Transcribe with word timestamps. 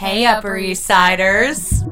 Hey, 0.00 0.24
Upper 0.24 0.56
East 0.56 0.84
Siders. 0.84 1.84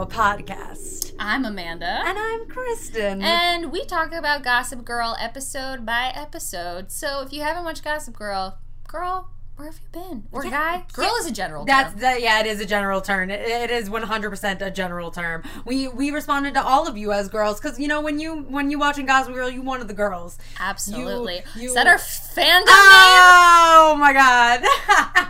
Girl 0.00 0.08
podcast. 0.08 1.12
I'm 1.18 1.44
Amanda. 1.44 2.00
And 2.06 2.18
I'm 2.18 2.46
Kristen. 2.48 3.20
And 3.20 3.70
we 3.70 3.84
talk 3.84 4.14
about 4.14 4.42
Gossip 4.42 4.82
Girl 4.82 5.14
episode 5.20 5.84
by 5.84 6.10
episode. 6.14 6.90
So 6.90 7.20
if 7.20 7.34
you 7.34 7.42
haven't 7.42 7.64
watched 7.64 7.84
Gossip 7.84 8.16
Girl, 8.16 8.56
girl, 8.88 9.28
where 9.56 9.70
have 9.70 9.78
you 9.78 9.88
been? 10.00 10.24
Or 10.32 10.42
Yeah, 10.42 10.50
guy? 10.52 10.84
Girl 10.94 11.04
yeah. 11.04 11.18
is 11.20 11.26
a 11.26 11.32
general 11.32 11.66
That's 11.66 11.90
term. 11.92 12.00
that. 12.00 12.22
Yeah, 12.22 12.40
it 12.40 12.46
is 12.46 12.60
a 12.62 12.64
general 12.64 13.02
term. 13.02 13.28
It, 13.28 13.42
it 13.42 13.70
is 13.70 13.90
one 13.90 14.00
hundred 14.04 14.30
percent 14.30 14.62
a 14.62 14.70
general 14.70 15.10
term. 15.10 15.42
We 15.66 15.86
we 15.88 16.10
responded 16.10 16.54
to 16.54 16.64
all 16.64 16.88
of 16.88 16.96
you 16.96 17.12
as 17.12 17.28
girls 17.28 17.60
because 17.60 17.78
you 17.78 17.86
know 17.86 18.00
when 18.00 18.18
you 18.18 18.36
when 18.44 18.70
you 18.70 18.78
watching 18.78 19.04
Gossip 19.04 19.34
Girl, 19.34 19.50
you 19.50 19.60
wanted 19.60 19.86
the 19.88 19.92
girls. 19.94 20.38
Absolutely. 20.58 21.42
you- 21.56 21.68
Is 21.68 21.74
that 21.74 21.86
our 21.86 21.96
fandom 21.98 22.62
Oh 22.68 23.96
my 24.00 24.14
god! 24.14 24.64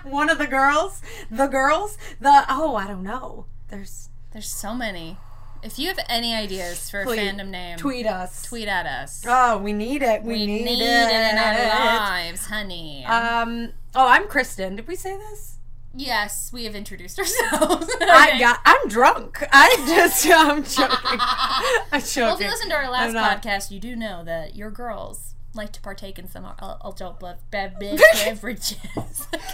one 0.08 0.30
of 0.30 0.38
the 0.38 0.46
girls, 0.46 1.02
the 1.28 1.48
girls, 1.48 1.98
the 2.20 2.44
oh 2.48 2.76
I 2.76 2.86
don't 2.86 3.02
know. 3.02 3.46
There's 3.68 4.06
name? 4.06 4.09
There's 4.32 4.48
so 4.48 4.74
many. 4.74 5.16
If 5.62 5.78
you 5.78 5.88
have 5.88 5.98
any 6.08 6.34
ideas 6.34 6.88
for 6.88 7.02
a 7.02 7.06
fandom 7.06 7.48
name, 7.48 7.76
tweet 7.76 8.06
us. 8.06 8.42
tweet 8.42 8.68
at 8.68 8.86
us. 8.86 9.22
Oh, 9.26 9.58
we 9.58 9.72
need 9.72 10.02
it. 10.02 10.22
We, 10.22 10.34
we 10.34 10.46
need, 10.46 10.64
need 10.64 10.82
it. 10.82 11.10
it 11.10 11.32
in 11.32 11.38
our 11.38 11.98
lives, 11.98 12.46
honey. 12.46 13.04
Um. 13.04 13.72
Oh, 13.94 14.06
I'm 14.06 14.26
Kristen. 14.26 14.76
Did 14.76 14.86
we 14.86 14.96
say 14.96 15.16
this? 15.16 15.58
yes, 15.94 16.52
we 16.52 16.64
have 16.64 16.74
introduced 16.74 17.18
ourselves. 17.18 17.86
I 18.00 18.38
got. 18.38 18.60
I'm 18.64 18.88
drunk. 18.88 19.42
I 19.52 19.76
just. 19.86 20.26
I'm 20.30 20.64
joking. 20.64 21.20
I'm 21.92 22.00
joking. 22.00 22.22
Well, 22.22 22.34
if 22.36 22.40
you 22.40 22.48
listened 22.48 22.70
to 22.70 22.76
our 22.76 22.90
last 22.90 23.14
podcast, 23.14 23.70
you 23.70 23.80
do 23.80 23.96
know 23.96 24.24
that 24.24 24.54
your 24.56 24.70
girls 24.70 25.34
like 25.54 25.72
to 25.72 25.80
partake 25.80 26.18
in 26.18 26.28
some 26.28 26.46
adult 26.46 27.20
bev- 27.50 27.74
beverages. 27.80 28.76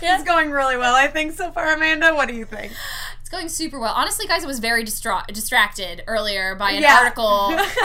It's 0.03 0.25
going 0.25 0.51
really 0.51 0.77
well, 0.77 0.95
I 0.95 1.09
think, 1.09 1.33
so 1.33 1.51
far, 1.51 1.75
Amanda. 1.75 2.15
What 2.15 2.29
do 2.29 2.35
you 2.35 2.45
think? 2.45 2.73
It's 3.27 3.35
going 3.35 3.49
super 3.49 3.81
well. 3.81 3.93
Honestly, 3.93 4.25
guys, 4.29 4.45
I 4.45 4.47
was 4.47 4.61
very 4.61 4.85
distra- 4.85 5.27
distracted 5.27 6.05
earlier 6.07 6.55
by 6.55 6.71
an 6.71 6.83
Yeah. 6.83 6.95
article 6.99 7.49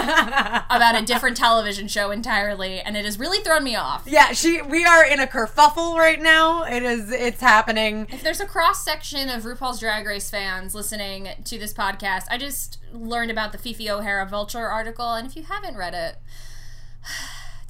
about 0.69 1.01
a 1.01 1.03
different 1.03 1.35
television 1.35 1.87
show 1.87 2.11
entirely, 2.11 2.79
and 2.79 2.95
it 2.95 3.05
has 3.05 3.17
really 3.17 3.39
thrown 3.43 3.63
me 3.63 3.75
off. 3.75 4.03
yeah, 4.05 4.33
she. 4.33 4.61
We 4.61 4.85
are 4.85 5.03
in 5.03 5.19
a 5.19 5.25
kerfuffle 5.25 5.97
right 5.97 6.21
now. 6.21 6.61
It 6.65 6.83
is. 6.83 7.09
It's 7.11 7.41
happening. 7.41 8.05
If 8.11 8.21
there's 8.21 8.39
a 8.39 8.45
cross 8.45 8.85
section 8.85 9.29
of 9.29 9.41
RuPaul's 9.41 9.79
Drag 9.79 10.05
Race 10.05 10.29
fans 10.29 10.75
listening 10.75 11.29
to 11.43 11.57
this 11.57 11.73
podcast, 11.73 12.25
I 12.29 12.37
just 12.37 12.77
learned 12.93 13.31
about 13.31 13.51
the 13.51 13.57
Phi 13.57 13.73
Phi 13.73 13.89
O'Hara 13.89 14.27
Vulture 14.27 14.67
article, 14.67 15.11
and 15.13 15.25
if 15.27 15.35
you 15.35 15.41
haven't 15.41 15.75
read 15.75 15.95
it, 15.95 16.17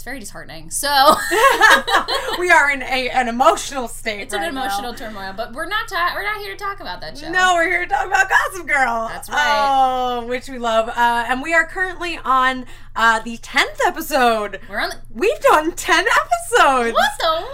it's 0.02 0.06
very 0.06 0.20
disheartening. 0.20 0.72
So 0.72 0.88
we 2.40 2.50
are 2.50 2.72
in 2.72 2.82
a 2.82 3.10
an 3.12 3.28
emotional 3.28 3.88
state. 3.88 4.22
it's 4.22 4.34
an 4.34 4.42
right 4.42 4.52
now. 4.52 4.64
emotional 4.64 4.96
turmoil, 4.96 5.32
but 5.38 5.54
we're 5.54 5.68
not 5.68 5.88
ta- 5.88 6.14
we're 6.16 6.24
not 6.24 6.38
here 6.38 6.54
to 6.54 6.58
talk 6.58 6.80
about 6.80 7.02
that 7.02 7.20
show. 7.20 7.30
No, 7.30 7.54
we're 7.54 7.70
here 7.70 7.84
to 7.84 7.88
talk 7.88 8.08
about 8.08 8.28
Gossip 8.28 8.66
Girl. 8.66 9.10
That's 9.10 9.30
right. 9.30 10.18
Oh, 10.20 10.26
which 10.26 10.50
we 10.50 10.58
love. 10.58 10.90
Uh, 10.90 11.26
and 11.28 11.44
we 11.44 11.54
are 11.54 11.68
currently 11.68 12.18
on 12.26 12.66
uh, 12.96 13.20
the 13.20 13.38
10th 13.38 13.78
episode. 13.86 14.60
we're 14.70 14.80
on 14.80 14.90
the 14.90 14.98
We've 15.14 15.40
done 15.40 15.72
10 15.74 16.06
episodes. 16.06 16.94
what 16.94 17.12
the 17.20 17.26
what? 17.28 17.46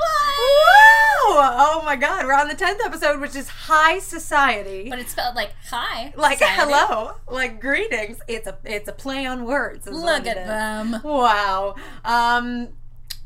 Wow! 1.29 1.53
Oh 1.59 1.81
my 1.85 1.95
god, 1.95 2.25
we're 2.25 2.33
on 2.33 2.47
the 2.47 2.55
10th 2.55 2.79
episode, 2.85 3.19
which 3.19 3.35
is 3.35 3.49
High 3.49 3.99
Society. 3.99 4.89
But 4.89 4.99
it's 4.99 5.11
spelled 5.11 5.35
like 5.35 5.53
hi, 5.69 6.13
like 6.15 6.39
society. 6.39 6.71
hello, 6.73 7.13
like 7.29 7.59
greetings. 7.59 8.19
It's 8.27 8.47
a 8.47 8.57
it's 8.63 8.87
a 8.87 8.93
play 8.93 9.25
on 9.25 9.45
words. 9.45 9.87
Look 9.87 10.25
at 10.27 10.35
them. 10.47 11.01
Wow. 11.03 11.75
Um 12.05 12.69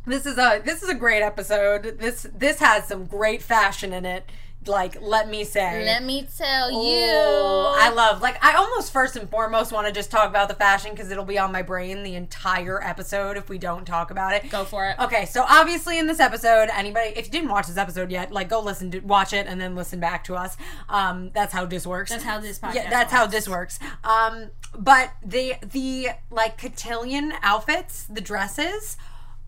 this 0.05 0.25
is 0.25 0.37
a 0.37 0.61
this 0.63 0.81
is 0.81 0.89
a 0.89 0.95
great 0.95 1.21
episode. 1.21 1.97
This 1.99 2.27
this 2.35 2.59
has 2.59 2.87
some 2.87 3.05
great 3.05 3.41
fashion 3.41 3.93
in 3.93 4.05
it. 4.05 4.25
Like 4.67 5.01
let 5.01 5.27
me 5.27 5.43
say. 5.43 5.83
Let 5.85 6.03
me 6.03 6.27
tell 6.37 6.69
you. 6.71 7.07
Oh, 7.07 7.75
I 7.79 7.89
love 7.89 8.21
like 8.21 8.43
I 8.43 8.53
almost 8.53 8.93
first 8.93 9.15
and 9.15 9.29
foremost 9.29 9.71
want 9.71 9.87
to 9.87 9.93
just 9.93 10.11
talk 10.11 10.29
about 10.29 10.49
the 10.49 10.53
fashion 10.55 10.91
because 10.91 11.09
it'll 11.09 11.25
be 11.25 11.39
on 11.39 11.51
my 11.51 11.63
brain 11.63 12.03
the 12.03 12.13
entire 12.15 12.83
episode 12.83 13.37
if 13.37 13.49
we 13.49 13.57
don't 13.57 13.85
talk 13.85 14.11
about 14.11 14.33
it. 14.33 14.49
Go 14.49 14.63
for 14.63 14.85
it. 14.85 14.99
Okay, 14.99 15.25
so 15.25 15.43
obviously 15.47 15.97
in 15.97 16.05
this 16.05 16.19
episode, 16.19 16.69
anybody 16.73 17.09
if 17.15 17.25
you 17.25 17.31
didn't 17.31 17.49
watch 17.49 17.67
this 17.67 17.77
episode 17.77 18.11
yet, 18.11 18.31
like 18.31 18.49
go 18.49 18.61
listen 18.61 18.91
to 18.91 18.99
watch 18.99 19.33
it 19.33 19.47
and 19.47 19.59
then 19.59 19.75
listen 19.75 19.99
back 19.99 20.23
to 20.25 20.35
us. 20.35 20.57
Um, 20.89 21.31
that's 21.33 21.53
how 21.53 21.65
this 21.65 21.87
works. 21.87 22.11
That's 22.11 22.23
how 22.23 22.39
this 22.39 22.59
podcast 22.59 22.75
Yeah, 22.75 22.89
that's 22.89 23.11
how 23.11 23.25
this 23.25 23.49
works. 23.49 23.79
Um, 24.03 24.51
but 24.77 25.11
the 25.25 25.55
the 25.65 26.09
like 26.29 26.57
cotillion 26.59 27.33
outfits, 27.41 28.03
the 28.03 28.21
dresses, 28.21 28.95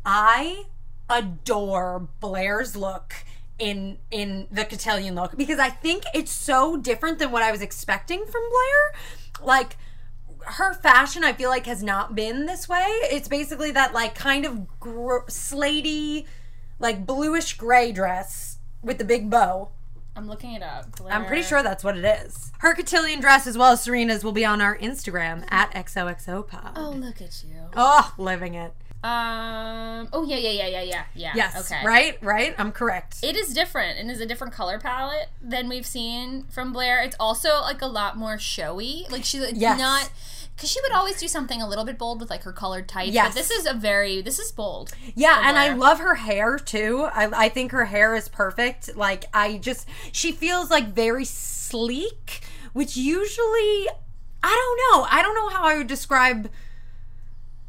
I 0.05 0.63
adore 1.09 2.07
Blair's 2.19 2.75
look 2.75 3.13
in 3.63 3.97
in 4.11 4.47
the 4.51 4.65
cotillion 4.65 5.15
look 5.15 5.37
because 5.37 5.57
I 5.57 5.69
think 5.69 6.03
it's 6.13 6.31
so 6.31 6.75
different 6.75 7.17
than 7.19 7.31
what 7.31 7.41
I 7.43 7.51
was 7.51 7.61
expecting 7.61 8.25
from 8.25 8.41
Blair. 8.49 9.47
Like 9.47 9.77
her 10.45 10.73
fashion, 10.73 11.23
I 11.23 11.31
feel 11.31 11.49
like 11.49 11.65
has 11.65 11.81
not 11.81 12.13
been 12.13 12.45
this 12.45 12.67
way. 12.67 12.85
It's 12.85 13.29
basically 13.29 13.71
that 13.71 13.93
like 13.93 14.15
kind 14.15 14.45
of 14.45 14.79
gr- 14.81 15.25
slatey, 15.29 16.25
like 16.77 17.05
bluish 17.05 17.55
gray 17.55 17.93
dress 17.93 18.57
with 18.81 18.97
the 18.97 19.05
big 19.05 19.29
bow. 19.29 19.69
I'm 20.15 20.27
looking 20.27 20.53
it 20.53 20.61
up. 20.61 20.85
I'm 21.09 21.25
pretty 21.25 21.41
sure 21.41 21.63
that's 21.63 21.83
what 21.83 21.97
it 21.97 22.05
is. 22.05 22.51
Her 22.59 22.75
cotillion 22.75 23.19
dress, 23.19 23.47
as 23.47 23.57
well 23.57 23.71
as 23.71 23.81
Serena's, 23.81 24.23
will 24.23 24.31
be 24.31 24.45
on 24.45 24.61
our 24.61 24.77
Instagram 24.77 25.43
at 25.49 25.71
XOXOPod. 25.73 26.73
Oh, 26.75 26.91
look 26.91 27.19
at 27.19 27.43
you. 27.43 27.55
Oh, 27.75 28.13
living 28.19 28.53
it. 28.53 28.73
Um. 29.03 30.07
Oh 30.13 30.23
yeah, 30.25 30.37
yeah, 30.37 30.51
yeah, 30.51 30.67
yeah, 30.67 30.81
yeah, 30.81 31.03
yeah. 31.13 31.31
Yes. 31.35 31.71
Okay. 31.71 31.85
Right. 31.85 32.17
Right. 32.21 32.55
I'm 32.57 32.71
correct. 32.71 33.17
It 33.21 33.35
is 33.35 33.53
different 33.53 33.99
and 33.99 34.09
is 34.09 34.21
a 34.21 34.25
different 34.25 34.53
color 34.53 34.79
palette 34.79 35.29
than 35.41 35.67
we've 35.67 35.85
seen 35.85 36.45
from 36.49 36.71
Blair. 36.71 37.01
It's 37.01 37.15
also 37.19 37.61
like 37.61 37.81
a 37.81 37.87
lot 37.87 38.17
more 38.17 38.39
showy. 38.39 39.05
Like 39.09 39.25
she's 39.25 39.51
Yes. 39.53 39.77
not 39.77 40.09
because 40.55 40.71
she 40.71 40.79
would 40.81 40.91
always 40.93 41.19
do 41.19 41.27
something 41.27 41.61
a 41.61 41.67
little 41.67 41.83
bit 41.83 41.97
bold 41.97 42.21
with 42.21 42.29
like 42.29 42.43
her 42.43 42.53
colored 42.53 42.87
tights. 42.87 43.11
Yes. 43.11 43.29
But 43.29 43.35
this 43.35 43.51
is 43.51 43.65
a 43.65 43.73
very 43.73 44.21
this 44.21 44.39
is 44.39 44.51
bold. 44.51 44.93
Yeah, 45.15 45.47
and 45.49 45.57
I 45.57 45.73
love 45.73 45.99
her 45.99 46.15
hair 46.15 46.57
too. 46.57 47.07
I, 47.13 47.45
I 47.45 47.49
think 47.49 47.71
her 47.71 47.85
hair 47.85 48.15
is 48.15 48.29
perfect. 48.29 48.95
Like 48.95 49.25
I 49.33 49.57
just, 49.57 49.87
she 50.11 50.31
feels 50.31 50.69
like 50.69 50.89
very 50.93 51.25
sleek, 51.25 52.41
which 52.73 52.95
usually, 52.95 53.87
I 54.43 54.49
don't 54.55 54.99
know. 55.01 55.07
I 55.11 55.21
don't 55.21 55.35
know 55.35 55.49
how 55.49 55.63
I 55.65 55.77
would 55.77 55.87
describe 55.87 56.49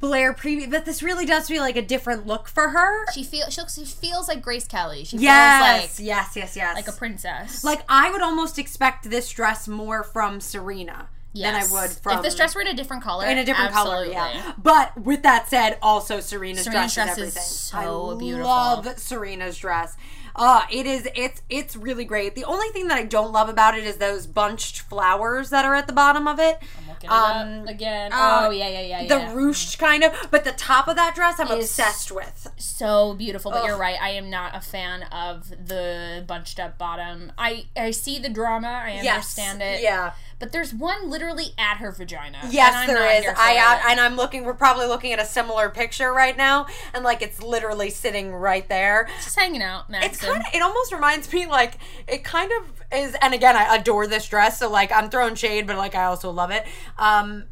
Blair 0.05 0.33
preview 0.35 0.71
but 0.71 0.85
this 0.85 1.03
really 1.03 1.27
does 1.27 1.49
feel 1.49 1.63
like 1.63 1.77
a 1.77 1.83
different 1.83 2.27
look 2.27 2.49
for 2.49 2.69
her. 2.71 3.07
She 3.13 3.25
feels 3.25 3.53
she 3.55 3.61
she 3.69 3.85
feels 3.85 4.29
like 4.29 4.43
Grace 4.43 4.67
Kelly. 4.67 5.05
She 5.05 5.19
Yes, 5.19 5.97
feels 5.97 5.99
like 6.01 6.07
yes, 6.07 6.37
yes, 6.37 6.57
yes. 6.57 6.75
like 6.77 6.89
a 6.89 6.93
princess. 6.93 7.65
Like 7.65 7.83
I 7.89 8.11
would 8.11 8.23
almost 8.23 8.59
expect 8.59 9.09
this 9.11 9.31
dress 9.31 9.67
more 9.69 10.03
from 10.03 10.41
Serena 10.41 11.09
than 11.35 11.55
I 11.55 11.65
would 11.71 11.91
from 11.91 12.19
if 12.19 12.23
this 12.23 12.37
dress 12.37 12.55
were 12.55 12.61
in 12.61 12.69
a 12.69 12.75
different 12.75 13.03
color. 13.03 13.27
in 13.27 13.39
a 13.39 13.45
different 13.45 13.75
absolutely. 13.75 14.15
color. 14.15 14.31
Yeah. 14.35 14.53
But 14.57 14.97
with 15.01 15.23
that 15.25 15.49
said, 15.49 15.79
also 15.83 16.21
Serena's, 16.21 16.63
Serena's 16.65 16.95
dress, 16.95 16.95
dress 16.95 17.19
is 17.19 17.29
is 17.29 17.37
everything. 17.37 17.43
so 17.43 18.15
I 18.15 18.19
beautiful. 18.19 18.47
Love 18.47 18.99
Serena's 18.99 19.59
dress. 19.59 19.97
Uh, 20.37 20.63
it 20.71 20.85
is. 20.87 21.09
It's 21.15 21.43
it's 21.49 21.77
really 21.77 22.05
great. 22.05 22.35
The 22.35 22.45
only 22.45 22.69
thing 22.71 22.89
that 22.89 22.99
I 22.99 23.05
don't 23.05 23.31
love 23.33 23.49
about 23.49 23.79
it 23.79 23.85
is 23.85 23.99
those 23.99 24.27
bunched 24.27 24.81
flowers 24.81 25.51
that 25.51 25.65
are 25.65 25.77
at 25.77 25.87
the 25.87 25.93
bottom 25.93 26.27
of 26.27 26.41
it. 26.41 26.59
Looking 26.61 26.84
Um, 27.11 27.69
again. 27.69 28.13
uh, 28.13 28.45
oh 28.47 28.51
yeah, 28.51 28.69
yeah, 28.69 28.81
yeah, 28.81 29.01
The 29.09 29.21
yeah. 29.21 29.33
ruched 29.35 29.79
kind 29.79 30.03
of, 30.05 30.13
but 30.31 30.45
the 30.45 30.53
top 30.53 30.89
of 30.89 30.97
that 30.97 31.15
dress 31.15 31.39
I'm 31.39 31.51
obsessed 31.51 32.11
with. 32.13 32.49
so 32.57 33.15
beautiful 33.15 33.51
but 33.51 33.65
you're 33.65 33.77
right 33.79 33.97
i 34.01 34.11
am 34.11 34.31
not 34.31 34.55
a 34.57 34.61
fan 34.61 35.03
of 35.05 35.49
the 35.67 36.25
bunched 36.27 36.59
up 36.61 36.79
bottom 36.79 37.33
i 37.39 37.67
i 37.77 37.91
see 37.91 38.19
the 38.19 38.29
drama 38.29 38.69
i 38.85 38.93
understand 38.93 39.63
it 39.63 39.83
Yeah. 39.83 40.13
But 40.39 40.53
there's 40.53 40.75
one 40.75 41.11
literally 41.11 41.55
at 41.59 41.79
her 41.79 41.93
vagina 41.93 42.39
Yes, 42.51 42.87
there 42.87 43.19
is. 43.19 43.27
I 43.37 43.83
and 43.91 44.01
I'm 44.01 44.17
looking. 44.17 44.45
We're 44.45 44.55
probably 44.55 44.87
looking 44.87 45.13
at 45.13 45.19
a 45.19 45.25
similar 45.25 45.71
picture 45.71 46.13
right 46.13 46.37
now, 46.37 46.67
and 46.93 47.05
like 47.05 47.23
it's 47.23 47.43
literally 47.43 47.91
sitting 47.91 48.33
right 48.33 48.69
there. 48.69 49.09
just 49.23 49.39
hanging 49.39 49.63
out 49.63 49.91
Madison. 49.91 50.11
It's 50.11 50.21
kind 50.25 50.39
of. 50.39 50.55
It 50.55 50.63
almost 50.63 50.93
reminds 50.93 51.33
me 51.33 51.47
like 51.47 51.79
it 52.07 52.25
kind 52.25 52.51
of 52.61 52.83
is. 52.93 53.17
And 53.21 53.35
again, 53.35 53.57
I 53.57 53.77
adore 53.77 54.07
this 54.07 54.29
dress, 54.29 54.59
so 54.59 54.71
like 54.71 54.93
I'm 54.93 55.11
throwing 55.11 55.35
shade, 55.35 55.67
but 55.67 55.77
like 55.77 55.95
I 55.95 56.05
also 56.05 56.31
love 56.31 56.51
it. 56.51 56.67
Um, 56.99 57.45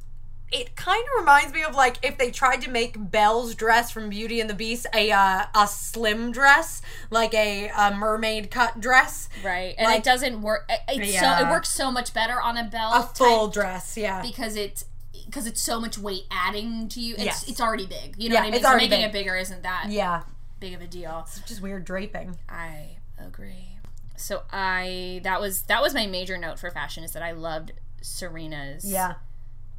it 0.52 0.76
kind 0.76 1.02
of 1.02 1.20
reminds 1.20 1.52
me 1.52 1.62
of 1.62 1.74
like 1.74 1.96
if 2.02 2.18
they 2.18 2.30
tried 2.30 2.62
to 2.62 2.70
make 2.70 2.94
Belle's 3.10 3.54
dress 3.54 3.90
from 3.90 4.08
Beauty 4.10 4.40
and 4.40 4.48
the 4.50 4.54
Beast 4.54 4.86
a 4.94 5.10
uh, 5.10 5.46
a 5.54 5.66
slim 5.66 6.30
dress, 6.32 6.82
like 7.10 7.32
a, 7.34 7.68
a 7.76 7.94
mermaid 7.94 8.50
cut 8.50 8.80
dress, 8.80 9.28
Right, 9.44 9.74
and 9.78 9.86
Like- 9.86 9.98
it 10.00 10.04
doesn't 10.04 10.42
work. 10.42 10.66
it- 10.68 10.80
It's 10.88 11.18
so 11.20 11.32
it 11.38 11.50
works 11.50 11.70
so 11.70 11.90
much 11.90 12.12
better 12.14 12.40
on 12.40 12.56
a 12.56 12.64
belt 12.64 12.92
a 12.96 13.02
full 13.14 13.48
dress. 13.48 13.96
Yeah, 13.96 14.20
because 14.22 14.56
it's 14.56 14.84
because 15.26 15.46
it's 15.46 15.62
so 15.62 15.80
much 15.80 15.96
weight 15.98 16.24
adding 16.30 16.88
to 16.90 17.00
you. 17.00 17.14
It's 17.14 17.24
Yes. 17.24 17.48
it's 17.48 17.60
already 17.60 17.86
big. 17.86 18.16
You 18.18 18.28
know 18.28 18.34
Yeah, 18.34 18.40
what 18.40 18.46
I 18.46 18.50
mean? 18.50 18.54
it's 18.60 18.64
so 18.68 18.76
making 18.76 18.90
big. 19.00 19.04
it 19.06 19.12
bigger 19.12 19.36
isn't 19.36 19.62
that 19.62 19.86
yeah, 19.90 20.22
big 20.60 20.74
of 20.74 20.80
a 20.82 20.86
deal. 20.86 21.24
it's 21.26 21.40
just 21.48 21.62
weird 21.62 21.84
draping. 21.84 22.36
I 22.48 22.96
agree. 23.18 23.78
So 24.16 24.42
I 24.52 25.20
that 25.24 25.40
was 25.40 25.62
that 25.62 25.80
was 25.80 25.94
my 25.94 26.06
major 26.06 26.36
note 26.36 26.58
for 26.58 26.70
fashion 26.70 27.02
is 27.04 27.12
that 27.12 27.22
I 27.22 27.32
loved 27.32 27.72
Serena's 28.02 28.84
Yeah, 28.84 29.14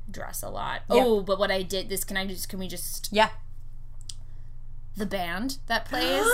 dress 0.10 0.44
a 0.44 0.50
lot. 0.50 0.82
Yeah. 0.90 1.04
Oh, 1.04 1.22
but 1.22 1.40
what 1.40 1.52
I 1.52 1.62
did 1.62 1.90
this 1.90 2.04
can 2.04 2.18
I 2.18 2.26
just 2.26 2.50
can 2.50 2.60
we 2.60 2.68
just 2.68 3.10
yeah. 3.12 3.30
the 4.96 5.06
band 5.06 5.58
that 5.68 5.86
plays. 5.90 6.26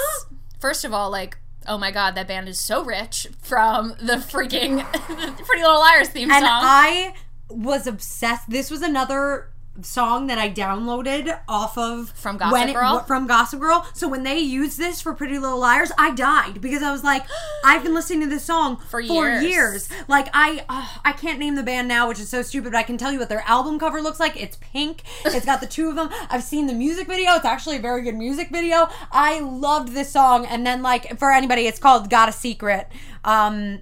First 0.59 0.83
of 0.83 0.93
all, 0.93 1.09
like, 1.09 1.37
oh 1.67 1.77
my 1.77 1.91
god, 1.91 2.15
that 2.15 2.27
band 2.27 2.49
is 2.49 2.59
so 2.59 2.83
rich 2.83 3.27
from 3.41 3.95
the 4.01 4.15
freaking 4.15 4.83
Pretty 4.93 5.61
Little 5.61 5.79
Liars 5.79 6.09
theme 6.09 6.31
And 6.31 6.43
song. 6.43 6.61
I 6.63 7.13
was 7.49 7.87
obsessed. 7.87 8.49
This 8.49 8.69
was 8.69 8.81
another 8.81 9.51
song 9.83 10.27
that 10.27 10.37
I 10.37 10.49
downloaded 10.49 11.37
off 11.47 11.77
of 11.77 12.09
From 12.11 12.37
Gossip 12.37 12.53
when 12.53 12.69
it- 12.69 12.73
Girl? 12.73 12.99
from 13.01 13.27
Gossip 13.27 13.59
Girl. 13.59 13.85
So 13.93 14.07
when 14.07 14.23
they 14.23 14.39
used 14.39 14.77
this 14.77 15.01
for 15.01 15.13
Pretty 15.13 15.37
Little 15.39 15.59
Liars, 15.59 15.91
I 15.97 16.11
died 16.11 16.61
because 16.61 16.81
I 16.83 16.91
was 16.91 17.03
like, 17.03 17.23
I've 17.65 17.83
been 17.83 17.93
listening 17.93 18.21
to 18.21 18.27
this 18.27 18.43
song 18.45 18.77
For 18.77 18.89
for 18.89 19.01
years. 19.01 19.43
years. 19.43 19.89
Like 20.07 20.27
I, 20.33 20.65
oh, 20.69 20.99
I 21.05 21.11
can't 21.13 21.39
name 21.39 21.55
the 21.55 21.63
band 21.63 21.87
now, 21.87 22.07
which 22.07 22.19
is 22.19 22.29
so 22.29 22.41
stupid. 22.41 22.71
But 22.71 22.77
I 22.79 22.83
can 22.83 22.97
tell 22.97 23.11
you 23.11 23.19
what 23.19 23.29
their 23.29 23.43
album 23.47 23.79
cover 23.79 24.01
looks 24.01 24.19
like. 24.19 24.39
It's 24.41 24.57
pink. 24.61 25.03
It's 25.25 25.45
got 25.45 25.61
the 25.61 25.67
two 25.67 25.89
of 25.89 25.95
them. 25.95 26.09
I've 26.29 26.43
seen 26.43 26.67
the 26.67 26.73
music 26.73 27.07
video. 27.07 27.33
It's 27.35 27.45
actually 27.45 27.77
a 27.77 27.81
very 27.81 28.01
good 28.03 28.15
music 28.15 28.49
video. 28.49 28.89
I 29.11 29.39
loved 29.39 29.93
this 29.93 30.11
song. 30.11 30.45
And 30.45 30.65
then 30.65 30.81
like 30.81 31.17
for 31.17 31.31
anybody, 31.31 31.67
it's 31.67 31.79
called 31.79 32.09
"Got 32.09 32.29
a 32.29 32.31
Secret." 32.31 32.87
Um, 33.23 33.81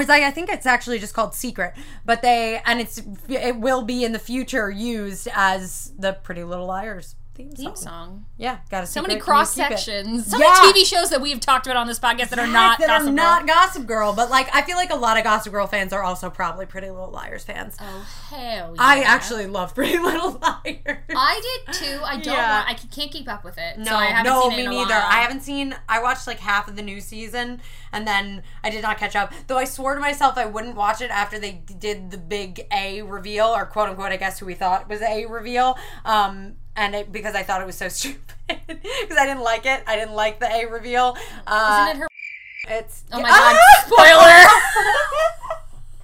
it's 0.00 0.08
like 0.08 0.22
I 0.22 0.30
think 0.30 0.50
it's 0.50 0.66
actually 0.66 0.98
just 0.98 1.14
called 1.14 1.34
Secret, 1.34 1.74
but 2.04 2.22
they 2.22 2.60
and 2.64 2.80
it's 2.80 3.02
it 3.28 3.56
will 3.56 3.82
be 3.82 4.04
in 4.04 4.12
the 4.12 4.18
future 4.18 4.70
used 4.70 5.28
as 5.34 5.92
the 5.98 6.12
Pretty 6.12 6.44
Little 6.44 6.66
Liars 6.66 7.16
theme 7.36 7.54
song. 7.54 7.64
theme 7.66 7.76
song. 7.76 8.26
Yeah, 8.36 8.58
got 8.70 8.84
a 8.84 8.86
So 8.86 9.02
many 9.02 9.16
cross 9.18 9.52
sections. 9.54 10.30
So 10.30 10.38
Yeah. 10.38 10.48
many 10.62 10.72
TV 10.72 10.84
shows 10.86 11.10
that 11.10 11.20
we've 11.20 11.38
talked 11.40 11.66
about 11.66 11.76
on 11.76 11.86
this 11.86 11.98
podcast 11.98 12.30
that 12.30 12.38
are 12.38 12.46
not 12.46 12.78
that 12.78 12.86
Gossip 12.88 13.02
are 13.02 13.04
Girl. 13.06 13.14
not 13.14 13.46
Gossip 13.46 13.86
Girl, 13.86 14.12
but 14.12 14.30
like 14.30 14.48
I 14.54 14.62
feel 14.62 14.76
like 14.76 14.90
a 14.90 14.96
lot 14.96 15.16
of 15.18 15.24
Gossip 15.24 15.52
Girl 15.52 15.66
fans 15.66 15.92
are 15.92 16.02
also 16.02 16.30
probably 16.30 16.66
Pretty 16.66 16.90
Little 16.90 17.10
Liars 17.10 17.44
fans. 17.44 17.76
Oh 17.80 18.06
hell 18.30 18.72
yeah! 18.74 18.82
I 18.82 19.00
actually 19.02 19.46
love 19.46 19.74
Pretty 19.74 19.98
Little 19.98 20.32
Liars. 20.32 20.98
I 21.16 21.60
did 21.66 21.74
too. 21.74 22.00
I 22.04 22.14
don't. 22.16 22.34
Yeah. 22.34 22.58
Want, 22.66 22.70
I 22.70 22.74
can't 22.74 23.10
keep 23.10 23.28
up 23.28 23.44
with 23.44 23.58
it. 23.58 23.78
No, 23.78 23.84
so 23.84 23.96
I 23.96 24.06
haven't 24.06 24.32
no, 24.32 24.48
seen 24.50 24.52
it 24.52 24.56
me 24.56 24.62
in 24.64 24.70
a 24.72 24.74
neither. 24.84 24.94
I 24.94 25.20
haven't 25.22 25.42
seen. 25.42 25.76
I 25.88 26.02
watched 26.02 26.26
like 26.26 26.40
half 26.40 26.68
of 26.68 26.76
the 26.76 26.82
new 26.82 27.00
season, 27.00 27.60
and 27.92 28.06
then 28.06 28.42
I 28.64 28.70
did 28.70 28.82
not 28.82 28.98
catch 28.98 29.14
up. 29.14 29.32
Though 29.46 29.58
I 29.58 29.64
swore 29.64 29.94
to 29.94 30.00
myself 30.00 30.36
I 30.38 30.46
wouldn't 30.46 30.76
watch 30.76 31.00
it 31.00 31.10
after 31.10 31.38
they 31.38 31.52
did 31.78 32.10
the 32.10 32.18
big 32.18 32.66
A 32.72 33.02
reveal, 33.02 33.46
or 33.46 33.66
quote 33.66 33.88
unquote, 33.88 34.12
I 34.12 34.16
guess 34.16 34.38
who 34.38 34.46
we 34.46 34.54
thought 34.54 34.88
was 34.88 35.02
A 35.02 35.26
reveal. 35.26 35.76
Um, 36.04 36.54
and 36.76 36.94
it, 36.94 37.10
because 37.12 37.34
I 37.34 37.42
thought 37.42 37.60
it 37.62 37.66
was 37.66 37.76
so 37.76 37.88
stupid, 37.90 38.20
because 38.46 39.16
I 39.18 39.26
didn't 39.26 39.42
like 39.42 39.66
it. 39.66 39.82
I 39.86 39.96
didn't 39.96 40.14
like 40.14 40.38
the 40.40 40.46
A 40.52 40.66
reveal. 40.66 41.16
Uh, 41.46 41.86
Isn't 41.90 41.96
it 41.96 42.00
her? 42.02 42.08
It's 42.68 43.04
Oh 43.12 43.20
my 43.22 43.28
god! 43.30 43.56
Spoiler. 43.86 44.44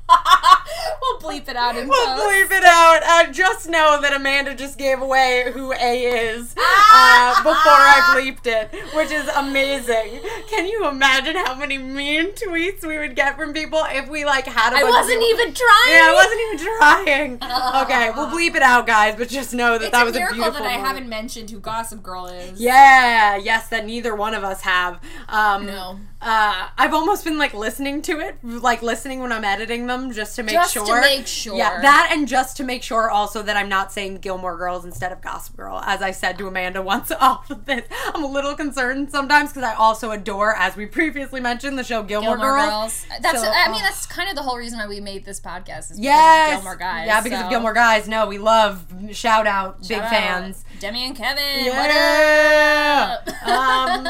we'll 1.02 1.18
bleep 1.20 1.48
it 1.48 1.56
out 1.56 1.76
in 1.76 1.88
We'll 1.88 2.06
post. 2.06 2.22
bleep 2.22 2.50
it 2.58 2.64
out. 2.64 3.00
Uh, 3.04 3.32
just 3.32 3.68
know 3.68 4.00
that 4.00 4.12
Amanda 4.14 4.54
just 4.54 4.78
gave 4.78 5.00
away 5.00 5.50
who 5.52 5.72
A 5.72 6.04
is 6.34 6.54
uh, 6.56 7.34
before 7.42 7.52
I 7.56 8.14
bleeped 8.16 8.46
it, 8.46 8.70
which 8.94 9.10
is 9.10 9.28
amazing. 9.28 10.20
Can 10.48 10.66
you 10.66 10.88
imagine 10.88 11.36
how 11.36 11.54
many 11.54 11.78
mean 11.78 12.32
tweets 12.32 12.86
we 12.86 12.98
would 12.98 13.16
get 13.16 13.36
from 13.36 13.52
people 13.52 13.80
if 13.88 14.08
we 14.08 14.24
like 14.24 14.46
had 14.46 14.72
a 14.72 14.76
I 14.76 14.84
wasn't 14.84 15.22
even 15.22 15.54
trying. 15.54 15.90
Yeah, 15.90 16.10
I 16.10 16.14
wasn't 16.14 16.40
even 16.40 17.38
trying. 17.38 17.82
Okay, 17.84 18.10
we'll 18.16 18.28
bleep 18.38 18.54
it 18.56 18.62
out, 18.62 18.86
guys, 18.86 19.14
but 19.16 19.28
just 19.28 19.54
know 19.54 19.78
that 19.78 19.92
that 19.92 20.02
a 20.02 20.04
was 20.06 20.16
a 20.16 20.18
beautiful 20.18 20.52
that 20.52 20.62
I 20.62 20.76
moment. 20.76 20.86
haven't 20.86 21.08
mentioned 21.08 21.50
who 21.50 21.58
Gossip 21.60 22.02
Girl 22.02 22.26
is. 22.26 22.60
Yeah, 22.60 23.36
yes, 23.36 23.68
that 23.68 23.86
neither 23.86 24.14
one 24.14 24.34
of 24.34 24.44
us 24.44 24.62
have. 24.62 25.00
Um, 25.28 25.66
No. 25.66 25.98
Uh, 26.24 26.68
I've 26.78 26.94
almost 26.94 27.24
been 27.24 27.36
like 27.36 27.52
listening 27.52 28.00
to 28.02 28.20
it, 28.20 28.36
like 28.44 28.80
listening 28.80 29.18
when 29.20 29.32
I'm 29.32 29.44
editing 29.44 29.88
them, 29.88 30.12
just 30.12 30.36
to 30.36 30.44
make 30.44 30.54
Just 30.62 30.74
to 30.74 30.86
sure. 30.86 31.00
make 31.00 31.26
sure. 31.26 31.56
Yeah, 31.56 31.80
that 31.80 32.10
and 32.12 32.28
just 32.28 32.56
to 32.58 32.64
make 32.64 32.82
sure 32.82 33.10
also 33.10 33.42
that 33.42 33.56
I'm 33.56 33.68
not 33.68 33.92
saying 33.92 34.18
Gilmore 34.18 34.56
Girls 34.56 34.84
instead 34.84 35.12
of 35.12 35.20
Gossip 35.20 35.56
Girl, 35.56 35.80
as 35.84 36.02
I 36.02 36.10
said 36.10 36.38
to 36.38 36.46
Amanda 36.46 36.82
once 36.92 37.10
off 37.12 37.50
of 37.50 37.64
this. 37.64 37.86
I'm 38.14 38.24
a 38.24 38.30
little 38.30 38.54
concerned 38.54 39.10
sometimes 39.10 39.50
because 39.50 39.64
I 39.64 39.74
also 39.74 40.10
adore, 40.10 40.54
as 40.56 40.76
we 40.76 40.86
previously 40.86 41.40
mentioned, 41.40 41.78
the 41.78 41.84
show 41.84 42.02
Gilmore, 42.02 42.36
Gilmore 42.36 42.56
Girls. 42.56 42.70
Girls. 42.70 43.06
That's. 43.20 43.40
So, 43.42 43.48
I 43.48 43.68
mean, 43.68 43.80
oh. 43.80 43.84
that's 43.84 44.06
kind 44.06 44.28
of 44.28 44.36
the 44.36 44.42
whole 44.42 44.58
reason 44.58 44.78
why 44.78 44.86
we 44.86 45.00
made 45.00 45.24
this 45.24 45.40
podcast. 45.40 45.90
Is 45.90 45.98
because 45.98 45.98
Yes, 45.98 46.54
of 46.54 46.60
Gilmore 46.62 46.76
Guys. 46.76 47.06
Yeah, 47.06 47.20
because 47.22 47.38
so. 47.40 47.44
of 47.44 47.50
Gilmore 47.50 47.74
Guys. 47.74 48.08
No, 48.08 48.26
we 48.26 48.38
love 48.38 48.86
shout 49.12 49.46
out, 49.46 49.86
big 49.88 49.98
out 49.98 50.10
fans. 50.10 50.64
Demi 50.82 51.04
and 51.06 51.14
Kevin. 51.14 51.64
Yeah. 51.66 53.18
What 53.20 53.28
up? 53.28 53.46
um, 53.48 54.08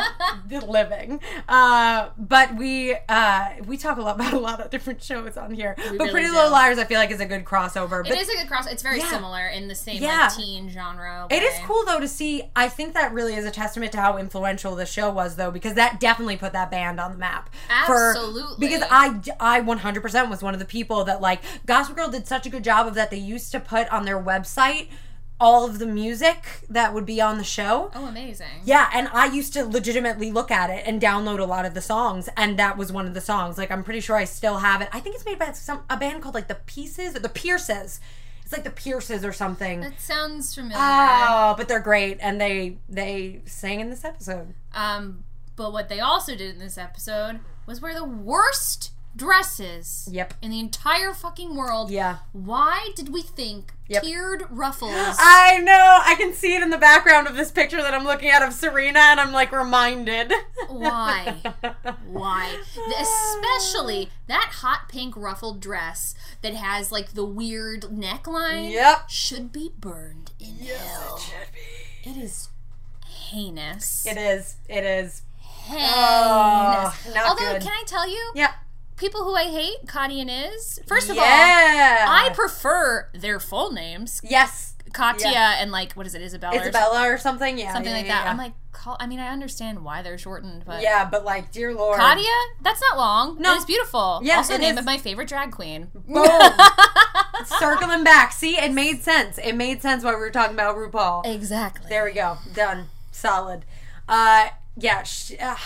the 0.48 0.64
living. 0.64 1.20
Uh, 1.46 2.08
but 2.16 2.56
we 2.56 2.96
uh, 3.10 3.48
we 3.66 3.76
talk 3.76 3.98
a 3.98 4.00
lot 4.00 4.14
about 4.16 4.32
a 4.32 4.38
lot 4.38 4.58
of 4.58 4.70
different 4.70 5.02
shows 5.02 5.36
on 5.36 5.52
here. 5.52 5.74
but 5.76 5.90
really 5.92 6.10
Pretty 6.10 6.26
do. 6.28 6.32
Little 6.34 6.50
Liars, 6.50 6.78
I 6.78 6.84
feel 6.84 6.98
like 6.98 7.10
is 7.10 7.20
a 7.20 7.26
good 7.26 7.44
crossover. 7.44 8.02
But 8.02 8.12
it 8.12 8.20
is 8.22 8.28
a 8.30 8.36
good 8.38 8.48
cross. 8.48 8.66
It's 8.66 8.82
very 8.82 9.00
Yeah. 9.00 9.10
similar 9.10 9.48
in 9.48 9.68
the 9.68 9.74
same 9.74 10.02
Yeah. 10.02 10.28
like 10.30 10.34
teen 10.34 10.70
genre. 10.70 11.26
It 11.28 11.42
is 11.42 11.52
cool 11.66 11.84
though 11.84 12.00
to 12.00 12.08
see. 12.08 12.44
I 12.56 12.70
think 12.70 12.94
that 12.94 13.12
really 13.12 13.34
is 13.34 13.44
a 13.44 13.50
testament 13.50 13.92
to 13.92 14.00
how 14.00 14.16
influential 14.16 14.74
the 14.74 14.86
show 14.86 15.10
was, 15.10 15.36
though, 15.36 15.50
because 15.50 15.74
that 15.74 16.00
definitely 16.00 16.38
put 16.38 16.54
that 16.54 16.70
band 16.70 16.98
on 16.98 17.12
the 17.12 17.18
map. 17.18 17.50
For- 17.84 18.12
Absolutely. 18.12 18.66
because 18.66 18.82
I, 18.90 19.20
I 19.38 19.60
100% 19.60 20.30
was 20.30 20.42
one 20.42 20.54
of 20.54 20.58
the 20.60 20.64
people 20.66 21.04
that 21.04 21.20
like 21.20 21.42
Gossip 21.66 21.96
Girl 21.96 22.08
did 22.08 22.26
such 22.26 22.46
a 22.46 22.48
good 22.48 22.64
job 22.64 22.86
of 22.86 22.94
that. 22.94 23.10
They 23.10 23.18
used 23.18 23.52
to 23.52 23.60
put 23.60 23.90
on 23.92 24.06
their 24.06 24.18
website 24.18 24.88
all 25.42 25.64
of 25.66 25.80
the 25.80 25.86
music 25.86 26.60
that 26.70 26.94
would 26.94 27.04
be 27.04 27.20
on 27.20 27.36
the 27.36 27.42
show. 27.42 27.90
Oh, 27.96 28.06
amazing. 28.06 28.46
Yeah, 28.64 28.88
and 28.94 29.08
I 29.08 29.26
used 29.26 29.52
to 29.54 29.64
legitimately 29.66 30.30
look 30.30 30.52
at 30.52 30.70
it 30.70 30.84
and 30.86 31.02
download 31.02 31.40
a 31.40 31.44
lot 31.44 31.64
of 31.64 31.74
the 31.74 31.80
songs, 31.80 32.28
and 32.36 32.56
that 32.60 32.78
was 32.78 32.92
one 32.92 33.08
of 33.08 33.14
the 33.14 33.20
songs. 33.20 33.58
Like 33.58 33.72
I'm 33.72 33.82
pretty 33.82 33.98
sure 33.98 34.14
I 34.14 34.22
still 34.24 34.58
have 34.58 34.80
it. 34.80 34.88
I 34.92 35.00
think 35.00 35.16
it's 35.16 35.24
made 35.24 35.40
by 35.40 35.50
some 35.50 35.82
a 35.90 35.96
band 35.96 36.22
called 36.22 36.36
like 36.36 36.46
the 36.46 36.60
Pieces 36.66 37.16
or 37.16 37.18
the 37.18 37.28
Pierces. 37.28 38.00
It's 38.44 38.52
like 38.52 38.62
the 38.62 38.70
Pierces 38.70 39.24
or 39.24 39.32
something. 39.32 39.80
That 39.80 40.00
sounds 40.00 40.54
familiar. 40.54 40.76
Oh, 40.78 41.54
but 41.58 41.66
they're 41.66 41.80
great, 41.80 42.18
and 42.20 42.40
they 42.40 42.78
they 42.88 43.40
sang 43.44 43.80
in 43.80 43.90
this 43.90 44.04
episode. 44.04 44.54
Um, 44.72 45.24
but 45.56 45.72
what 45.72 45.88
they 45.88 45.98
also 45.98 46.36
did 46.36 46.54
in 46.54 46.60
this 46.60 46.78
episode 46.78 47.40
was 47.66 47.80
wear 47.80 47.94
the 47.94 48.04
worst 48.04 48.91
dresses 49.14 50.08
Yep. 50.10 50.34
in 50.42 50.50
the 50.50 50.58
entire 50.60 51.12
fucking 51.12 51.54
world. 51.56 51.90
Yeah. 51.90 52.18
Why 52.32 52.90
did 52.96 53.10
we 53.12 53.22
think 53.22 53.72
Yep. 53.88 54.02
tiered 54.02 54.44
ruffles? 54.50 54.90
I 55.18 55.58
know. 55.58 56.00
I 56.04 56.14
can 56.14 56.32
see 56.32 56.54
it 56.56 56.62
in 56.62 56.70
the 56.70 56.78
background 56.78 57.26
of 57.26 57.36
this 57.36 57.50
picture 57.50 57.82
that 57.82 57.92
I'm 57.94 58.04
looking 58.04 58.30
at 58.30 58.42
of 58.42 58.52
Serena, 58.52 58.98
and 59.00 59.20
I'm 59.20 59.32
like 59.32 59.52
reminded. 59.52 60.32
Why? 60.68 61.42
Why? 62.06 62.56
Especially 63.00 64.10
that 64.28 64.50
hot 64.56 64.88
pink 64.88 65.16
ruffled 65.16 65.60
dress 65.60 66.14
that 66.42 66.54
has 66.54 66.90
like 66.90 67.12
the 67.14 67.24
weird 67.24 67.82
neckline. 67.82 68.70
Yep. 68.72 69.10
Should 69.10 69.52
be 69.52 69.72
burned 69.78 70.32
in 70.40 70.56
hell. 70.66 71.20
It 72.04 72.16
is 72.16 72.48
heinous. 73.06 74.06
It 74.06 74.16
is. 74.16 74.56
It 74.68 74.84
is. 74.84 75.22
heinous. 75.38 75.92
Oh, 75.94 76.94
Although, 77.28 77.52
good. 77.52 77.62
can 77.62 77.70
I 77.72 77.84
tell 77.86 78.08
you, 78.08 78.32
Yeah. 78.34 78.52
People 79.02 79.24
who 79.24 79.34
I 79.34 79.44
hate, 79.44 79.86
Connie 79.88 80.20
and 80.20 80.30
Iz. 80.30 80.78
First 80.86 81.10
of 81.10 81.18
all, 81.18 81.24
yeah. 81.24 82.06
I 82.08 82.30
prefer 82.34 83.08
their 83.12 83.40
full 83.40 83.72
names, 83.72 84.20
yes. 84.22 84.74
Katya 84.92 85.30
Yeah. 85.30 85.56
and 85.58 85.72
like 85.72 85.94
what 85.94 86.06
is 86.06 86.14
it, 86.14 86.22
Isabella, 86.22 86.60
Isabella 86.60 87.10
or 87.10 87.18
something. 87.18 87.58
Yeah. 87.58 87.72
something 87.72 87.90
yeah, 87.90 87.98
like 87.98 88.06
that. 88.08 88.26
I'm 88.26 88.36
like, 88.36 88.52
call, 88.72 88.96
I 89.00 89.06
mean, 89.06 89.18
I 89.20 89.28
understand 89.28 89.84
why 89.84 90.02
they're 90.02 90.18
shortened, 90.18 90.64
but 90.64 90.82
Yeah, 90.82 91.08
but 91.10 91.24
like, 91.24 91.50
dear 91.50 91.74
lord. 91.74 91.98
Katya, 91.98 92.30
that's 92.60 92.80
not 92.80 92.96
long. 92.96 93.38
No. 93.40 93.54
It's 93.54 93.64
beautiful. 93.64 94.20
Yeah, 94.22 94.36
also 94.36 94.52
the 94.52 94.58
name 94.60 94.74
is. 94.74 94.78
of 94.80 94.84
my 94.84 94.98
favorite 94.98 95.28
drag 95.28 95.50
queen. 95.50 95.88
Boom. 95.94 96.26
Circling 97.58 98.04
back. 98.04 98.32
See, 98.32 98.56
it 98.58 98.72
made 98.72 99.02
sense. 99.02 99.38
It 99.38 99.54
made 99.56 99.82
sense 99.82 100.04
why 100.04 100.10
we 100.10 100.20
were 100.20 100.30
talking 100.30 100.54
about 100.54 100.76
RuPaul. 100.76 101.26
exactly. 101.26 101.88
There 101.88 102.04
we 102.04 102.12
go. 102.12 102.38
Done. 102.54 102.88
Solid. 103.10 103.64
Uh, 104.08 104.48
yeah. 104.76 105.02
Sh- 105.02 105.32
uh, 105.40 105.56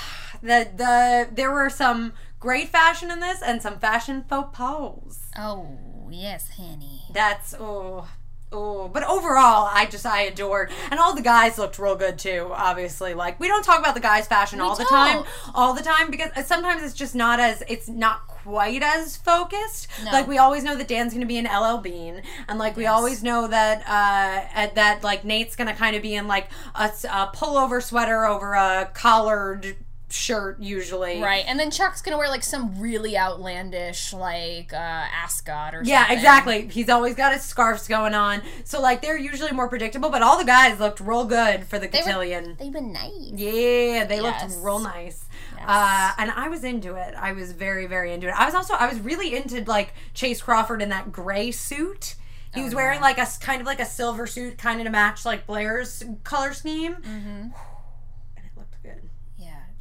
the 0.43 0.69
the 0.75 1.29
there 1.33 1.51
were 1.51 1.71
some 1.71 2.13
great 2.47 2.69
fashion 2.69 3.11
in 3.11 3.19
this 3.19 3.43
and 3.43 3.61
some 3.61 3.77
fashion 3.77 4.25
faux 4.29 4.57
pas. 4.57 5.19
Oh 5.37 5.67
yes, 6.11 6.49
honey. 6.57 7.03
That's 7.13 7.55
oh. 7.59 8.09
Oh, 8.53 8.87
but 8.87 9.03
overall, 9.03 9.69
I 9.73 9.87
just 9.87 10.07
I 10.07 10.21
adored, 10.23 10.71
and 10.93 11.01
all 11.01 11.17
the 11.17 11.21
guys 11.21 11.59
looked 11.59 11.81
real 11.81 11.97
good 11.97 12.17
too. 12.17 12.49
Obviously, 12.55 13.13
like 13.13 13.41
we 13.41 13.49
don't 13.49 13.65
talk 13.65 13.81
about 13.81 13.95
the 13.95 14.01
guys' 14.01 14.29
fashion 14.29 14.61
all 14.61 14.77
the 14.77 14.85
time, 14.85 15.25
all 15.53 15.75
the 15.75 15.83
time 15.83 16.13
because 16.13 16.31
sometimes 16.47 16.85
it's 16.85 16.95
just 16.95 17.17
not 17.17 17.41
as 17.41 17.65
it's 17.69 17.89
not 17.89 18.29
quite 18.29 18.85
as 18.85 19.17
focused. 19.17 19.89
No. 20.05 20.13
Like 20.13 20.29
we 20.29 20.39
always 20.39 20.63
know 20.63 20.77
that 20.77 20.87
Dan's 20.87 21.13
going 21.13 21.23
to 21.23 21.27
be 21.27 21.39
in 21.39 21.47
LL 21.47 21.79
Bean, 21.79 22.23
and 22.49 22.57
like 22.57 22.77
we 22.77 22.87
always 22.87 23.21
know 23.21 23.49
that 23.49 23.81
uh 23.81 24.73
that 24.75 25.03
like 25.03 25.25
Nate's 25.25 25.57
going 25.57 25.69
to 25.69 25.75
kind 25.75 25.97
of 25.97 26.03
be 26.03 26.15
in 26.15 26.29
like 26.29 26.49
a 26.77 26.89
pullover 27.35 27.83
sweater 27.83 28.25
over 28.25 28.55
a 28.55 28.89
collared 28.95 29.77
shirt 30.09 30.61
usually. 30.61 31.21
Right, 31.21 31.45
and 31.47 31.59
then 31.59 31.71
Chuck's 31.71 32.01
gonna 32.03 32.17
wear 32.19 32.29
like 32.29 32.43
some 32.45 32.81
really 32.81 33.17
outlandish, 33.19 34.13
like 34.13 34.73
uh, 34.73 34.77
ascot 34.77 35.75
or 35.75 35.79
something. 35.79 35.91
Yeah, 35.91 36.01
something. 36.03 36.17
exactly. 36.19 36.69
He's 36.69 36.89
always 36.89 37.15
got 37.15 37.33
his 37.33 37.43
scarves 37.43 37.89
going 37.89 38.15
on. 38.15 38.43
So 38.65 38.81
like 38.81 39.03
they're 39.03 39.19
usually 39.19 39.53
more 39.53 39.69
predictable, 39.69 40.11
but 40.11 40.23
all 40.23 40.39
the 40.39 40.45
guys 40.45 40.79
looked 40.79 41.01
real 41.01 41.25
good 41.25 41.65
for 41.67 41.79
the 41.79 41.89
They 41.89 41.99
were- 41.99 42.05
cotillion. 42.05 42.57
They've 42.59 42.73
been 42.73 42.93
nice. 42.93 43.13
Yeah, 43.33 44.05
they 44.05 44.21
Yes. 44.21 44.43
looked 44.53 44.65
real 44.65 44.79
nice. 44.79 45.25
Yes. 45.57 45.65
Uh, 45.67 46.13
and 46.19 46.31
I 46.31 46.49
was 46.49 46.63
into 46.65 46.95
it. 46.95 47.15
I 47.19 47.33
was 47.33 47.53
very, 47.53 47.87
very 47.87 48.13
into 48.13 48.29
it. 48.29 48.35
I 48.37 48.45
was 48.45 48.55
also, 48.55 48.75
I 48.75 48.87
was 48.89 49.01
really 49.01 49.35
into 49.35 49.65
like 49.65 49.93
Chace 50.15 50.41
Crawford 50.41 50.83
in 50.83 50.89
that 50.91 51.11
gray 51.13 51.51
suit. 51.51 52.15
He 52.55 52.63
was 52.63 52.73
Oh, 52.73 52.77
wearing 52.77 52.99
yeah. 53.01 53.05
like 53.07 53.19
a 53.19 53.27
kind 53.41 53.61
of 53.61 53.67
like 53.67 53.81
a 53.81 53.85
silver 53.85 54.27
suit, 54.27 54.57
kind 54.57 54.81
of 54.81 54.87
to 54.87 54.91
match 54.91 55.25
like 55.27 55.47
Blair's 55.47 56.05
color 56.25 56.53
scheme, 56.55 56.95
Mm-hmm. 56.95 57.07
and 58.37 58.45
it 58.47 58.53
looked 58.57 58.83
good. 58.83 59.11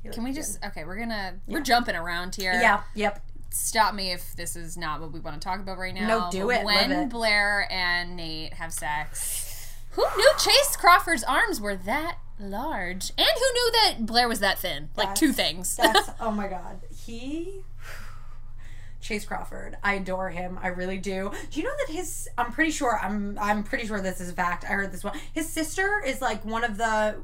Yeah. 0.05 0.11
You 0.11 0.13
Can 0.13 0.23
we 0.23 0.29
look 0.29 0.37
just? 0.37 0.63
Okay, 0.63 0.83
we're 0.83 0.99
gonna 0.99 1.33
we're 1.47 1.61
jumping 1.61 1.95
around 1.95 2.35
here. 2.35 2.53
Yeah, 2.53 2.83
yep. 2.93 3.25
Stop 3.49 3.95
me 3.95 4.11
if 4.11 4.35
this 4.35 4.55
is 4.55 4.77
not 4.77 5.01
what 5.01 5.11
we 5.11 5.19
want 5.19 5.41
to 5.41 5.43
talk 5.43 5.59
about 5.59 5.79
right 5.79 5.95
now. 5.95 6.07
No, 6.07 6.29
do 6.31 6.51
it, 6.51 6.63
When 6.63 6.91
it. 6.91 7.09
Blair 7.09 7.67
and 7.71 8.15
Nate 8.15 8.53
have 8.53 8.71
sex, 8.71 9.73
who 9.91 10.03
knew 10.15 10.31
Chace 10.37 10.75
Crawford's 10.77 11.23
arms 11.23 11.59
were 11.59 11.75
that 11.75 12.17
large, 12.39 13.11
and 13.17 13.27
who 13.27 13.53
knew 13.53 13.71
that 13.71 14.05
Blair 14.05 14.27
was 14.27 14.41
that 14.41 14.59
thin? 14.59 14.89
Like 14.95 15.15
two 15.15 15.31
things. 15.31 15.75
That's 15.81 16.11
oh 16.19 16.29
my 16.29 16.47
god. 16.47 16.81
He 17.05 17.63
Chace 19.01 19.25
Crawford. 19.25 19.77
I 19.83 19.95
adore 19.95 20.29
him. 20.29 20.59
I 20.61 20.67
really 20.67 20.97
do. 20.99 21.31
Do 21.49 21.59
you 21.59 21.65
know 21.65 21.73
that 21.87 21.93
his 21.93 22.29
I'm 22.37 22.51
pretty 22.51 22.71
sure 22.71 22.99
I'm 23.01 23.39
I'm 23.39 23.63
pretty 23.63 23.87
sure 23.87 24.01
this 24.01 24.21
is 24.21 24.29
a 24.29 24.33
fact. 24.33 24.65
I 24.65 24.67
heard 24.67 24.91
this 24.91 25.03
one. 25.03 25.17
His 25.33 25.49
sister 25.49 26.03
is 26.05 26.21
like 26.21 26.45
one 26.45 26.63
of 26.63 26.77
the 26.77 27.15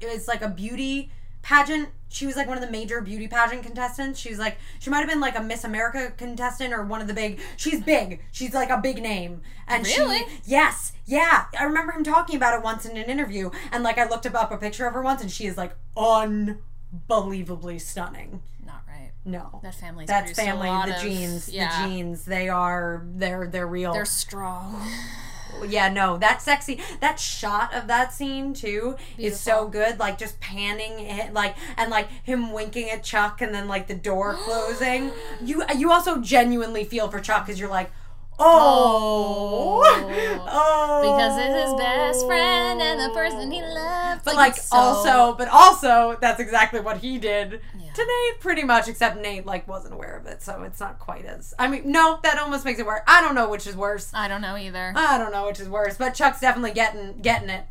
is 0.00 0.28
like 0.28 0.40
a 0.40 0.48
beauty 0.48 1.10
pageant. 1.46 1.88
She 2.08 2.26
was 2.26 2.34
like 2.34 2.48
one 2.48 2.56
of 2.56 2.64
the 2.64 2.70
major 2.70 3.00
beauty 3.00 3.28
pageant 3.28 3.62
contestants. 3.62 4.18
She 4.18 4.30
was 4.30 4.38
like 4.38 4.58
she 4.80 4.90
might 4.90 4.98
have 5.00 5.08
been 5.08 5.20
like 5.20 5.38
a 5.38 5.42
Miss 5.42 5.62
America 5.64 6.12
contestant 6.16 6.72
or 6.72 6.82
one 6.82 7.00
of 7.00 7.06
the 7.06 7.14
big. 7.14 7.38
She's 7.56 7.80
big. 7.80 8.20
She's 8.32 8.52
like 8.54 8.70
a 8.70 8.78
big 8.78 9.00
name. 9.02 9.42
And 9.68 9.84
Really? 9.86 10.18
she 10.18 10.24
yes, 10.44 10.92
yeah. 11.04 11.44
I 11.58 11.64
remember 11.64 11.92
him 11.92 12.02
talking 12.04 12.36
about 12.36 12.58
it 12.58 12.64
once 12.64 12.84
in 12.86 12.96
an 12.96 13.04
interview 13.10 13.50
and 13.70 13.84
like 13.84 13.98
I 13.98 14.08
looked 14.08 14.26
up 14.26 14.50
a 14.50 14.56
picture 14.56 14.86
of 14.86 14.94
her 14.94 15.02
once 15.02 15.20
and 15.22 15.30
she 15.30 15.46
is 15.46 15.56
like 15.56 15.76
unbelievably 15.96 17.78
stunning. 17.80 18.42
not 18.64 18.82
right. 18.88 19.10
No. 19.24 19.60
That 19.62 19.74
family's 19.74 20.08
That's 20.08 20.32
produced 20.32 20.40
a 20.40 20.44
family, 20.44 20.68
the 20.90 20.96
of- 20.96 21.02
genes, 21.02 21.48
Yeah. 21.48 21.82
the 21.82 21.88
genes. 21.88 22.24
They 22.24 22.48
are 22.48 23.04
they're 23.14 23.46
they're 23.48 23.66
real. 23.66 23.92
They're 23.92 24.04
strong. 24.04 24.88
Yeah, 25.64 25.88
no, 25.88 26.18
that 26.18 26.42
sexy 26.42 26.80
that 27.00 27.18
shot 27.18 27.74
of 27.74 27.86
that 27.86 28.12
scene 28.12 28.52
too 28.54 28.96
is 29.18 29.38
so 29.38 29.68
good. 29.68 29.98
Like 29.98 30.18
just 30.18 30.40
panning 30.40 31.00
it, 31.00 31.32
like 31.32 31.56
and 31.76 31.90
like 31.90 32.08
him 32.22 32.52
winking 32.52 32.90
at 32.90 33.02
Chuck, 33.02 33.40
and 33.40 33.54
then 33.54 33.68
like 33.68 33.86
the 33.86 33.94
door 33.94 34.34
closing. 34.44 35.10
You 35.42 35.64
you 35.76 35.90
also 35.90 36.20
genuinely 36.20 36.84
feel 36.84 37.10
for 37.10 37.20
Chuck 37.20 37.46
because 37.46 37.58
you're 37.60 37.70
like, 37.70 37.90
oh, 38.38 39.82
Oh. 39.84 40.46
oh, 40.48 41.00
Because 41.02 41.38
it's 41.38 41.64
his 41.70 41.74
best 41.74 42.26
friend 42.26 42.80
and 42.80 43.00
the 43.00 43.14
person 43.14 43.50
he 43.50 43.62
loves. 43.62 44.22
But 44.24 44.34
like, 44.36 44.56
it's 44.56 44.66
so- 44.68 44.76
also, 44.76 45.34
but 45.36 45.48
also, 45.48 46.16
that's 46.20 46.40
exactly 46.40 46.80
what 46.80 46.98
he 46.98 47.18
did 47.18 47.60
Yeah. 47.78 47.92
to 47.92 48.02
Nate, 48.02 48.40
pretty 48.40 48.64
much. 48.64 48.88
Except 48.88 49.16
Nate 49.20 49.46
like 49.46 49.66
wasn't 49.68 49.94
aware 49.94 50.16
of 50.16 50.26
it, 50.26 50.42
so 50.42 50.62
it's 50.62 50.80
not 50.80 50.98
quite 50.98 51.24
as. 51.24 51.54
I 51.58 51.68
mean, 51.68 51.82
no, 51.90 52.18
that 52.22 52.38
almost 52.38 52.64
makes 52.64 52.78
it 52.78 52.86
worse. 52.86 53.02
I 53.06 53.20
don't 53.20 53.34
know 53.34 53.48
which 53.48 53.66
is 53.66 53.76
worse. 53.76 54.10
I 54.14 54.28
don't 54.28 54.40
know 54.40 54.56
either. 54.56 54.92
I 54.96 55.18
don't 55.18 55.32
know 55.32 55.46
which 55.46 55.60
is 55.60 55.68
worse, 55.68 55.96
but 55.96 56.14
Chuck's 56.14 56.40
definitely 56.40 56.72
getting 56.72 57.18
getting 57.20 57.48
it. 57.50 57.64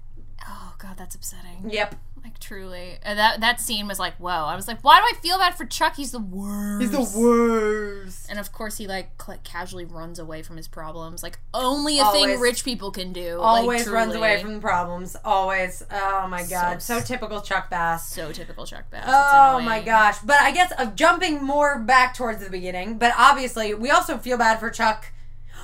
oh 0.47 0.73
god, 0.77 0.95
that's 0.97 1.15
upsetting. 1.15 1.69
Yep, 1.69 1.95
Like 2.25 2.39
truly, 2.39 2.97
Uh, 3.05 3.13
that 3.13 3.39
that 3.41 3.61
scene 3.61 3.87
was 3.87 3.99
like, 3.99 4.15
whoa. 4.17 4.31
I 4.31 4.55
was 4.55 4.67
like, 4.67 4.81
why 4.83 4.97
do 4.99 5.05
I 5.15 5.21
feel 5.21 5.37
bad 5.37 5.53
for 5.53 5.63
Chuck? 5.63 5.95
He's 5.95 6.09
the 6.11 6.19
worst. 6.19 6.81
he's 6.81 6.89
the 7.13 7.19
worst. 7.19 8.25
And 8.31 8.39
of 8.39 8.51
course, 8.51 8.77
he 8.77 8.87
like 8.87 9.11
cl- 9.23 9.37
casually 9.43 9.85
runs 9.85 10.17
away 10.17 10.41
from 10.41 10.57
his 10.57 10.67
problems. 10.67 11.21
Like 11.21 11.37
only 11.53 11.99
a 11.99 12.03
Always. 12.03 12.25
thing 12.25 12.39
rich 12.39 12.65
people 12.65 12.89
can 12.89 13.13
do. 13.13 13.37
Always 13.39 13.85
like, 13.85 13.93
runs 13.93 14.15
away 14.15 14.41
from 14.41 14.55
the 14.55 14.59
problems. 14.59 15.15
Always. 15.23 15.83
Oh 15.91 16.25
my 16.27 16.43
god, 16.43 16.81
so, 16.81 16.97
So- 16.99 17.05
typical 17.05 17.41
Chuck 17.41 17.69
Bass. 17.69 18.09
So 18.09 18.31
typical 18.31 18.65
Chuck 18.65 18.89
Bass. 18.89 19.05
Oh 19.07 19.59
my 19.61 19.81
gosh. 19.83 20.17
But 20.23 20.41
I 20.41 20.49
guess 20.51 20.71
of 20.79 20.95
jumping 20.95 21.43
more 21.43 21.77
back 21.77 22.15
towards 22.15 22.43
the 22.43 22.49
beginning, 22.49 22.97
but 22.97 23.13
obviously 23.15 23.75
we 23.75 23.91
also 23.91 24.17
feel 24.17 24.39
bad 24.39 24.59
for 24.59 24.71
Chuck. 24.71 25.11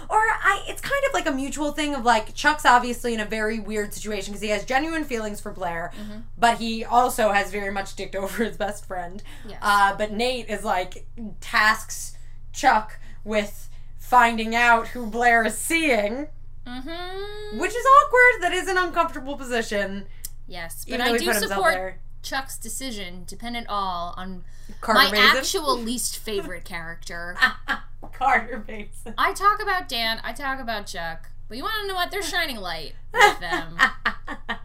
Or 0.09 0.17
I 0.17 0.63
it's 0.67 0.81
kind 0.81 1.01
of 1.07 1.13
like 1.13 1.25
a 1.27 1.31
mutual 1.31 1.71
thing 1.71 1.95
of 1.95 2.03
like 2.03 2.33
Chuck's 2.33 2.65
obviously 2.65 3.13
in 3.13 3.19
a 3.19 3.25
very 3.25 3.59
weird 3.59 3.93
situation 3.93 4.31
because 4.33 4.41
he 4.41 4.49
has 4.49 4.65
genuine 4.65 5.03
feelings 5.05 5.39
for 5.39 5.51
Blair, 5.51 5.91
Mm-hmm. 5.99 6.19
but 6.37 6.57
he 6.57 6.83
also 6.83 7.31
has 7.31 7.51
very 7.51 7.71
much 7.71 7.95
dicked 7.95 8.15
over 8.23 8.43
his 8.43 8.57
best 8.57 8.85
friend. 8.85 9.23
Yes. 9.47 9.59
Uh, 9.61 9.95
but 9.95 10.11
Nate 10.11 10.49
is 10.49 10.63
like 10.63 11.05
tasks 11.39 12.17
Chuck 12.53 12.99
with 13.23 13.69
finding 13.97 14.55
out 14.55 14.89
who 14.89 15.05
Blair 15.07 15.45
is 15.45 15.57
seeing, 15.57 16.27
Mm-hmm. 16.67 17.59
which 17.59 17.71
is 17.71 17.85
awkward. 17.85 18.41
That 18.43 18.53
is 18.53 18.67
an 18.67 18.77
uncomfortable 18.77 19.35
position. 19.37 20.05
Yes, 20.47 20.85
but 20.87 20.99
I 21.01 21.17
do 21.17 21.33
support. 21.33 21.99
Chuck's 22.23 22.57
decision, 22.57 23.23
dependent 23.25 23.67
all 23.69 24.13
on 24.17 24.43
Carter 24.79 24.99
my 24.99 25.17
Baizen. 25.17 25.37
actual 25.37 25.77
least 25.77 26.17
favorite 26.17 26.65
character. 26.65 27.37
Carter 28.13 28.63
Baizen. 28.67 29.13
I 29.17 29.33
talk 29.33 29.61
about 29.61 29.87
Dan, 29.89 30.19
I 30.23 30.33
talk 30.33 30.59
about 30.59 30.85
Chuck, 30.87 31.29
but 31.47 31.57
you 31.57 31.63
want 31.63 31.81
to 31.81 31.87
know 31.87 31.95
what? 31.95 32.11
They're 32.11 32.21
shining 32.21 32.57
light 32.57 32.93
with 33.13 33.39
them. 33.39 33.75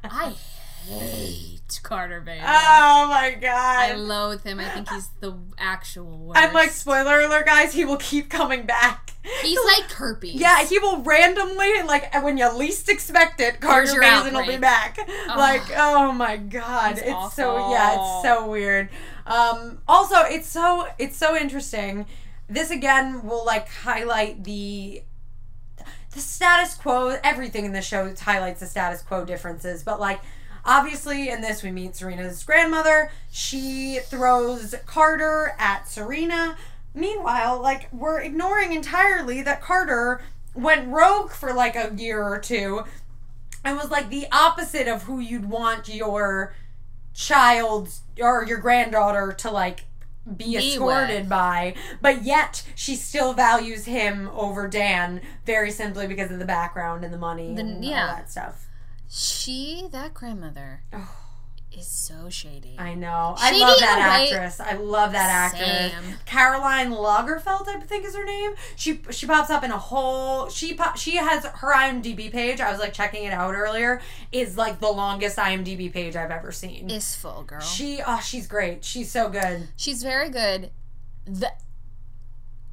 I 0.05 0.35
hate 0.87 1.81
Carter 1.83 2.23
Baizen. 2.27 2.43
Oh 2.43 3.09
my 3.09 3.37
god. 3.41 3.91
I 3.91 3.95
loathe 3.95 4.45
him. 4.45 4.61
I 4.61 4.69
think 4.71 4.89
he's 4.89 5.09
the 5.21 5.37
actual 5.59 6.19
worst. 6.19 6.41
I'm 6.41 6.53
like 6.53 6.71
spoiler 6.71 7.21
alert 7.21 7.47
guys, 7.47 7.73
he 7.73 7.85
will 7.85 7.97
keep 7.97 8.31
coming 8.31 8.67
back. 8.67 9.13
he's 9.43 9.59
like 9.79 9.91
herpes. 9.91 10.35
Yeah, 10.35 10.65
he 10.65 10.79
will 10.79 11.03
randomly, 11.03 11.83
like 11.83 12.13
when 12.23 12.39
you 12.39 12.53
least 12.57 12.89
expect 12.89 13.41
it, 13.41 13.61
Carter 13.61 13.93
your 13.93 14.03
Baizen 14.03 14.33
will 14.33 14.47
be 14.47 14.55
outbreak. 14.55 14.61
back. 14.61 14.99
Like, 15.29 15.63
oh 15.77 16.13
my 16.13 16.37
god. 16.37 16.99
He's 16.99 17.03
it's 17.03 17.35
so 17.35 17.71
yeah, 17.71 17.95
it's 17.95 18.23
so 18.23 18.49
weird. 18.49 18.89
Um 19.27 19.79
also 19.89 20.17
it's 20.23 20.49
so 20.49 20.89
it's 20.99 21.17
so 21.17 21.37
interesting. 21.37 22.07
This 22.49 22.71
again 22.71 23.25
will 23.27 23.45
like 23.45 23.69
highlight 23.69 24.45
the 24.45 25.03
the 26.13 26.21
status 26.21 26.75
quo, 26.75 27.19
everything 27.23 27.65
in 27.67 27.73
the 27.73 27.83
show 27.83 28.15
highlights 28.19 28.61
the 28.61 28.67
status 28.67 29.03
quo 29.03 29.25
differences, 29.25 29.83
but 29.83 30.01
like 30.01 30.21
obviously 30.67 31.31
in 31.31 31.41
this 31.41 31.63
we 31.63 31.71
meet 31.71 31.97
Serena's 31.97 32.43
grandmother. 32.45 33.11
She 33.31 34.01
throws 34.05 34.75
Carter 34.85 35.55
at 35.59 35.89
Serena. 35.89 36.57
Meanwhile, 36.95 37.61
like 37.63 37.89
we're 37.93 38.21
ignoring 38.21 38.73
entirely 38.73 39.43
that 39.43 39.63
Carter 39.63 40.23
went 40.55 40.89
rogue 40.89 41.31
for 41.31 41.53
like 41.55 41.77
a 41.77 41.93
year 41.97 42.23
or 42.23 42.39
two 42.39 42.83
and 43.65 43.77
was 43.77 43.91
like 43.91 44.09
the 44.11 44.27
opposite 44.33 44.89
of 44.89 45.03
who 45.05 45.21
you'd 45.21 45.49
want 45.49 45.89
your 45.89 46.55
child 47.15 47.89
or 48.21 48.45
your 48.47 48.59
granddaughter 48.59 49.33
to 49.39 49.51
like 49.51 49.85
be 50.37 50.57
escorted 50.57 51.21
with. 51.21 51.29
by 51.29 51.75
but 52.03 52.25
yet 52.25 52.65
she 52.75 52.97
still 52.97 53.33
values 53.33 53.85
him 53.85 54.29
over 54.35 54.67
Dan 54.67 55.21
very 55.47 55.71
simply 55.71 56.07
because 56.09 56.31
of 56.33 56.39
the 56.39 56.45
background 56.45 57.05
and 57.05 57.13
the 57.15 57.19
money 57.19 57.55
The- 57.55 57.61
and 57.61 57.85
yeah. 57.85 58.09
all 58.11 58.17
that 58.17 58.31
stuff. 58.31 58.66
She, 59.09 59.87
that 59.93 60.15
grandmother, 60.15 60.83
Oh. 60.93 61.09
is 61.73 61.87
so 61.87 62.29
shady. 62.31 62.75
I 62.79 62.95
know. 62.95 63.35
I 63.39 63.57
love 63.59 63.79
that 63.81 63.99
actress. 64.31 64.61
I 64.61 64.73
love 64.75 65.13
that 65.13 65.29
actress. 65.53 65.93
Same. 65.93 66.15
Caroline 66.25 66.91
Lagerfelt, 66.91 67.69
I 67.69 67.79
think 67.81 68.05
is 68.07 68.17
her 68.17 68.25
name. 68.25 68.53
She 68.77 69.01
she 69.11 69.27
pops 69.27 69.51
up 69.51 69.63
in 69.63 69.71
a 69.71 69.79
whole. 69.79 70.49
She 70.49 70.73
pop, 70.75 70.97
she 70.97 71.17
has 71.17 71.45
her 71.45 71.73
IMDb 71.75 72.33
page. 72.33 72.61
I 72.61 72.71
was 72.71 72.81
like 72.81 72.93
checking 72.95 73.25
it 73.25 73.33
out 73.33 73.55
earlier. 73.55 74.01
Is 74.33 74.57
like 74.57 74.81
the 74.81 74.89
longest 74.91 75.37
IMDb 75.37 75.93
page 75.93 76.17
I've 76.17 76.31
ever 76.31 76.51
seen. 76.51 76.89
is 76.91 77.15
full 77.15 77.43
girl. 77.43 77.61
she 77.61 78.01
oh 78.07 78.21
she's 78.21 78.47
great. 78.47 78.83
She's 78.85 79.11
so 79.11 79.29
good. 79.29 79.69
She's 79.77 80.03
very 80.03 80.31
good. 80.31 80.71
The 81.27 81.53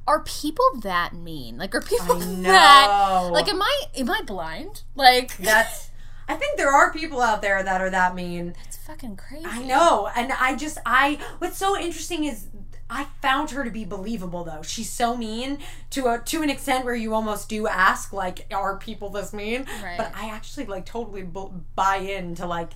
are 0.06 0.20
people 0.20 0.64
that 0.82 1.14
mean? 1.14 1.58
Like, 1.58 1.74
are 1.74 1.80
people 1.80 2.14
that 2.42 3.28
like? 3.32 3.48
Am 3.48 3.60
I 3.62 3.82
am 3.96 4.10
I 4.10 4.22
blind? 4.26 4.82
Like, 4.94 5.36
That's. 5.36 5.90
I 6.28 6.34
think 6.36 6.56
there 6.56 6.70
are 6.72 6.92
people 6.92 7.20
out 7.20 7.42
there 7.42 7.62
that 7.62 7.80
are 7.80 7.90
that 7.90 8.14
mean. 8.14 8.54
it's 8.66 8.76
fucking 8.76 9.16
crazy. 9.16 9.44
I 9.46 9.62
know, 9.62 10.08
and 10.16 10.32
I 10.32 10.56
just 10.56 10.78
I. 10.86 11.18
What's 11.38 11.58
so 11.58 11.78
interesting 11.78 12.24
is 12.24 12.48
I 12.88 13.06
found 13.22 13.50
her 13.50 13.64
to 13.64 13.70
be 13.70 13.84
believable 13.84 14.44
though. 14.44 14.62
She's 14.62 14.90
so 14.90 15.16
mean 15.16 15.58
to 15.90 16.06
a 16.06 16.18
to 16.18 16.42
an 16.42 16.50
extent 16.50 16.84
where 16.84 16.94
you 16.94 17.14
almost 17.14 17.48
do 17.48 17.66
ask 17.66 18.12
like, 18.12 18.46
are 18.52 18.76
people 18.76 19.10
this 19.10 19.32
mean? 19.32 19.66
Right. 19.82 19.96
But 19.98 20.12
I 20.14 20.30
actually 20.30 20.66
like 20.66 20.86
totally 20.86 21.22
bu- 21.22 21.50
buy 21.74 21.96
into 21.96 22.46
like 22.46 22.70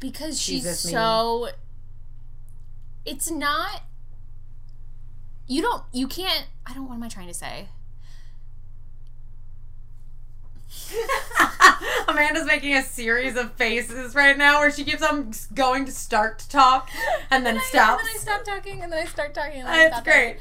because 0.00 0.40
she's 0.40 0.64
mean. 0.64 0.74
so. 0.74 1.48
It's 3.04 3.30
not. 3.30 3.82
you 5.46 5.62
don't 5.62 5.84
you 5.92 6.08
can't 6.08 6.46
I 6.66 6.74
don't 6.74 6.88
what 6.88 6.94
am 6.96 7.02
I 7.04 7.08
trying 7.08 7.28
to 7.28 7.34
say? 7.34 7.68
Amanda's 12.16 12.46
making 12.46 12.74
a 12.74 12.82
series 12.82 13.36
of 13.36 13.52
faces 13.52 14.14
right 14.14 14.36
now 14.36 14.60
where 14.60 14.70
she 14.70 14.84
keeps 14.84 15.02
on 15.02 15.32
going 15.54 15.84
to 15.84 15.92
start 15.92 16.38
to 16.40 16.48
talk 16.48 16.88
and 17.30 17.44
then 17.44 17.54
And 17.56 17.62
I- 17.62 17.66
stops. 17.66 18.00
And 18.02 18.08
then 18.08 18.16
I 18.16 18.18
stop 18.18 18.44
talking 18.44 18.82
and 18.82 18.92
then 18.92 19.02
I 19.02 19.06
start 19.06 19.34
talking 19.34 19.60
and 19.60 19.68
then 19.68 19.90
stop 19.92 20.04
great. 20.04 20.38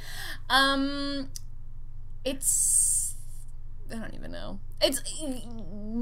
Um 0.49 1.29
it's 2.23 3.15
I 3.91 3.95
don't 3.95 4.13
even 4.13 4.31
know. 4.31 4.59
It's 4.81 4.99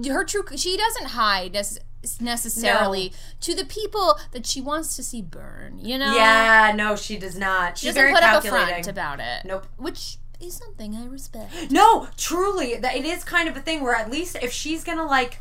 her 0.07 0.23
true 0.23 0.43
she 0.55 0.77
doesn't 0.77 1.07
hide 1.07 1.53
necess- 1.53 2.21
necessarily 2.21 3.13
to 3.41 3.53
the 3.55 3.65
people 3.65 4.17
that 4.31 4.45
she 4.45 4.61
wants 4.61 4.95
to 4.95 5.03
see 5.03 5.21
burn, 5.21 5.79
you 5.79 5.97
know? 5.97 6.15
Yeah, 6.15 6.73
no, 6.75 6.95
she 6.95 7.17
does 7.17 7.37
not. 7.37 7.77
She 7.77 7.87
She's 7.87 7.95
doesn't 7.95 8.01
very 8.01 8.13
put 8.13 8.23
up 8.23 8.43
a 8.43 8.47
front 8.47 8.87
about 8.87 9.19
it. 9.19 9.45
Nope. 9.45 9.67
Which 9.77 10.17
is 10.39 10.55
something 10.55 10.95
I 10.95 11.05
respect. 11.05 11.71
No, 11.71 12.07
truly, 12.17 12.75
that 12.77 12.95
it 12.95 13.05
is 13.05 13.23
kind 13.23 13.47
of 13.47 13.55
a 13.55 13.61
thing 13.61 13.81
where 13.83 13.95
at 13.95 14.09
least 14.09 14.37
if 14.41 14.51
she's 14.51 14.83
gonna 14.83 15.05
like, 15.05 15.39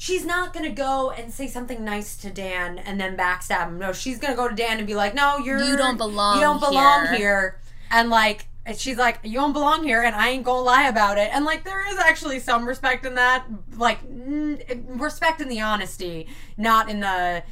she's 0.00 0.24
not 0.24 0.54
gonna 0.54 0.70
go 0.70 1.10
and 1.10 1.30
say 1.30 1.46
something 1.46 1.84
nice 1.84 2.16
to 2.16 2.30
Dan 2.30 2.78
and 2.78 2.98
then 2.98 3.18
backstab 3.18 3.68
him. 3.68 3.78
No, 3.78 3.92
she's 3.92 4.18
gonna 4.18 4.34
go 4.34 4.48
to 4.48 4.54
Dan 4.54 4.78
and 4.78 4.86
be 4.86 4.94
like, 4.94 5.14
"No, 5.14 5.36
you're 5.36 5.58
You 5.62 5.76
don't 5.76 5.98
belong 5.98 6.36
You 6.36 6.40
don't 6.40 6.58
belong 6.58 7.06
here." 7.08 7.14
here." 7.16 7.60
And 7.90 8.08
like, 8.08 8.46
and 8.64 8.78
she's 8.78 8.96
like, 8.96 9.18
"You 9.22 9.34
don't 9.34 9.52
belong 9.52 9.84
here," 9.84 10.02
and 10.02 10.16
I 10.16 10.30
ain't 10.30 10.42
gonna 10.44 10.62
lie 10.62 10.88
about 10.88 11.18
it. 11.18 11.28
And 11.34 11.44
like, 11.44 11.64
there 11.64 11.86
is 11.92 11.98
actually 11.98 12.38
some 12.40 12.66
respect 12.66 13.04
in 13.04 13.14
that, 13.16 13.44
like 13.76 14.02
mm, 14.10 14.84
respect 14.98 15.42
in 15.42 15.48
the 15.50 15.60
honesty, 15.60 16.26
not 16.56 16.88
in 16.88 17.00
the 17.00 17.42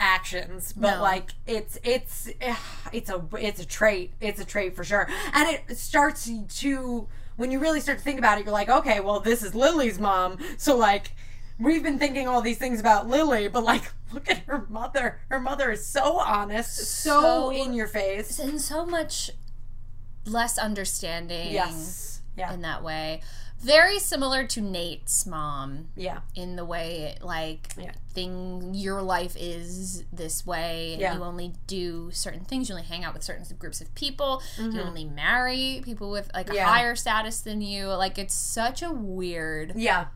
actions 0.00 0.72
but 0.72 0.96
No. 0.96 1.02
like 1.02 1.30
it's 1.46 1.78
it's 1.84 2.28
it's 2.92 3.08
a 3.08 3.22
it's 3.38 3.60
a 3.60 3.64
trait 3.64 4.12
it's 4.20 4.40
a 4.40 4.44
trait 4.44 4.74
for 4.74 4.82
sure 4.82 5.08
and 5.32 5.48
it 5.48 5.78
starts 5.78 6.28
to 6.58 7.06
when 7.36 7.52
you 7.52 7.60
really 7.60 7.78
start 7.80 7.98
to 7.98 8.04
think 8.04 8.18
about 8.18 8.38
it 8.38 8.44
you're 8.44 8.52
like 8.52 8.68
okay 8.68 8.98
well 8.98 9.20
this 9.20 9.44
is 9.44 9.54
lily's 9.54 10.00
mom 10.00 10.38
so 10.56 10.76
like 10.76 11.12
we've 11.58 11.82
been 11.82 11.98
thinking 11.98 12.28
all 12.28 12.42
these 12.42 12.58
things 12.58 12.78
about 12.80 13.08
lily 13.08 13.48
but 13.48 13.64
like 13.64 13.92
look 14.12 14.30
at 14.30 14.38
her 14.46 14.66
mother. 14.68 15.20
Her 15.30 15.40
mother 15.40 15.70
is 15.72 15.84
so 15.86 16.18
honest 16.20 16.76
so, 16.76 17.20
So- 17.22 17.50
in 17.50 17.72
your 17.74 17.88
face. 17.88 18.38
And 18.38 18.60
so 18.60 18.86
much 18.86 19.30
less 20.24 20.58
understanding 20.58 21.52
yes. 21.52 22.20
Yeah. 22.36 22.52
in 22.52 22.60
that 22.62 22.82
way. 22.82 23.22
Very 23.58 23.98
similar 23.98 24.46
to 24.48 24.60
Nate's 24.60 25.24
mom 25.26 25.88
yeah. 25.96 26.20
in 26.34 26.56
the 26.56 26.64
way 26.64 27.16
like 27.22 27.72
Yeah. 27.78 27.92
thing 28.12 28.74
your 28.74 29.00
life 29.02 29.34
is 29.38 30.04
this 30.12 30.44
way 30.44 30.92
and 30.92 31.00
Yeah. 31.00 31.14
you 31.16 31.22
only 31.24 31.54
do 31.66 32.10
certain 32.12 32.44
things. 32.44 32.68
You 32.68 32.74
only 32.74 32.86
hang 32.86 33.02
out 33.02 33.14
with 33.14 33.22
certain 33.22 33.44
groups 33.58 33.80
of 33.80 33.94
people. 33.94 34.42
You 34.58 34.64
Mhm. 34.72 34.86
only 34.86 35.04
marry 35.06 35.80
people 35.84 36.10
with 36.10 36.30
like 36.34 36.50
a 36.50 36.62
higher 36.62 36.94
status 36.94 37.40
than 37.40 37.62
you. 37.62 37.88
Like 37.88 38.18
it's 38.18 38.34
such 38.34 38.82
a 38.82 38.90
weird 38.92 39.72
yeah 39.74 40.06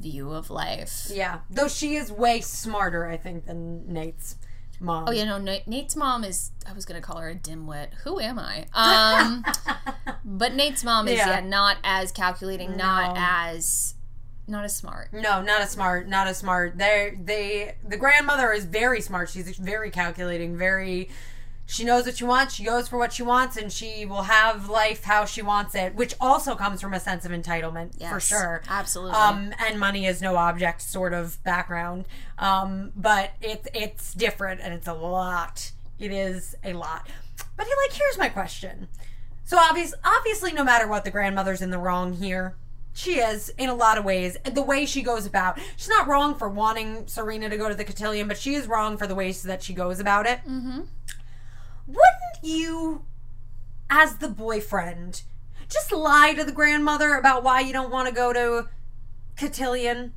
view 0.00 0.32
of 0.32 0.50
life 0.50 1.06
yeah 1.12 1.40
though 1.50 1.68
she 1.68 1.94
is 1.96 2.10
way 2.10 2.40
smarter 2.40 3.06
i 3.06 3.16
think 3.16 3.46
than 3.46 3.86
nate's 3.92 4.36
mom 4.80 5.04
oh 5.06 5.12
you 5.12 5.24
know, 5.26 5.38
nate's 5.66 5.94
mom 5.94 6.24
is 6.24 6.52
i 6.68 6.72
was 6.72 6.84
gonna 6.86 7.00
call 7.00 7.18
her 7.18 7.28
a 7.28 7.34
dimwit 7.34 7.88
who 8.04 8.18
am 8.18 8.38
i 8.38 8.64
um 8.72 9.44
but 10.24 10.54
nate's 10.54 10.82
mom 10.82 11.06
is 11.06 11.18
Yeah. 11.18 11.28
yeah, 11.28 11.40
not 11.40 11.76
as 11.84 12.12
calculating 12.12 12.76
not 12.76 13.14
as 13.18 13.94
not 14.46 14.64
as 14.64 14.74
smart 14.74 15.12
No, 15.12 15.42
not 15.42 15.60
as 15.60 15.70
smart. 15.70 16.08
Not 16.08 16.26
as 16.26 16.38
smart. 16.38 16.76
They 16.76 17.16
they 17.22 17.76
the 17.86 17.96
grandmother 17.96 18.52
is 18.52 18.64
very 18.64 19.00
smart. 19.00 19.28
She's 19.30 19.56
very 19.56 19.90
calculating. 19.92 20.56
Very. 20.56 21.08
She 21.70 21.84
knows 21.84 22.04
what 22.04 22.16
she 22.16 22.24
wants. 22.24 22.54
She 22.54 22.64
goes 22.64 22.88
for 22.88 22.98
what 22.98 23.12
she 23.12 23.22
wants, 23.22 23.56
and 23.56 23.72
she 23.72 24.04
will 24.04 24.22
have 24.22 24.68
life 24.68 25.04
how 25.04 25.24
she 25.24 25.40
wants 25.40 25.76
it, 25.76 25.94
which 25.94 26.16
also 26.20 26.56
comes 26.56 26.80
from 26.80 26.92
a 26.92 26.98
sense 26.98 27.24
of 27.24 27.30
entitlement 27.30 27.92
for 28.10 28.18
sure. 28.18 28.62
absolutely 28.68 29.14
Um, 29.16 29.54
and 29.64 29.78
money 29.78 30.04
is 30.04 30.20
no 30.20 30.34
object 30.34 30.82
sort 30.82 31.12
of 31.12 31.40
background. 31.44 32.06
Um, 32.38 32.90
but 32.96 33.34
it's 33.40 33.68
it's 33.72 34.14
different, 34.14 34.60
and 34.60 34.74
it's 34.74 34.88
a 34.88 34.94
lot. 34.94 35.70
It 36.00 36.10
is 36.10 36.56
a 36.64 36.72
lot. 36.72 37.06
But 37.56 37.66
like, 37.66 37.96
here's 37.96 38.18
my 38.18 38.28
question. 38.28 38.88
So 39.44 39.56
obvious, 39.56 39.94
obviously, 40.04 40.52
no 40.52 40.64
matter 40.64 40.88
what, 40.88 41.04
the 41.04 41.12
grandmother's 41.12 41.62
in 41.62 41.70
the 41.70 41.78
wrong 41.78 42.14
here. 42.14 42.56
She 42.92 43.20
is 43.20 43.50
in 43.56 43.68
a 43.68 43.74
lot 43.74 43.96
of 43.96 44.04
ways. 44.04 44.36
The 44.44 44.62
way 44.62 44.86
she 44.86 45.02
goes 45.02 45.24
about, 45.24 45.58
she's 45.76 45.88
not 45.88 46.08
wrong 46.08 46.34
for 46.34 46.48
wanting 46.48 47.06
Serena 47.06 47.48
to 47.48 47.56
go 47.56 47.68
to 47.68 47.74
the 47.74 47.84
cotillion, 47.84 48.26
but 48.26 48.36
she 48.36 48.54
is 48.54 48.66
wrong 48.66 48.96
for 48.96 49.06
the 49.06 49.14
ways 49.14 49.44
that 49.44 49.62
she 49.62 49.72
goes 49.72 50.00
about 50.00 50.26
it. 50.26 50.40
mm-hmm. 50.40 50.80
Wouldn't 51.90 52.44
you, 52.44 53.04
as 53.88 54.16
the 54.16 54.28
boyfriend, 54.28 55.22
just 55.68 55.92
lie 55.92 56.34
to 56.34 56.44
the 56.44 56.52
grandmother 56.52 57.14
about 57.14 57.42
why 57.42 57.60
you 57.60 57.72
don't 57.72 57.90
want 57.90 58.08
to 58.08 58.14
go 58.14 58.32
to 58.32 58.68
cotillion? 59.36 60.12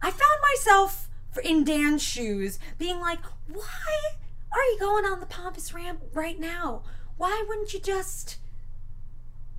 I 0.00 0.10
found 0.10 0.40
myself 0.54 1.08
in 1.44 1.64
Dan's 1.64 2.02
shoes 2.02 2.58
being 2.78 3.00
like, 3.00 3.20
why 3.48 4.12
are 4.52 4.64
you 4.72 4.78
going 4.78 5.04
on 5.04 5.20
the 5.20 5.26
pompous 5.26 5.74
ramp 5.74 6.00
right 6.12 6.38
now? 6.38 6.82
Why 7.16 7.44
wouldn't 7.48 7.74
you 7.74 7.80
just 7.80 8.38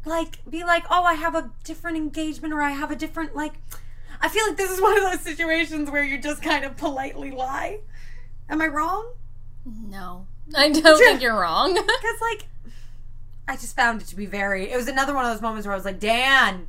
like 0.05 0.39
be 0.49 0.63
like, 0.63 0.85
oh, 0.89 1.03
I 1.03 1.13
have 1.15 1.35
a 1.35 1.51
different 1.63 1.97
engagement 1.97 2.53
or 2.53 2.61
I 2.61 2.71
have 2.71 2.91
a 2.91 2.95
different 2.95 3.35
like 3.35 3.53
I 4.21 4.29
feel 4.29 4.47
like 4.47 4.57
this 4.57 4.71
is 4.71 4.81
one 4.81 4.97
of 4.97 5.03
those 5.03 5.21
situations 5.21 5.89
where 5.89 6.03
you 6.03 6.19
just 6.19 6.41
kind 6.41 6.63
of 6.63 6.77
politely 6.77 7.31
lie. 7.31 7.79
Am 8.49 8.61
I 8.61 8.67
wrong? 8.67 9.13
no 9.63 10.25
i 10.55 10.69
don't 10.69 10.97
think 10.97 11.21
you're 11.21 11.39
wrong 11.39 11.73
Because, 11.75 12.21
like, 12.21 12.45
I 13.47 13.55
just 13.55 13.75
found 13.75 14.01
it 14.01 14.07
to 14.09 14.15
be 14.15 14.25
very. 14.25 14.71
It 14.71 14.77
was 14.77 14.87
another 14.87 15.13
one 15.13 15.25
of 15.25 15.31
those 15.33 15.41
moments 15.41 15.65
where 15.67 15.73
I 15.73 15.75
was 15.75 15.83
like, 15.85 15.99
Dan, 15.99 16.67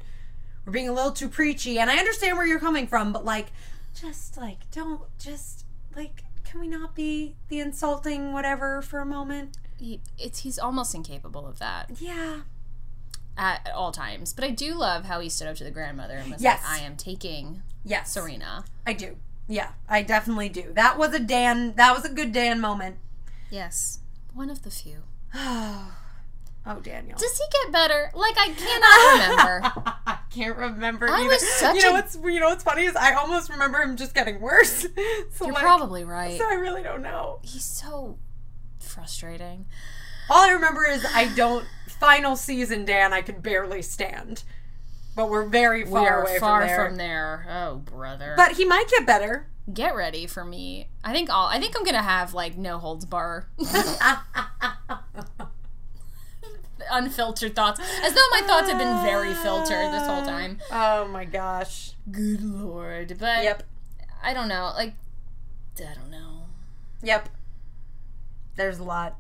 we're 0.65 0.73
being 0.73 0.89
a 0.89 0.93
little 0.93 1.13
too 1.13 1.29
preachy. 1.29 1.79
And 1.79 1.89
I 1.91 1.97
understand 1.97 2.37
where 2.37 2.47
you're 2.47 2.59
coming 2.59 2.87
from, 2.89 3.13
but, 3.13 3.25
like, 3.25 3.49
just, 4.01 4.37
like, 4.37 4.69
don't, 4.73 5.01
just, 5.19 5.65
like, 5.95 6.25
can 6.45 6.61
we 6.61 6.67
not 6.67 6.95
be 6.97 7.37
the 7.49 7.61
insulting 7.61 8.33
whatever 8.33 8.83
for 8.83 8.99
a 9.01 9.07
moment? 9.07 9.57
he, 9.79 10.01
it's 10.19 10.41
he's 10.41 10.59
almost 10.59 10.95
incapable 10.95 11.47
of 11.47 11.59
that 11.59 11.91
Yeah. 12.01 12.41
at, 13.37 13.67
at 13.67 13.75
all 13.75 13.91
times. 13.93 14.33
But 14.33 14.45
I 14.45 14.51
do 14.51 14.75
love 14.75 15.05
how 15.07 15.21
he 15.21 15.29
stood 15.29 15.49
up 15.49 15.57
to 15.57 15.65
the 15.65 15.71
grandmother 15.73 16.15
and 16.15 16.31
was 16.33 16.41
Yes. 16.43 16.63
like, 16.65 16.81
"I 16.83 16.85
am 16.85 16.97
taking 16.97 17.63
Yes. 17.85 18.13
Serena." 18.13 18.65
I 18.87 18.93
do. 18.93 19.17
Yeah, 19.49 19.73
I 19.89 20.03
definitely 20.03 20.49
do. 20.49 20.73
That 20.75 20.99
was 20.99 21.13
a 21.15 21.19
Dan, 21.21 21.75
that 21.77 21.95
was 21.95 22.05
a 22.05 22.09
good 22.13 22.33
Dan 22.33 22.61
moment. 22.61 22.97
Yes, 23.53 23.99
one 24.33 24.49
of 24.49 24.63
the 24.63 24.71
few. 24.71 25.03
oh, 25.35 25.93
Daniel. 26.83 27.19
Does 27.19 27.39
he 27.39 27.45
get 27.53 27.71
better? 27.71 28.11
Like 28.15 28.35
I 28.39 28.49
cannot 28.49 29.13
remember. 29.13 29.93
I 30.07 30.19
can't 30.31 30.57
remember. 30.57 31.07
I 31.11 31.21
either. 31.21 31.29
was 31.29 31.47
such 31.47 31.77
you 31.77 31.83
know 31.83 31.91
a- 31.91 31.93
what's 31.93 32.17
you 32.17 32.41
know 32.41 32.49
what's 32.49 32.65
funny 32.65 32.85
is 32.85 32.97
I 32.97 33.13
almost 33.13 33.51
remember 33.51 33.83
him 33.83 33.97
just 33.97 34.15
getting 34.15 34.41
worse. 34.41 34.87
so 35.33 35.45
You're 35.45 35.53
like, 35.53 35.63
probably 35.63 36.03
right. 36.03 36.39
So 36.39 36.49
I 36.49 36.55
really 36.55 36.83
don't 36.83 37.03
know. 37.03 37.41
He's 37.43 37.65
so 37.65 38.17
frustrating. 38.81 39.67
All 40.31 40.49
I 40.49 40.53
remember 40.53 40.87
is 40.87 41.05
I 41.15 41.29
don't. 41.35 41.67
Final 41.89 42.37
season, 42.37 42.87
Dan, 42.87 43.13
I 43.13 43.21
could 43.21 43.43
barely 43.43 43.83
stand. 43.83 44.45
But 45.15 45.29
we're 45.31 45.45
very 45.47 45.85
far 45.85 46.03
we 46.03 46.09
are 46.09 46.23
away 46.23 46.39
far 46.39 46.61
from 46.61 46.69
there. 46.69 46.87
from 46.89 46.97
there. 46.97 47.47
Oh, 47.51 47.77
brother. 47.77 48.35
But 48.37 48.53
he 48.53 48.65
might 48.65 48.89
get 48.89 49.07
better. 49.07 49.47
get 49.73 49.95
ready 49.95 50.27
for 50.27 50.45
me. 50.45 50.89
I 51.05 51.13
think 51.13 51.29
I'll. 51.31 51.47
I 51.47 51.59
think 51.61 51.77
I'm 51.77 51.85
gonna 51.85 52.03
have 52.03 52.33
like 52.35 52.57
no 52.57 52.79
holds 52.79 53.05
bar, 53.05 53.49
unfiltered 56.91 57.55
thoughts, 57.55 57.81
as 58.03 58.13
though 58.13 58.27
my 58.33 58.41
thoughts 58.47 58.69
have 58.69 58.79
been 58.79 59.03
very 59.05 59.35
filtered 59.35 59.93
this 59.93 60.07
whole 60.07 60.23
time. 60.25 60.59
Oh 60.71 61.07
my 61.09 61.25
gosh. 61.25 61.93
Good 62.11 62.43
lord. 62.43 63.17
But 63.19 63.45
Yep. 63.45 63.63
I 64.23 64.35
don't 64.35 64.49
know. 64.49 64.73
Like, 64.75 64.95
I 65.79 65.95
don't 65.95 66.11
know. 66.11 66.45
Yep. 67.03 67.29
There's 68.57 68.79
a 68.79 68.85
lot. 68.85 69.19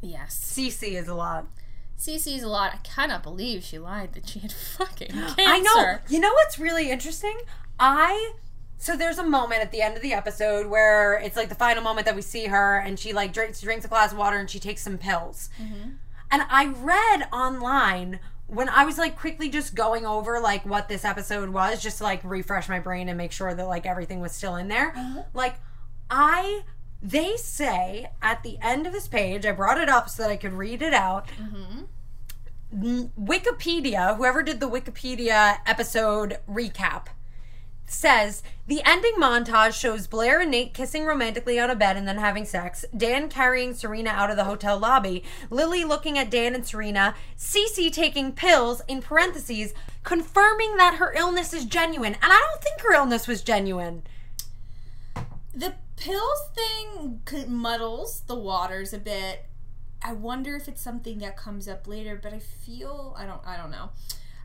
Yes. 0.00 0.36
Cece 0.56 0.92
is 0.92 1.08
a 1.08 1.14
lot. 1.14 1.46
Cece's 2.02 2.42
a 2.42 2.48
lot. 2.48 2.74
I 2.74 2.78
cannot 2.78 3.22
believe 3.22 3.62
she 3.62 3.78
lied 3.78 4.12
that 4.14 4.28
she 4.28 4.40
had 4.40 4.52
fucking 4.76 5.08
cancer. 5.08 5.34
I 5.38 5.60
know. 5.60 5.98
You 6.08 6.20
know 6.20 6.32
what's 6.32 6.58
really 6.58 6.90
interesting? 6.90 7.38
I 7.78 8.32
so 8.78 8.96
there's 8.96 9.18
a 9.18 9.24
moment 9.24 9.60
at 9.60 9.70
the 9.70 9.80
end 9.80 9.96
of 9.96 10.02
the 10.02 10.12
episode 10.12 10.66
where 10.66 11.14
it's 11.14 11.36
like 11.36 11.48
the 11.48 11.54
final 11.54 11.84
moment 11.84 12.04
that 12.06 12.16
we 12.16 12.22
see 12.22 12.46
her 12.46 12.78
and 12.78 12.98
she 12.98 13.12
like 13.12 13.32
drinks 13.32 13.60
drinks 13.60 13.84
a 13.84 13.88
glass 13.88 14.10
of 14.10 14.18
water 14.18 14.36
and 14.36 14.50
she 14.50 14.58
takes 14.58 14.82
some 14.82 14.98
pills. 14.98 15.50
Mm-hmm. 15.62 15.90
And 16.32 16.42
I 16.50 16.66
read 16.66 17.28
online 17.32 18.18
when 18.48 18.68
I 18.68 18.84
was 18.84 18.98
like 18.98 19.16
quickly 19.16 19.48
just 19.48 19.76
going 19.76 20.04
over 20.04 20.40
like 20.40 20.66
what 20.66 20.88
this 20.88 21.04
episode 21.04 21.50
was 21.50 21.80
just 21.80 21.98
to 21.98 22.04
like 22.04 22.20
refresh 22.24 22.68
my 22.68 22.80
brain 22.80 23.08
and 23.08 23.16
make 23.16 23.30
sure 23.30 23.54
that 23.54 23.66
like 23.68 23.86
everything 23.86 24.20
was 24.20 24.32
still 24.32 24.56
in 24.56 24.66
there. 24.66 24.92
Uh-huh. 24.96 25.22
Like 25.32 25.54
I 26.10 26.62
they 27.02 27.36
say 27.36 28.10
at 28.22 28.42
the 28.42 28.58
end 28.62 28.86
of 28.86 28.92
this 28.92 29.08
page, 29.08 29.44
I 29.44 29.52
brought 29.52 29.80
it 29.80 29.88
up 29.88 30.08
so 30.08 30.22
that 30.22 30.30
I 30.30 30.36
could 30.36 30.52
read 30.52 30.82
it 30.82 30.94
out. 30.94 31.28
Mm-hmm. 31.40 31.84
N- 32.72 33.12
Wikipedia, 33.20 34.16
whoever 34.16 34.42
did 34.42 34.60
the 34.60 34.70
Wikipedia 34.70 35.58
episode 35.66 36.38
recap, 36.48 37.06
says 37.84 38.42
the 38.66 38.82
ending 38.84 39.16
montage 39.18 39.74
shows 39.74 40.06
Blair 40.06 40.40
and 40.40 40.50
Nate 40.50 40.72
kissing 40.72 41.04
romantically 41.04 41.58
on 41.58 41.68
a 41.68 41.74
bed 41.74 41.96
and 41.96 42.08
then 42.08 42.18
having 42.18 42.44
sex, 42.44 42.84
Dan 42.96 43.28
carrying 43.28 43.74
Serena 43.74 44.10
out 44.10 44.30
of 44.30 44.36
the 44.36 44.44
hotel 44.44 44.78
lobby, 44.78 45.24
Lily 45.50 45.84
looking 45.84 46.16
at 46.16 46.30
Dan 46.30 46.54
and 46.54 46.64
Serena, 46.64 47.14
Cece 47.36 47.92
taking 47.92 48.32
pills, 48.32 48.80
in 48.88 49.02
parentheses, 49.02 49.74
confirming 50.04 50.76
that 50.76 50.94
her 50.94 51.12
illness 51.12 51.52
is 51.52 51.64
genuine. 51.64 52.14
And 52.14 52.32
I 52.32 52.38
don't 52.50 52.62
think 52.62 52.80
her 52.80 52.94
illness 52.94 53.28
was 53.28 53.42
genuine. 53.42 54.04
The 55.54 55.74
pills 56.04 56.50
thing 56.54 57.22
muddles 57.48 58.22
the 58.26 58.34
waters 58.34 58.92
a 58.92 58.98
bit. 58.98 59.46
I 60.02 60.12
wonder 60.12 60.56
if 60.56 60.66
it's 60.66 60.82
something 60.82 61.18
that 61.18 61.36
comes 61.36 61.68
up 61.68 61.86
later, 61.86 62.18
but 62.20 62.32
I 62.32 62.40
feel 62.40 63.14
I 63.18 63.24
don't 63.24 63.40
I 63.46 63.56
don't 63.56 63.70
know. 63.70 63.90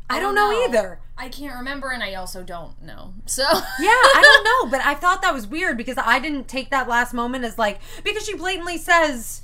I 0.10 0.20
don't 0.22 0.36
know 0.36 0.52
either. 0.66 1.02
I 1.18 1.28
can't 1.28 1.56
remember 1.56 1.90
and 1.90 2.02
I 2.02 2.14
also 2.14 2.42
don't 2.44 2.82
know. 2.82 3.14
So 3.26 3.44
Yeah, 3.44 3.90
I 3.90 4.22
don't 4.22 4.44
know, 4.44 4.78
but 4.78 4.86
I 4.86 4.94
thought 4.94 5.22
that 5.22 5.34
was 5.34 5.48
weird 5.48 5.78
because 5.78 5.98
I 5.98 6.20
didn't 6.20 6.48
take 6.48 6.70
that 6.70 6.88
last 6.88 7.14
moment 7.14 7.44
as 7.44 7.58
like 7.58 7.80
because 8.04 8.26
she 8.26 8.36
blatantly 8.36 8.78
says 8.78 9.42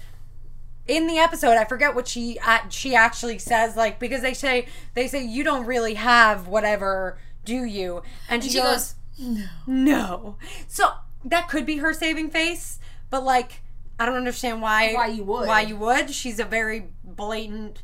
in 0.85 1.07
the 1.07 1.17
episode, 1.17 1.57
I 1.57 1.65
forget 1.65 1.95
what 1.95 2.07
she 2.07 2.37
uh, 2.45 2.59
she 2.69 2.95
actually 2.95 3.39
says 3.39 3.75
like 3.75 3.99
because 3.99 4.21
they 4.21 4.33
say 4.33 4.67
they 4.93 5.07
say 5.07 5.23
you 5.23 5.43
don't 5.43 5.65
really 5.65 5.95
have 5.95 6.47
whatever, 6.47 7.17
do 7.43 7.63
you? 7.63 8.03
And 8.29 8.43
she, 8.43 8.51
she 8.51 8.59
goes, 8.59 8.95
goes, 9.17 9.27
No. 9.37 9.47
no. 9.65 10.37
So 10.67 10.91
that 11.25 11.47
could 11.49 11.65
be 11.65 11.77
her 11.77 11.93
saving 11.93 12.29
face, 12.29 12.79
but 13.09 13.23
like 13.23 13.61
I 13.99 14.05
don't 14.05 14.15
understand 14.17 14.61
why 14.61 14.93
Why 14.93 15.07
you 15.07 15.23
would. 15.23 15.47
why 15.47 15.61
you 15.61 15.75
would. 15.77 16.09
She's 16.11 16.39
a 16.39 16.45
very 16.45 16.89
blatant 17.03 17.81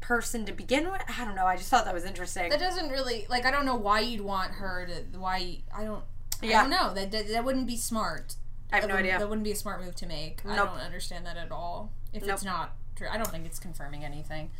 person 0.00 0.44
to 0.46 0.52
begin 0.52 0.90
with. 0.90 1.02
I 1.18 1.24
don't 1.24 1.34
know. 1.34 1.46
I 1.46 1.56
just 1.56 1.68
thought 1.68 1.84
that 1.84 1.94
was 1.94 2.04
interesting. 2.04 2.48
That 2.50 2.60
doesn't 2.60 2.88
really 2.90 3.26
like 3.28 3.44
I 3.46 3.50
don't 3.50 3.64
know 3.66 3.76
why 3.76 4.00
you'd 4.00 4.20
want 4.20 4.52
her 4.52 4.86
to 4.86 5.18
why 5.18 5.58
I 5.76 5.84
don't 5.84 6.04
Yeah. 6.42 6.58
I 6.58 6.62
don't 6.62 6.70
know. 6.70 6.94
That 6.94 7.10
that, 7.12 7.28
that 7.28 7.44
wouldn't 7.44 7.66
be 7.66 7.76
smart. 7.76 8.36
I 8.72 8.76
have 8.76 8.84
That 8.84 8.92
no 8.94 8.98
idea. 8.98 9.18
That 9.18 9.28
wouldn't 9.28 9.44
be 9.44 9.52
a 9.52 9.56
smart 9.56 9.82
move 9.84 9.94
to 9.96 10.06
make. 10.06 10.40
I 10.46 10.56
don't 10.56 10.70
understand 10.70 11.26
that 11.26 11.36
at 11.36 11.52
all. 11.52 11.92
If 12.12 12.22
Nope. 12.22 12.34
it's 12.34 12.44
not 12.44 12.74
true. 12.96 13.08
I 13.10 13.16
don't 13.18 13.28
think 13.28 13.44
it's 13.46 13.58
confirming 13.58 14.04
anything. 14.04 14.50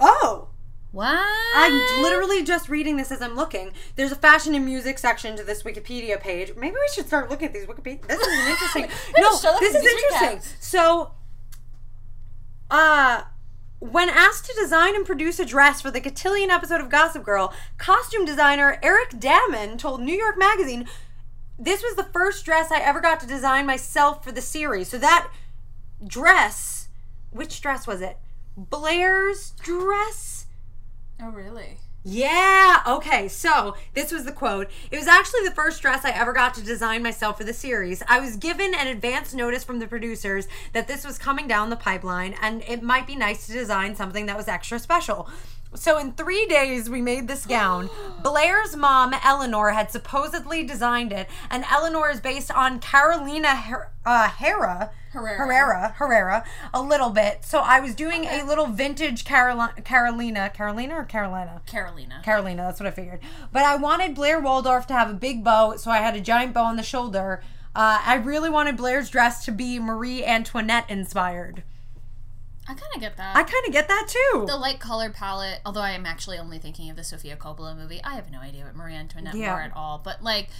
Oh. 0.00 0.48
What? 0.90 1.24
I'm 1.54 2.02
literally 2.02 2.42
just 2.42 2.68
reading 2.68 2.96
this 2.96 3.12
as 3.12 3.20
I'm 3.20 3.34
looking. 3.36 3.72
There's 3.96 4.10
a 4.12 4.16
fashion 4.16 4.54
and 4.54 4.64
music 4.64 4.98
section 4.98 5.36
to 5.36 5.44
this 5.44 5.62
Wikipedia 5.62 6.18
page. 6.18 6.52
Maybe 6.56 6.74
we 6.74 6.88
should 6.94 7.06
start 7.06 7.28
looking 7.28 7.48
at 7.48 7.54
these 7.54 7.66
Wikipedia. 7.66 8.06
This 8.06 8.20
is 8.20 8.48
interesting. 8.48 8.88
no, 9.18 9.30
this 9.60 9.74
is 9.74 9.84
interesting. 9.84 10.38
recaps. 10.38 10.62
So, 10.62 11.12
uh, 12.70 13.22
when 13.80 14.08
asked 14.08 14.46
to 14.46 14.54
design 14.60 14.96
and 14.96 15.04
produce 15.04 15.38
a 15.38 15.44
dress 15.44 15.82
for 15.82 15.90
the 15.90 16.00
cotillion 16.00 16.50
episode 16.50 16.80
of 16.80 16.88
Gossip 16.88 17.22
Girl, 17.22 17.52
costume 17.76 18.24
designer 18.24 18.78
Eric 18.82 19.18
Daman 19.20 19.76
told 19.78 20.00
New 20.00 20.16
York 20.16 20.38
Magazine, 20.38 20.88
"This 21.58 21.82
was 21.82 21.96
the 21.96 22.04
first 22.04 22.44
dress 22.46 22.72
I 22.72 22.80
ever 22.80 23.00
got 23.00 23.20
to 23.20 23.26
design 23.26 23.66
myself 23.66 24.24
for 24.24 24.32
the 24.32 24.42
series." 24.42 24.88
So 24.88 24.98
that 24.98 25.28
dress, 26.04 26.88
which 27.30 27.60
dress 27.60 27.86
was 27.86 28.00
it? 28.00 28.16
Blair's 28.56 29.50
dress. 29.62 30.37
Oh 31.20 31.30
really? 31.30 31.78
Yeah. 32.04 32.82
Okay. 32.86 33.28
So 33.28 33.74
this 33.94 34.12
was 34.12 34.24
the 34.24 34.32
quote. 34.32 34.70
It 34.90 34.96
was 34.96 35.08
actually 35.08 35.44
the 35.44 35.54
first 35.54 35.82
dress 35.82 36.04
I 36.04 36.10
ever 36.10 36.32
got 36.32 36.54
to 36.54 36.62
design 36.62 37.02
myself 37.02 37.38
for 37.38 37.44
the 37.44 37.52
series. 37.52 38.02
I 38.08 38.20
was 38.20 38.36
given 38.36 38.72
an 38.74 38.86
advance 38.86 39.34
notice 39.34 39.64
from 39.64 39.78
the 39.78 39.86
producers 39.88 40.46
that 40.72 40.86
this 40.86 41.04
was 41.04 41.18
coming 41.18 41.48
down 41.48 41.70
the 41.70 41.76
pipeline 41.76 42.34
and 42.40 42.62
it 42.68 42.82
might 42.82 43.06
be 43.06 43.16
nice 43.16 43.46
to 43.46 43.52
design 43.52 43.96
something 43.96 44.26
that 44.26 44.36
was 44.36 44.48
extra 44.48 44.78
special. 44.78 45.28
So 45.74 45.98
in 45.98 46.12
three 46.12 46.46
days, 46.46 46.88
we 46.88 47.02
made 47.02 47.28
this 47.28 47.46
gown. 47.46 47.90
Blair's 48.22 48.74
mom, 48.74 49.14
Eleanor, 49.22 49.70
had 49.70 49.90
supposedly 49.90 50.64
designed 50.64 51.12
it, 51.12 51.28
and 51.50 51.64
Eleanor 51.70 52.10
is 52.10 52.20
based 52.20 52.50
on 52.50 52.80
Carolina 52.80 53.54
Her- 53.54 53.92
uh, 54.04 54.28
Herrera. 54.30 54.90
Herrera. 55.12 55.38
Herrera, 55.38 55.94
Herrera, 55.96 56.44
a 56.74 56.82
little 56.82 57.10
bit. 57.10 57.44
So 57.44 57.60
I 57.60 57.80
was 57.80 57.94
doing 57.94 58.24
a 58.24 58.42
little 58.44 58.66
vintage 58.66 59.24
Carolina, 59.24 59.72
Carolina, 59.82 60.50
Carolina 60.50 60.96
or 60.96 61.04
Carolina? 61.04 61.62
Carolina. 61.66 62.20
Carolina, 62.24 62.62
that's 62.62 62.80
what 62.80 62.86
I 62.86 62.90
figured. 62.90 63.20
But 63.52 63.64
I 63.64 63.76
wanted 63.76 64.14
Blair 64.14 64.40
Waldorf 64.40 64.86
to 64.88 64.94
have 64.94 65.10
a 65.10 65.14
big 65.14 65.42
bow, 65.42 65.76
so 65.76 65.90
I 65.90 65.98
had 65.98 66.14
a 66.14 66.20
giant 66.20 66.52
bow 66.54 66.64
on 66.64 66.76
the 66.76 66.82
shoulder. 66.82 67.42
Uh, 67.74 68.00
I 68.04 68.16
really 68.16 68.50
wanted 68.50 68.76
Blair's 68.76 69.08
dress 69.08 69.44
to 69.44 69.52
be 69.52 69.78
Marie 69.78 70.24
Antoinette 70.24 70.90
inspired. 70.90 71.62
I 72.68 72.74
kind 72.74 72.94
of 72.94 73.00
get 73.00 73.16
that. 73.16 73.34
I 73.36 73.42
kind 73.42 73.66
of 73.66 73.72
get 73.72 73.88
that 73.88 74.06
too. 74.08 74.44
the 74.46 74.56
light 74.56 74.78
color 74.78 75.08
palette, 75.10 75.60
although 75.64 75.80
I 75.80 75.92
am 75.92 76.04
actually 76.04 76.36
only 76.38 76.58
thinking 76.58 76.90
of 76.90 76.96
the 76.96 77.04
Sofia 77.04 77.34
Coppola 77.36 77.74
movie. 77.76 78.00
I 78.04 78.14
have 78.14 78.30
no 78.30 78.40
idea 78.40 78.64
what 78.64 78.76
Marie 78.76 78.94
Antoinette 78.94 79.34
Yeah. 79.34 79.52
wore 79.54 79.62
at 79.62 79.74
all. 79.74 80.00
But 80.04 80.22
like, 80.22 80.50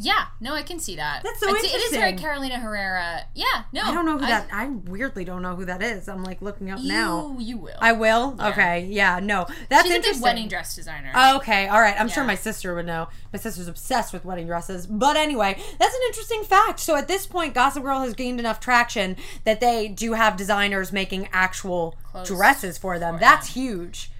yeah, 0.00 0.26
no, 0.40 0.54
I 0.54 0.62
can 0.62 0.78
see 0.78 0.96
that. 0.96 1.22
That's 1.22 1.38
so 1.40 1.48
It's- 1.48 1.64
It 1.74 1.76
is 1.82 1.90
very. 1.92 2.14
Carolina 2.14 2.58
Herrera. 2.58 3.22
Yeah, 3.34 3.64
no, 3.72 3.82
I 3.82 3.92
don't 3.92 4.06
know 4.06 4.18
who 4.18 4.26
that. 4.26 4.48
I 4.52 4.66
weirdly 4.66 5.24
don't 5.24 5.42
know 5.42 5.54
who 5.54 5.64
that 5.66 5.82
is. 5.82 6.08
I'm 6.08 6.24
like 6.24 6.40
looking 6.42 6.70
up 6.70 6.78
You, 6.80 6.88
now. 6.88 7.36
you 7.38 7.56
will. 7.58 7.76
I 7.80 7.92
will. 7.92 8.36
Okay. 8.40 8.86
Yeah. 8.90 9.20
No. 9.22 9.46
That's 9.68 9.82
She's 9.84 9.92
a 9.92 9.96
interesting. 9.96 10.22
wedding 10.22 10.48
dress 10.48 10.74
designer. 10.74 11.12
Oh, 11.14 11.36
okay, 11.36 11.68
all 11.68 11.80
right. 11.80 11.94
I'm 12.00 12.08
sure 12.08 12.24
my 12.24 12.34
sister 12.34 12.74
would 12.74 12.86
know. 12.86 13.08
My 13.32 13.38
sister's 13.38 13.68
obsessed 13.68 14.12
with 14.12 14.24
wedding 14.24 14.46
dresses. 14.46 14.86
But 14.86 15.16
anyway, 15.16 15.60
that's 15.78 15.94
an 15.94 16.00
interesting 16.08 16.42
fact. 16.44 16.80
So 16.80 16.96
at 16.96 17.06
this 17.06 17.26
point, 17.26 17.54
Gossip 17.54 17.82
Girl 17.82 18.00
has 18.00 18.14
gained 18.14 18.40
enough 18.40 18.58
traction 18.60 19.16
that 19.44 19.60
they 19.60 19.88
do 19.88 20.14
have 20.14 20.36
designers 20.36 20.92
making 20.92 21.28
actual 21.32 21.96
Clothes 22.04 22.28
dresses 22.28 22.78
for 22.78 22.98
them. 22.98 23.14
for 23.14 23.20
that's 23.20 23.54
huge 23.54 24.10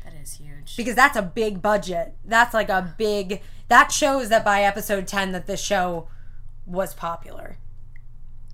huge. 0.71 0.77
because 0.77 0.95
that's 0.97 1.17
a 1.17 1.23
big 1.23 1.61
budget. 1.63 2.15
That's 2.25 2.55
like 2.55 2.69
a 2.69 2.95
big. 2.99 3.43
That 3.69 3.93
shows 3.93 4.29
that 4.31 4.45
by 4.45 4.63
episode 4.63 5.07
10 5.07 5.33
that 5.33 5.47
this 5.47 5.61
show 5.63 6.09
was 6.67 6.93
popular. 6.95 7.57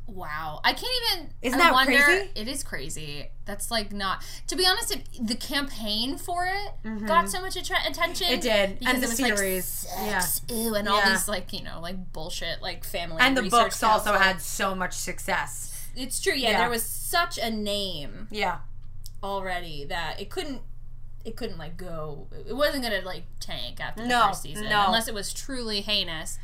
Wow, 0.09 0.61
I 0.63 0.73
can't 0.73 0.93
even. 1.13 1.31
Isn't 1.43 1.59
that 1.59 1.73
wonder, 1.73 1.99
crazy? 2.01 2.31
It 2.37 2.47
is 2.47 2.63
crazy. 2.63 3.31
That's 3.45 3.73
like 3.73 3.93
not. 3.93 4.23
To 4.47 4.55
be 4.55 4.65
honest, 4.65 4.95
it, 4.95 5.03
the 5.21 5.35
campaign 5.35 6.17
for 6.17 6.47
it 6.47 7.07
got 7.07 7.29
so 7.29 7.41
much 7.41 7.57
attention. 7.57 8.27
Mm-hmm. 8.29 8.35
It 8.35 8.41
did. 8.41 8.79
And 8.87 9.03
the 9.03 9.09
was 9.09 9.21
like 9.21 9.37
series. 9.37 9.65
sex, 9.65 10.43
ew, 10.49 10.77
and 10.77 10.89
all 10.89 10.99
Yeah. 10.99 11.11
these 11.11 11.27
like 11.27 11.53
you 11.53 11.65
know 11.65 11.81
like 11.81 12.13
bullshit 12.13 12.63
like 12.63 12.85
family 12.85 13.17
And 13.21 13.37
the 13.37 13.43
books 13.43 13.83
also 13.83 14.13
had 14.13 14.41
so 14.41 14.77
much 14.77 14.93
success. 14.93 15.89
It's 15.97 16.21
true. 16.21 16.35
Yeah, 16.35 16.51
Yeah. 16.51 16.59
there 16.61 16.71
was 16.71 16.85
such 16.85 17.37
a 17.39 17.51
name 17.51 18.29
Yeah. 18.31 18.59
already 19.25 19.87
that 19.87 20.21
it 20.21 20.31
couldn't. 20.31 20.61
It 21.27 21.37
couldn't 21.37 21.59
like 21.59 21.77
go. 21.77 22.29
It 22.49 22.55
wasn't 22.55 22.85
gonna 22.85 23.01
like 23.05 23.25
tank 23.41 23.81
after 23.81 24.03
the 24.03 24.09
No, 24.09 24.29
first 24.29 24.43
season 24.43 24.69
no. 24.69 24.85
unless 24.87 25.09
it 25.09 25.15
was 25.15 25.33
truly 25.35 25.81
heinous. 25.81 26.39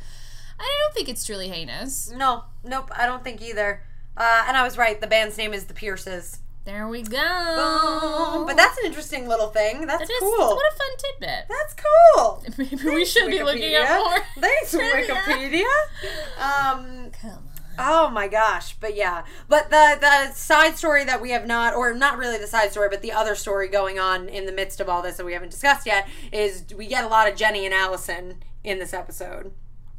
I 0.59 0.69
don't 0.83 0.93
think 0.93 1.07
it's 1.09 1.25
truly 1.25 1.47
heinous. 1.49 2.11
No, 2.11 2.43
nope, 2.63 2.89
I 2.95 3.05
don't 3.05 3.23
think 3.23 3.41
either. 3.41 3.81
Uh, 4.15 4.43
and 4.47 4.55
I 4.57 4.63
was 4.63 4.77
right. 4.77 4.99
The 5.01 5.07
band's 5.07 5.37
name 5.37 5.53
is 5.53 5.65
The 5.65 5.73
Pierces. 5.73 6.39
There 6.65 6.87
we 6.87 7.01
go. 7.01 7.17
Boom. 7.17 8.45
But 8.45 8.55
that's 8.55 8.77
an 8.77 8.85
interesting 8.85 9.27
little 9.27 9.47
thing. 9.47 9.85
That's 9.87 10.03
It 10.03 10.13
is- 10.13 10.19
cool. 10.19 10.55
What 10.55 10.73
a 10.73 10.77
fun 10.77 10.87
tidbit. 10.97 11.45
That's 11.49 11.75
cool. 12.15 12.43
Maybe 12.57 12.95
we 12.95 13.03
should 13.05 13.29
be 13.29 13.41
looking 13.43 13.73
at 13.73 13.87
Wikipedia. 13.87 13.97
more. 13.99 14.19
Thanks. 14.39 14.73
Wikipedia. 14.75 15.63
Um, 16.37 17.11
Come 17.21 17.31
on. 17.31 17.49
Oh 17.79 18.09
my 18.09 18.27
gosh, 18.27 18.75
but 18.79 18.95
yeah, 18.95 19.23
but 19.49 19.69
the 19.69 19.97
the 19.99 20.31
side 20.33 20.77
story 20.77 21.03
that 21.05 21.21
we 21.21 21.31
have 21.31 21.45
not, 21.45 21.73
or 21.75 21.93
not 21.93 22.17
really 22.17 22.37
the 22.37 22.47
side 22.47 22.71
story, 22.71 22.89
but 22.89 23.01
the 23.01 23.11
other 23.11 23.35
story 23.35 23.67
going 23.67 23.99
on 23.99 24.27
in 24.29 24.45
the 24.45 24.51
midst 24.51 24.79
of 24.79 24.89
all 24.89 25.01
this 25.01 25.17
that 25.17 25.25
we 25.25 25.33
haven't 25.33 25.51
discussed 25.51 25.85
yet 25.85 26.07
is 26.31 26.65
we 26.77 26.87
get 26.87 27.03
a 27.03 27.07
lot 27.07 27.29
of 27.29 27.35
Jenny 27.35 27.65
and 27.65 27.73
Allison 27.73 28.43
in 28.63 28.79
this 28.79 28.93
episode, 28.93 29.51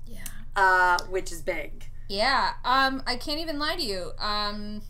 Yeah. 0.07 0.25
uh, 0.57 0.99
which 1.09 1.31
is 1.33 1.43
big. 1.43 1.91
Yeah. 2.09 2.53
Um, 2.65 3.03
I 3.07 3.17
can't 3.17 3.41
even 3.41 3.59
lie 3.59 3.77
to 3.77 3.83
you. 3.83 4.13
Um, 4.19 4.83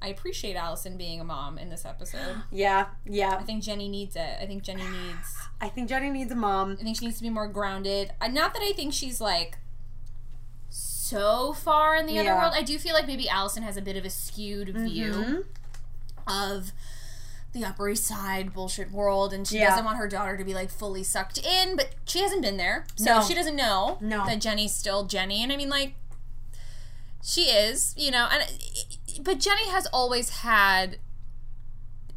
I 0.00 0.08
appreciate 0.08 0.54
Allison 0.54 0.96
being 0.96 1.20
a 1.20 1.24
mom 1.24 1.58
in 1.58 1.70
this 1.70 1.84
episode. 1.84 2.36
Yeah, 2.52 2.86
yeah. 3.04 3.36
I 3.36 3.42
think 3.42 3.64
Jenny 3.64 3.88
needs 3.88 4.14
it. 4.14 4.36
I 4.40 4.46
think 4.46 4.62
Jenny 4.62 4.82
needs. 4.84 5.34
I 5.60 5.68
think 5.68 5.88
Jenny 5.88 6.10
needs 6.10 6.30
a 6.30 6.36
mom. 6.36 6.76
I 6.80 6.84
think 6.84 6.98
she 6.98 7.06
needs 7.06 7.16
to 7.18 7.22
be 7.24 7.30
more 7.30 7.48
grounded. 7.48 8.12
Not 8.20 8.52
that 8.54 8.62
I 8.62 8.72
think 8.76 8.92
she's 8.94 9.20
like 9.20 9.58
so 11.08 11.52
far 11.52 11.96
in 11.96 12.06
the 12.06 12.18
other 12.18 12.28
Yeah. 12.30 12.38
world. 12.38 12.52
I 12.54 12.62
do 12.62 12.78
feel 12.78 12.92
like 12.94 13.06
maybe 13.06 13.28
Allison 13.28 13.62
has 13.62 13.76
a 13.76 13.82
bit 13.82 13.96
of 13.96 14.04
a 14.04 14.10
skewed 14.10 14.68
view 14.76 15.12
Mhm. 15.12 15.44
of 16.26 16.72
the 17.52 17.64
Upper 17.64 17.88
East 17.88 18.04
Side 18.04 18.52
bullshit 18.52 18.92
world, 18.92 19.32
and 19.32 19.48
she 19.48 19.56
Yeah. 19.58 19.70
doesn't 19.70 19.84
want 19.84 19.96
her 19.96 20.06
daughter 20.06 20.36
to 20.36 20.44
be 20.44 20.52
like 20.54 20.70
fully 20.70 21.02
sucked 21.02 21.38
in. 21.38 21.76
But 21.76 21.94
she 22.04 22.20
hasn't 22.20 22.42
been 22.42 22.58
there, 22.58 22.86
so 22.94 23.04
No. 23.20 23.22
she 23.26 23.34
doesn't 23.34 23.56
know 23.56 23.96
No. 24.00 24.26
that 24.26 24.40
Jenny's 24.40 24.74
still 24.74 25.04
Jenny. 25.04 25.42
And 25.42 25.50
I 25.52 25.56
mean, 25.56 25.70
like, 25.70 25.94
she 27.22 27.44
is, 27.50 27.94
you 27.96 28.10
know. 28.10 28.28
And 28.30 28.44
but 29.24 29.40
Jenny 29.40 29.68
has 29.70 29.86
always 29.86 30.28
had 30.30 30.98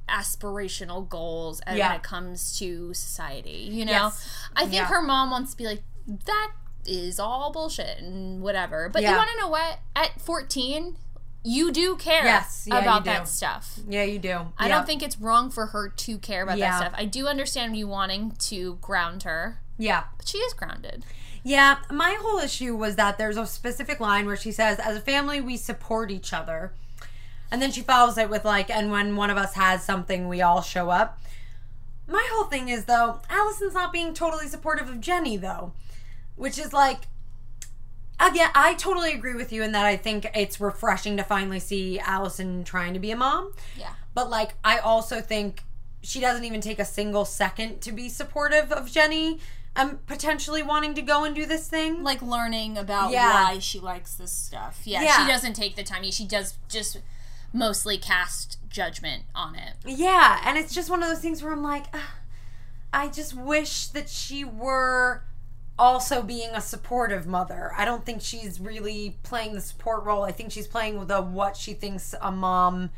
aspirational 0.10 1.08
goals 1.08 1.62
as- 1.62 1.78
Yeah. 1.78 1.88
when 1.90 1.96
it 1.98 2.04
comes 2.04 2.58
to 2.60 2.94
society. 2.94 3.70
You 3.72 3.86
know, 3.86 3.92
Yes. 3.92 4.28
I 4.56 4.62
think 4.64 4.74
Yeah. 4.74 4.88
her 4.88 5.02
mom 5.02 5.32
wants 5.32 5.52
to 5.52 5.58
be 5.58 5.66
like 5.66 5.84
that 6.26 6.52
is 6.86 7.20
all 7.20 7.52
bullshit 7.52 8.00
and 8.00 8.42
whatever. 8.42 8.90
But 8.90 9.02
Yeah. 9.04 9.12
you 9.12 9.18
want 9.18 9.30
to 9.32 9.38
know 9.38 9.48
what? 9.48 9.80
At 9.96 10.20
14, 10.22 10.98
you 11.44 11.72
do 11.72 11.96
care 11.96 12.24
Yes, 12.24 12.66
yeah, 12.68 12.78
about 12.80 13.00
you 13.06 13.12
do. 13.12 13.18
that 13.18 13.28
stuff. 13.28 13.80
Yeah, 13.88 14.04
you 14.04 14.20
do. 14.20 14.54
I 14.58 14.68
Yeah. 14.68 14.76
don't 14.78 14.86
think 14.86 15.02
it's 15.02 15.18
wrong 15.18 15.50
for 15.50 15.68
her 15.68 15.90
to 15.90 16.18
care 16.20 16.44
about 16.44 16.60
that 16.60 16.78
stuff. 16.78 16.94
I 16.96 17.06
do 17.06 17.28
understand 17.28 17.76
you 17.78 17.88
wanting 17.88 18.32
to 18.40 18.76
ground 18.76 19.24
her 19.24 19.60
Yeah. 19.78 20.04
But 20.18 20.28
she 20.28 20.38
is 20.38 20.54
grounded. 20.54 21.06
Yeah, 21.44 21.78
my 21.90 22.16
whole 22.22 22.38
issue 22.38 22.76
was 22.76 22.98
that 22.98 23.18
there's 23.18 23.38
a 23.38 23.48
specific 23.48 24.00
line 24.00 24.28
where 24.28 24.38
she 24.38 24.52
says, 24.52 24.78
as 24.78 24.96
a 24.96 25.02
family, 25.02 25.42
we 25.42 25.58
support 25.58 26.12
each 26.12 26.34
other. 26.34 26.72
And 27.50 27.60
then 27.64 27.72
she 27.72 27.82
follows 27.82 28.16
it 28.20 28.30
with, 28.30 28.46
like, 28.46 28.70
and 28.70 28.92
when 28.92 29.16
one 29.16 29.32
of 29.32 29.38
us 29.38 29.56
has 29.56 29.84
something, 29.84 30.28
we 30.28 30.40
all 30.40 30.62
show 30.62 30.92
up. 30.92 31.20
My 32.08 32.28
whole 32.32 32.44
thing 32.46 32.70
is, 32.70 32.86
though, 32.86 33.22
Allison's 33.30 33.74
not 33.74 33.92
being 33.92 34.14
totally 34.14 34.48
supportive 34.48 34.88
of 34.88 35.02
Jenny, 35.02 35.36
though. 35.36 35.74
Which 36.36 36.58
is 36.58 36.74
like, 36.74 37.02
again, 38.20 38.50
I 38.56 38.74
totally 38.76 39.14
agree 39.14 39.36
with 39.36 39.52
you 39.52 39.64
in 39.64 39.72
that 39.74 39.86
I 39.86 39.98
think 39.98 40.30
it's 40.36 40.60
refreshing 40.60 41.18
to 41.18 41.24
finally 41.24 41.60
see 41.60 42.00
Allison 42.00 42.64
trying 42.64 42.94
to 42.94 43.00
be 43.00 43.12
a 43.12 43.16
mom. 43.16 43.54
Yeah. 43.78 43.94
But, 44.14 44.30
like, 44.30 44.54
I 44.64 44.78
also 44.80 45.22
think 45.22 45.64
she 46.04 46.20
doesn't 46.20 46.44
even 46.46 46.62
take 46.62 46.80
a 46.80 46.86
single 46.86 47.26
second 47.26 47.82
to 47.82 47.92
be 47.92 48.10
supportive 48.10 48.72
of 48.72 48.92
Jenny 48.92 49.40
um 49.74 50.00
potentially 50.06 50.62
wanting 50.62 50.94
to 50.96 51.02
go 51.02 51.24
and 51.24 51.34
do 51.34 51.46
this 51.46 51.66
thing. 51.70 52.04
Like 52.04 52.22
learning 52.22 52.78
about 52.78 53.12
Yeah. 53.12 53.32
why 53.46 53.60
she 53.60 53.80
likes 53.80 54.16
this 54.16 54.32
stuff. 54.34 54.82
Yeah, 54.84 55.02
Yeah. 55.04 55.16
she 55.26 55.32
doesn't 55.32 55.54
take 55.54 55.78
the 55.78 55.84
time. 55.84 56.04
She 56.12 56.26
does 56.26 56.58
just 56.68 56.98
mostly 57.54 57.98
cast 57.98 58.58
judgment 58.68 59.24
on 59.34 59.56
it. 59.56 59.76
Yeah, 59.86 60.42
and 60.44 60.58
it's 60.58 60.74
just 60.74 60.90
one 60.90 61.02
of 61.02 61.08
those 61.08 61.20
things 61.20 61.42
where 61.42 61.54
I'm 61.54 61.64
like, 61.64 61.86
"Ugh, 61.94 62.02
I 62.92 63.08
just 63.08 63.34
wish 63.34 63.88
that 63.88 64.10
she 64.10 64.44
were 64.44 65.24
also 65.82 66.22
being 66.22 66.52
a 66.54 66.62
supportive 66.62 67.26
mother. 67.26 67.72
I 67.76 67.86
don't 67.86 68.06
think 68.06 68.22
she's 68.22 68.60
really 68.60 69.18
playing 69.24 69.56
the 69.56 69.62
support 69.62 70.04
role. 70.04 70.24
I 70.24 70.32
think 70.32 70.52
she's 70.52 70.68
playing 70.68 71.08
the 71.08 71.24
what 71.24 71.58
she 71.58 71.74
thinks 71.74 72.14
a 72.22 72.32
mom 72.32 72.92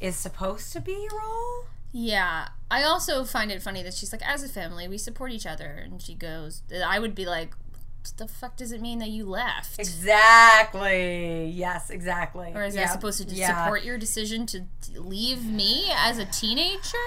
is 0.00 0.16
supposed 0.16 0.72
to 0.72 0.80
be 0.80 1.08
role. 1.12 1.66
Yeah. 1.92 2.48
I 2.70 2.84
also 2.84 3.24
find 3.24 3.52
it 3.52 3.60
funny 3.60 3.82
that 3.82 3.92
she's 3.92 4.12
like, 4.12 4.26
as 4.26 4.42
a 4.42 4.48
family, 4.48 4.88
we 4.88 4.96
support 4.96 5.30
each 5.30 5.44
other. 5.44 5.66
And 5.66 6.00
she 6.00 6.14
goes, 6.14 6.62
I 6.74 6.98
would 6.98 7.14
be 7.14 7.26
like, 7.26 7.52
what 8.00 8.14
the 8.16 8.26
fuck 8.26 8.56
does 8.56 8.72
it 8.72 8.80
mean 8.80 8.98
that 9.00 9.10
you 9.10 9.26
left? 9.26 9.78
Exactly. 9.78 11.48
Yes, 11.48 11.90
exactly. 11.90 12.50
Or 12.54 12.64
is 12.64 12.74
yeah. 12.74 12.86
that 12.86 12.92
supposed 12.92 13.28
to 13.28 13.34
yeah. 13.34 13.62
support 13.62 13.84
your 13.84 13.98
decision 13.98 14.46
to 14.46 14.64
leave 14.96 15.44
me 15.44 15.92
as 15.94 16.16
a 16.16 16.24
teenager? 16.24 16.80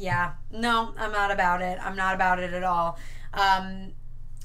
Yeah. 0.00 0.34
No, 0.52 0.94
I'm 0.96 1.10
not 1.10 1.32
about 1.32 1.60
it. 1.60 1.76
I'm 1.82 1.96
not 1.96 2.14
about 2.14 2.38
it 2.38 2.52
at 2.52 2.62
all. 2.62 3.00
Um, 3.34 3.94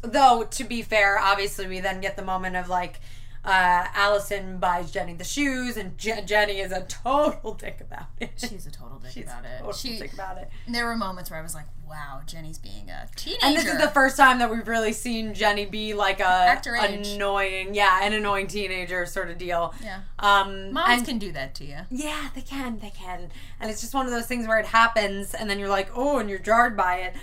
though, 0.03 0.43
to 0.51 0.63
be 0.63 0.81
fair, 0.81 1.17
obviously, 1.19 1.67
we 1.67 1.79
then 1.79 2.01
get 2.01 2.15
the 2.15 2.23
moment 2.23 2.55
of 2.55 2.69
like, 2.69 2.99
uh, 3.45 3.87
Allison 3.93 4.57
buys 4.57 4.89
Jenny 4.89 5.15
the 5.15 5.25
shoes, 5.25 5.75
and 5.75 5.97
Je- 5.97 6.21
Jenny 6.25 6.59
is 6.61 6.71
a 6.71 6.83
total 6.83 7.53
dick 7.55 7.79
about 7.81 8.05
it. 8.21 8.31
She's 8.37 8.65
a 8.65 8.71
total 8.71 8.99
dick 8.99 9.11
She's 9.11 9.23
about 9.25 9.43
it. 9.43 9.57
total 9.57 9.73
She, 9.73 9.97
dick 9.99 10.13
about 10.13 10.37
it. 10.37 10.49
there 10.67 10.85
were 10.85 10.95
moments 10.95 11.29
where 11.29 11.39
I 11.39 11.43
was 11.43 11.53
like, 11.53 11.65
wow, 11.85 12.21
Jenny's 12.25 12.57
being 12.57 12.89
a 12.89 13.05
teenager. 13.17 13.45
And 13.45 13.57
this 13.57 13.65
is 13.65 13.77
the 13.81 13.89
first 13.89 14.15
time 14.15 14.39
that 14.39 14.49
we've 14.49 14.65
really 14.65 14.93
seen 14.93 15.33
Jenny 15.33 15.65
be 15.65 15.93
like 15.93 16.21
a 16.21 16.57
annoying, 16.79 17.75
yeah, 17.75 17.99
an 18.05 18.13
annoying 18.13 18.47
teenager 18.47 19.05
sort 19.05 19.29
of 19.29 19.37
deal. 19.37 19.73
Yeah. 19.83 19.99
Um, 20.19 20.71
Moms 20.73 20.99
and- 20.99 21.05
can 21.05 21.17
do 21.19 21.31
that 21.33 21.53
to 21.55 21.65
you. 21.65 21.79
Yeah, 21.91 22.29
they 22.33 22.41
can, 22.41 22.79
they 22.79 22.89
can. 22.91 23.29
And 23.59 23.69
it's 23.69 23.81
just 23.81 23.93
one 23.93 24.05
of 24.05 24.11
those 24.11 24.25
things 24.25 24.47
where 24.47 24.59
it 24.59 24.67
happens 24.67 25.33
and 25.33 25.49
then 25.49 25.59
you're 25.59 25.69
like, 25.69 25.89
oh, 25.93 26.17
and 26.19 26.29
you're 26.29 26.39
jarred 26.39 26.75
by 26.77 26.95
it. 26.97 27.15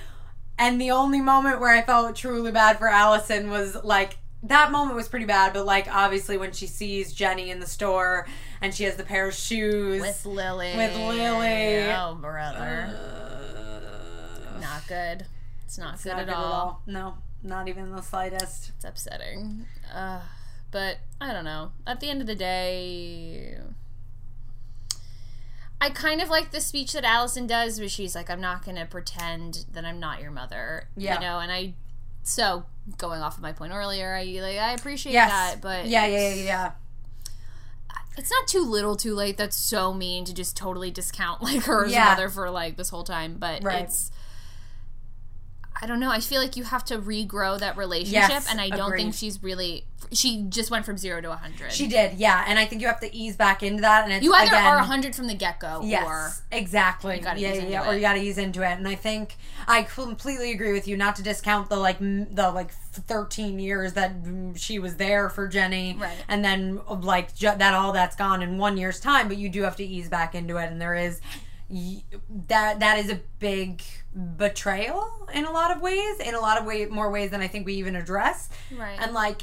And 0.61 0.79
the 0.79 0.91
only 0.91 1.23
moment 1.23 1.59
where 1.59 1.75
I 1.75 1.81
felt 1.81 2.15
truly 2.15 2.53
bad 2.53 2.79
for 2.79 2.87
Allison 2.87 3.49
was 3.49 3.83
like, 3.83 4.19
that 4.43 4.71
moment 4.71 4.95
was 4.95 5.09
pretty 5.09 5.25
bad, 5.25 5.55
but 5.55 5.65
like 5.65 5.89
obviously 5.91 6.37
when 6.37 6.53
she 6.53 6.67
sees 6.67 7.15
Jenny 7.15 7.51
in 7.51 7.61
the 7.61 7.67
store 7.67 8.29
and 8.61 8.75
she 8.75 8.85
has 8.85 8.97
the 8.97 9.03
pair 9.03 9.27
of 9.27 9.35
shoes. 9.35 10.03
With 10.03 10.27
Lily. 10.27 10.77
With 10.77 10.95
Lily. 10.95 11.91
Oh, 11.93 12.15
brother. 12.21 12.95
Uh, 12.95 14.61
not 14.61 14.87
good. 14.87 15.25
It's 15.65 15.79
not 15.79 15.95
it's 15.95 16.05
good 16.05 16.11
not 16.11 16.29
at 16.29 16.35
all. 16.35 16.83
No, 16.87 17.15
not 17.43 17.69
even 17.69 17.91
the 17.91 18.03
slightest. 18.03 18.73
It's 18.77 18.85
upsetting. 18.85 19.65
Uh, 19.95 20.21
but 20.71 20.99
I 21.23 21.33
don't 21.33 21.45
know. 21.45 21.73
At 21.87 22.01
the 22.01 22.11
end 22.11 22.21
of 22.21 22.27
the 22.27 22.35
day, 22.35 23.57
I 25.81 25.91
kind 25.91 26.21
of 26.21 26.29
like 26.29 26.51
the 26.51 26.61
speech 26.61 26.93
that 26.93 27.05
Allison 27.05 27.47
does, 27.47 27.79
where 27.81 27.89
she's 27.89 28.15
like, 28.15 28.29
"I'm 28.31 28.41
not 28.41 28.65
going 28.65 28.77
to 28.77 28.85
pretend 28.87 29.65
that 29.73 29.85
I'm 29.85 29.99
not 29.99 30.21
your 30.21 30.31
mother." 30.31 30.89
Yeah. 30.97 31.15
You 31.15 31.21
know, 31.21 31.39
and 31.39 31.51
I. 31.51 31.75
So 32.23 32.65
going 32.99 33.23
off 33.23 33.37
of 33.37 33.43
my 33.43 33.53
point 33.53 33.73
earlier, 33.73 34.15
I 34.15 34.25
like 34.25 34.59
I 34.59 34.73
appreciate 34.73 35.13
Yes. 35.13 35.31
that, 35.31 35.61
but 35.63 35.87
Yeah, 35.87 36.05
yeah, 36.07 36.35
yeah, 36.35 36.43
yeah. 36.43 36.71
it's 38.19 38.31
not 38.31 38.47
too 38.47 38.63
little, 38.63 38.95
too 38.95 39.15
late. 39.15 39.39
That's 39.39 39.57
so 39.57 39.95
mean 39.95 40.27
to 40.27 40.35
just 40.35 40.55
totally 40.57 40.91
discount 40.91 41.43
like 41.43 41.63
her 41.63 41.87
as 41.87 41.93
Yeah. 41.93 42.09
a 42.09 42.11
mother 42.11 42.29
for 42.29 42.51
like 42.51 42.77
this 42.77 42.91
whole 42.91 43.05
time. 43.05 43.37
But 43.39 43.65
Right. 43.65 43.85
it's 43.85 44.11
I 45.83 45.87
don't 45.87 45.99
know. 46.01 46.11
I 46.11 46.21
feel 46.21 46.41
like 46.43 46.57
you 46.57 46.65
have 46.65 46.85
to 46.87 46.99
regrow 46.99 47.59
that 47.59 47.77
relationship, 47.77 48.29
Yes, 48.29 48.51
and 48.51 48.61
I 48.61 48.69
don't 48.69 48.89
agreed. 48.89 49.03
think 49.03 49.15
she's 49.15 49.43
really. 49.43 49.85
She 50.13 50.43
just 50.49 50.71
went 50.71 50.85
from 50.85 50.99
zero 50.99 51.21
to 51.21 51.33
hundred. 51.35 51.73
She 51.73 51.87
did, 51.87 52.19
yeah. 52.19 52.45
And 52.49 52.59
I 52.59 52.65
think 52.67 52.81
you 52.83 52.89
have 52.89 52.99
to 53.01 53.15
ease 53.15 53.37
back 53.37 53.63
into 53.63 53.83
that. 53.83 54.05
And 54.05 54.13
it's 54.13 54.25
You 54.25 54.33
either 54.35 54.49
again, 54.49 54.67
are 54.67 54.79
hundred 54.81 55.15
from 55.15 55.27
the 55.29 55.35
get 55.35 55.61
go, 55.61 55.83
Yes, 55.85 56.05
or 56.05 56.33
exactly. 56.51 57.21
yeah, 57.23 57.35
ease 57.37 57.41
yeah, 57.63 57.69
yeah, 57.69 57.89
or 57.89 57.95
you 57.95 58.01
got 58.01 58.15
to 58.15 58.21
ease 58.21 58.37
into 58.37 58.63
it. 58.63 58.73
And 58.79 58.89
I 58.89 58.95
think 58.97 59.37
I 59.69 59.85
completely 59.85 60.53
agree 60.53 60.73
with 60.73 60.89
you. 60.89 60.97
Not 60.97 61.17
to 61.17 61.23
discount 61.23 61.69
the 61.71 61.77
like 61.77 61.99
the 62.01 62.51
like 62.53 62.73
thirteen 62.73 63.59
years 63.59 63.93
that 63.93 64.13
she 64.57 64.79
was 64.79 64.97
there 64.97 65.29
for 65.29 65.47
Jenny, 65.49 65.97
Right. 65.99 66.17
And 66.29 66.45
then 66.45 66.81
like 66.89 67.37
that 67.39 67.73
all 67.75 67.93
that's 67.93 68.17
gone 68.17 68.43
in 68.43 68.59
one 68.59 68.77
year's 68.77 68.99
time. 69.01 69.29
But 69.29 69.37
you 69.37 69.49
do 69.49 69.63
have 69.63 69.77
to 69.77 69.85
ease 69.85 70.09
back 70.09 70.35
into 70.35 70.57
it, 70.57 70.67
and 70.73 70.81
there 70.81 70.95
is 70.95 71.21
y- 71.69 72.03
that 72.49 72.81
that 72.81 72.99
is 72.99 73.11
a 73.11 73.21
big 73.39 73.83
betrayal 74.15 75.29
in 75.33 75.45
a 75.45 75.51
lot 75.51 75.75
of 75.75 75.81
ways. 75.83 76.19
In 76.21 76.35
a 76.35 76.41
lot 76.41 76.59
of 76.59 76.65
way 76.67 76.87
more 76.87 77.11
ways 77.11 77.31
than 77.31 77.41
I 77.41 77.49
think 77.49 77.67
we 77.67 77.75
even 77.75 77.97
address. 77.97 78.49
right. 78.77 78.99
And 79.01 79.13
like, 79.15 79.43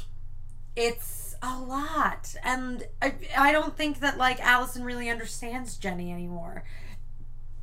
it's 0.76 1.34
a 1.42 1.58
lot. 1.58 2.34
And 2.44 2.86
I, 3.02 3.14
I 3.36 3.52
don't 3.52 3.76
think 3.76 4.00
that 4.00 4.18
like 4.18 4.40
Allison 4.40 4.84
really 4.84 5.08
understands 5.08 5.76
Jenny 5.76 6.12
anymore. 6.12 6.64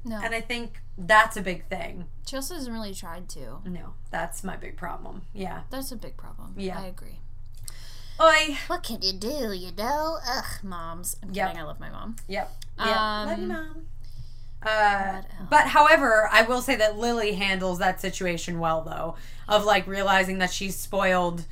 no, 0.04 0.20
And 0.24 0.34
I 0.34 0.42
think 0.42 0.82
that's 0.98 1.36
a 1.38 1.42
big 1.42 1.68
thing. 1.68 2.06
she 2.26 2.36
also 2.38 2.54
hasn't 2.56 2.74
really 2.74 2.94
tried 2.94 3.28
to. 3.30 3.60
No, 3.66 3.94
that's 4.12 4.44
my 4.44 4.56
big 4.56 4.78
problem. 4.78 5.24
Yeah. 5.34 5.62
That's 5.70 5.92
a 5.92 5.96
big 5.98 6.16
problem. 6.18 6.54
Yeah. 6.58 6.80
I 6.80 6.86
agree. 6.88 7.20
Oi. 8.22 8.58
What 8.68 8.82
can 8.84 9.02
you 9.02 9.12
do? 9.12 9.52
You 9.52 9.72
know, 9.78 10.18
ugh, 10.26 10.64
moms. 10.64 11.18
I'm 11.22 11.32
Yep. 11.34 11.48
kidding. 11.48 11.62
I 11.62 11.66
love 11.66 11.80
my 11.82 11.90
mom. 11.90 12.16
Yep. 12.30 12.50
Yep. 12.80 12.88
Um, 12.88 13.28
Love 13.30 13.40
you, 13.40 13.48
mom. 13.48 13.86
Uh, 14.66 15.22
but 15.50 15.68
however, 15.68 16.28
I 16.32 16.42
will 16.42 16.62
say 16.62 16.76
that 16.78 16.98
Lily 16.98 17.34
handles 17.34 17.80
that 17.80 18.02
situation 18.02 18.60
well, 18.60 18.82
though, 18.82 19.16
of 19.48 19.64
like 19.64 19.86
realizing 19.88 20.40
that 20.40 20.52
she's 20.52 20.76
spoiled 20.76 21.46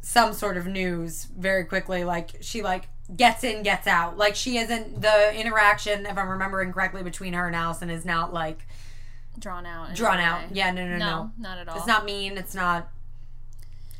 some 0.00 0.32
sort 0.32 0.56
of 0.56 0.66
news 0.66 1.24
very 1.36 1.64
quickly. 1.64 2.04
Like 2.04 2.30
she 2.40 2.62
like 2.62 2.88
gets 3.16 3.42
in, 3.42 3.62
gets 3.62 3.86
out. 3.86 4.16
Like 4.16 4.36
she 4.36 4.58
isn't 4.58 5.00
the 5.00 5.34
interaction, 5.34 6.06
if 6.06 6.16
I'm 6.16 6.28
remembering 6.28 6.72
correctly, 6.72 7.02
between 7.02 7.32
her 7.32 7.46
and 7.46 7.56
Allison 7.56 7.90
is 7.90 8.04
not 8.04 8.32
like 8.32 8.66
Drawn 9.38 9.66
out. 9.66 9.94
drawn 9.94 10.18
out. 10.18 10.42
way. 10.44 10.48
Yeah, 10.52 10.70
no, 10.70 10.86
no, 10.86 10.96
no. 10.96 10.98
No, 10.98 11.30
not 11.38 11.58
at 11.58 11.68
all. 11.68 11.76
It's 11.76 11.86
not 11.86 12.04
mean. 12.04 12.38
It's 12.38 12.54
not. 12.54 12.88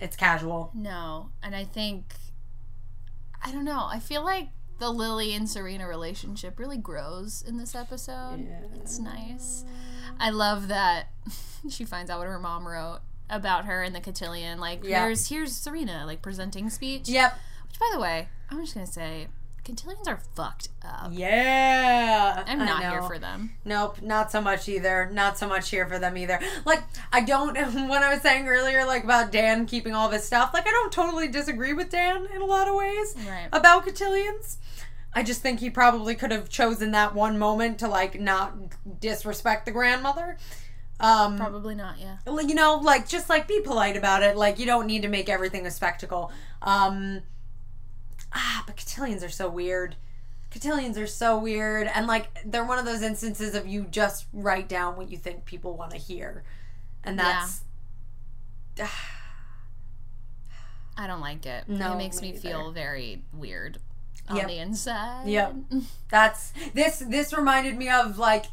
It's 0.00 0.16
casual. 0.16 0.70
No, 0.74 1.30
and 1.42 1.54
I 1.54 1.64
think 1.64 2.14
I 3.42 3.50
don't 3.52 3.64
know. 3.64 3.86
I 3.90 3.98
feel 4.00 4.24
like 4.24 4.48
the 4.78 4.90
Lily 4.90 5.34
and 5.34 5.48
Serena 5.48 5.86
relationship 5.88 6.58
really 6.58 6.76
grows 6.76 7.42
in 7.46 7.56
this 7.58 7.74
episode. 7.74 8.46
It's 8.74 8.98
nice. 8.98 9.64
I 10.20 10.30
love 10.30 10.68
that 10.68 11.08
she 11.68 11.84
finds 11.84 12.10
out 12.10 12.18
what 12.18 12.28
her 12.28 12.38
mom 12.38 12.66
wrote 12.66 13.00
about 13.28 13.64
her 13.64 13.82
in 13.82 13.92
the 13.92 14.00
cotillion. 14.00 14.58
Like 14.60 14.84
Yeah. 14.84 15.04
here's 15.04 15.28
here's 15.28 15.56
Serena 15.56 16.04
like 16.06 16.22
presenting 16.22 16.70
speech. 16.70 17.08
Yep. 17.08 17.38
Which 17.68 17.78
by 17.80 17.90
the 17.92 18.00
way, 18.00 18.28
I'm 18.50 18.60
just 18.60 18.74
gonna 18.74 18.86
say 18.86 19.28
cotillions 19.66 20.06
are 20.08 20.20
fucked 20.34 20.68
up. 20.84 21.10
Yeah. 21.12 22.44
I'm 22.46 22.58
not 22.58 22.82
here 22.82 23.02
for 23.02 23.18
them. 23.18 23.50
Nope, 23.64 24.00
not 24.00 24.30
so 24.30 24.40
much 24.40 24.68
either. 24.68 25.10
Not 25.12 25.36
so 25.38 25.48
much 25.48 25.70
here 25.70 25.86
for 25.86 25.98
them 25.98 26.16
either. 26.16 26.40
Like, 26.64 26.82
I 27.12 27.20
don't, 27.22 27.54
when 27.74 28.02
I 28.02 28.12
was 28.14 28.22
saying 28.22 28.46
earlier, 28.48 28.84
like, 28.86 29.04
about 29.04 29.32
Dan 29.32 29.66
keeping 29.66 29.94
all 29.94 30.08
this 30.08 30.24
stuff, 30.24 30.52
like, 30.54 30.66
I 30.66 30.70
don't 30.70 30.92
totally 30.92 31.28
disagree 31.28 31.72
with 31.72 31.90
Dan 31.90 32.26
in 32.34 32.40
a 32.40 32.46
lot 32.46 32.68
of 32.68 32.74
ways 32.74 33.14
Right. 33.28 33.48
about 33.52 33.84
cotillions. 33.84 34.58
I 35.12 35.22
just 35.22 35.40
think 35.40 35.60
he 35.60 35.70
probably 35.70 36.14
could 36.14 36.30
have 36.30 36.48
chosen 36.48 36.92
that 36.92 37.14
one 37.14 37.38
moment 37.38 37.78
to, 37.80 37.88
like, 37.88 38.20
not 38.20 39.00
disrespect 39.00 39.64
the 39.66 39.72
grandmother. 39.72 40.36
Um, 41.00 41.36
Probably 41.36 41.74
not, 41.74 41.98
yeah. 41.98 42.16
you 42.26 42.54
know, 42.54 42.76
like, 42.82 43.08
just, 43.08 43.28
like, 43.28 43.48
be 43.48 43.60
polite 43.60 43.96
about 43.96 44.22
it. 44.22 44.36
Like, 44.36 44.58
you 44.58 44.66
don't 44.66 44.86
need 44.86 45.02
to 45.02 45.08
make 45.08 45.28
everything 45.28 45.66
a 45.66 45.70
spectacle. 45.70 46.30
Um, 46.62 47.22
ah, 48.36 48.62
but 48.66 48.76
cotillions 48.76 49.24
are 49.24 49.28
so 49.28 49.48
weird. 49.48 49.96
Cotillions 50.50 50.96
are 50.96 51.06
so 51.08 51.36
weird. 51.38 51.88
And, 51.92 52.06
like, 52.06 52.28
they're 52.44 52.64
one 52.64 52.78
of 52.78 52.84
those 52.84 53.02
instances 53.02 53.54
of 53.54 53.66
you 53.66 53.84
just 53.90 54.26
write 54.32 54.68
down 54.68 54.96
what 54.96 55.10
you 55.10 55.16
think 55.18 55.44
people 55.44 55.76
want 55.76 55.90
to 55.90 55.96
hear. 55.98 56.44
And 57.02 57.18
that's. 57.18 57.62
I 60.96 61.06
don't 61.06 61.20
like 61.20 61.44
it. 61.46 61.64
No, 61.68 61.92
it 61.94 61.96
makes 61.96 62.20
me 62.20 62.30
me 62.32 62.38
either. 62.38 62.48
feel 62.48 62.70
very 62.72 63.22
weird 63.32 63.78
on 64.28 64.36
Yep. 64.36 64.46
the 64.48 64.58
inside. 64.58 65.28
Yep. 65.28 65.54
That's 66.10 66.52
this 66.74 66.98
this 66.98 67.32
reminded 67.36 67.76
me 67.76 67.88
of 67.88 68.18
like 68.18 68.46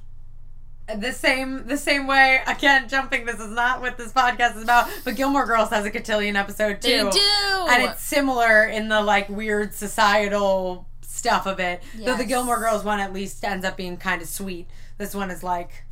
the 1.00 1.12
same 1.14 1.66
the 1.68 1.78
same 1.78 2.08
way 2.08 2.42
again 2.46 2.90
jumping 2.90 3.26
this 3.26 3.40
is 3.40 3.52
not 3.52 3.80
what 3.80 3.98
this 3.98 4.12
podcast 4.12 4.58
is 4.58 4.64
about 4.64 4.90
but 5.06 5.16
gilmore 5.16 5.46
girls 5.46 5.70
has 5.70 5.86
a 5.86 5.90
cotillion 5.92 6.36
episode 6.36 6.82
too 6.82 6.90
They 7.06 7.10
do. 7.10 7.68
and 7.70 7.84
it's 7.84 8.04
similar 8.04 8.66
in 8.66 8.90
the 8.90 9.02
like 9.02 9.30
weird 9.30 9.74
societal 9.74 10.88
stuff 11.02 11.46
of 11.46 11.60
it 11.62 11.82
though 12.04 12.18
the 12.18 12.26
gilmore 12.26 12.60
girls 12.60 12.84
one 12.84 13.00
at 13.00 13.14
least 13.14 13.44
ends 13.46 13.66
up 13.66 13.78
being 13.78 13.96
kind 13.96 14.22
of 14.22 14.28
sweet 14.28 14.68
this 14.98 15.16
one 15.16 15.32
is 15.32 15.42
like 15.42 15.86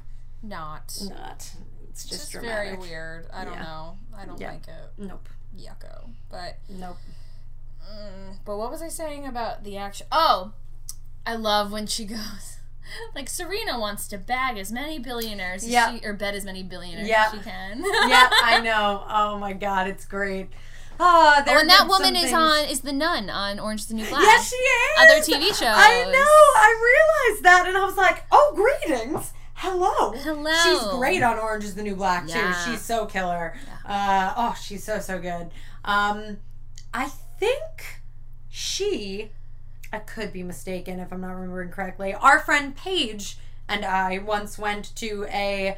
not. 0.43 0.97
not 1.08 1.51
it's 1.89 2.04
It's 2.04 2.06
just, 2.06 2.32
just 2.32 2.43
very 2.43 2.75
weird. 2.75 3.27
I 3.34 3.45
don't 3.45 3.54
Yeah. 3.54 3.62
know. 3.63 3.97
I 4.17 4.25
don't 4.25 4.39
Yeah. 4.41 4.51
like 4.51 4.67
it. 4.67 4.89
nope 4.97 5.30
Yucko. 5.58 6.10
But 6.30 6.58
nope 6.69 6.97
mm, 7.89 8.38
but 8.45 8.58
what 8.58 8.71
was 8.71 8.82
I 8.82 8.88
saying 8.89 9.25
about 9.27 9.63
the 9.63 9.77
action? 9.77 10.08
Oh, 10.12 10.54
I 11.25 11.36
love 11.36 11.71
when 11.71 11.88
she 11.88 12.06
goes. 12.17 12.58
Like 13.15 13.30
Serena 13.30 13.80
wants 13.80 14.08
to 14.10 14.17
bag 14.17 14.58
as 14.58 14.71
many 14.71 14.99
billionaires 14.99 15.63
as 15.63 15.69
Yeah. 15.69 15.97
she, 15.99 16.06
or 16.06 16.13
bet 16.13 16.34
as 16.36 16.45
many 16.45 16.63
billionaires 16.63 17.08
Yeah. 17.08 17.25
as 17.27 17.32
she 17.32 17.39
can. 17.39 17.84
yeah 18.10 18.30
i 18.43 18.60
know 18.63 19.04
oh 19.10 19.38
my 19.38 19.54
god 19.54 19.88
it's 19.88 20.06
great 20.06 20.49
oh, 20.99 21.43
Oh, 21.47 21.60
and 21.60 21.69
that 21.69 21.88
woman 21.88 22.15
is 22.15 22.32
on 22.34 22.65
is 22.65 22.82
the 22.82 22.93
nun 22.93 23.30
on 23.30 23.60
Orange 23.60 23.82
is 23.82 23.88
the 23.88 23.95
New 23.95 24.08
Black. 24.08 24.21
Yes, 24.21 24.49
she 24.49 24.56
is. 24.56 24.99
Other 24.99 25.19
TV 25.19 25.47
shows. 25.47 25.73
I 25.75 26.04
know. 26.04 26.12
I 26.21 27.32
realized 27.32 27.43
that, 27.43 27.65
and 27.67 27.75
I 27.75 27.84
was 27.86 27.97
like, 27.97 28.23
"Oh, 28.32 28.54
greetings, 28.56 29.34
hello, 29.56 30.12
Hello. 30.12 30.51
She's 30.63 30.97
great 30.99 31.23
on 31.23 31.39
Orange 31.39 31.63
Is 31.63 31.73
the 31.75 31.82
New 31.82 31.95
Black 31.95 32.27
too. 32.27 32.54
She's 32.65 32.82
so 32.82 33.08
killer. 33.08 33.56
Uh, 33.86 34.34
oh, 34.38 34.56
she's 34.62 34.84
so 34.84 34.99
so 34.99 35.17
good. 35.19 35.49
Um, 35.86 36.38
I 36.93 37.08
think 37.39 38.01
she. 38.49 39.32
I 39.93 39.99
could 39.99 40.32
be 40.32 40.43
mistaken 40.43 40.99
if 40.99 41.12
I'm 41.12 41.21
not 41.21 41.34
remembering 41.34 41.69
correctly. 41.69 42.13
Our 42.13 42.39
friend 42.39 42.75
Paige 42.75 43.38
and 43.67 43.86
I 43.86 44.19
once 44.19 44.58
went 44.58 44.95
to 44.97 45.25
a 45.30 45.77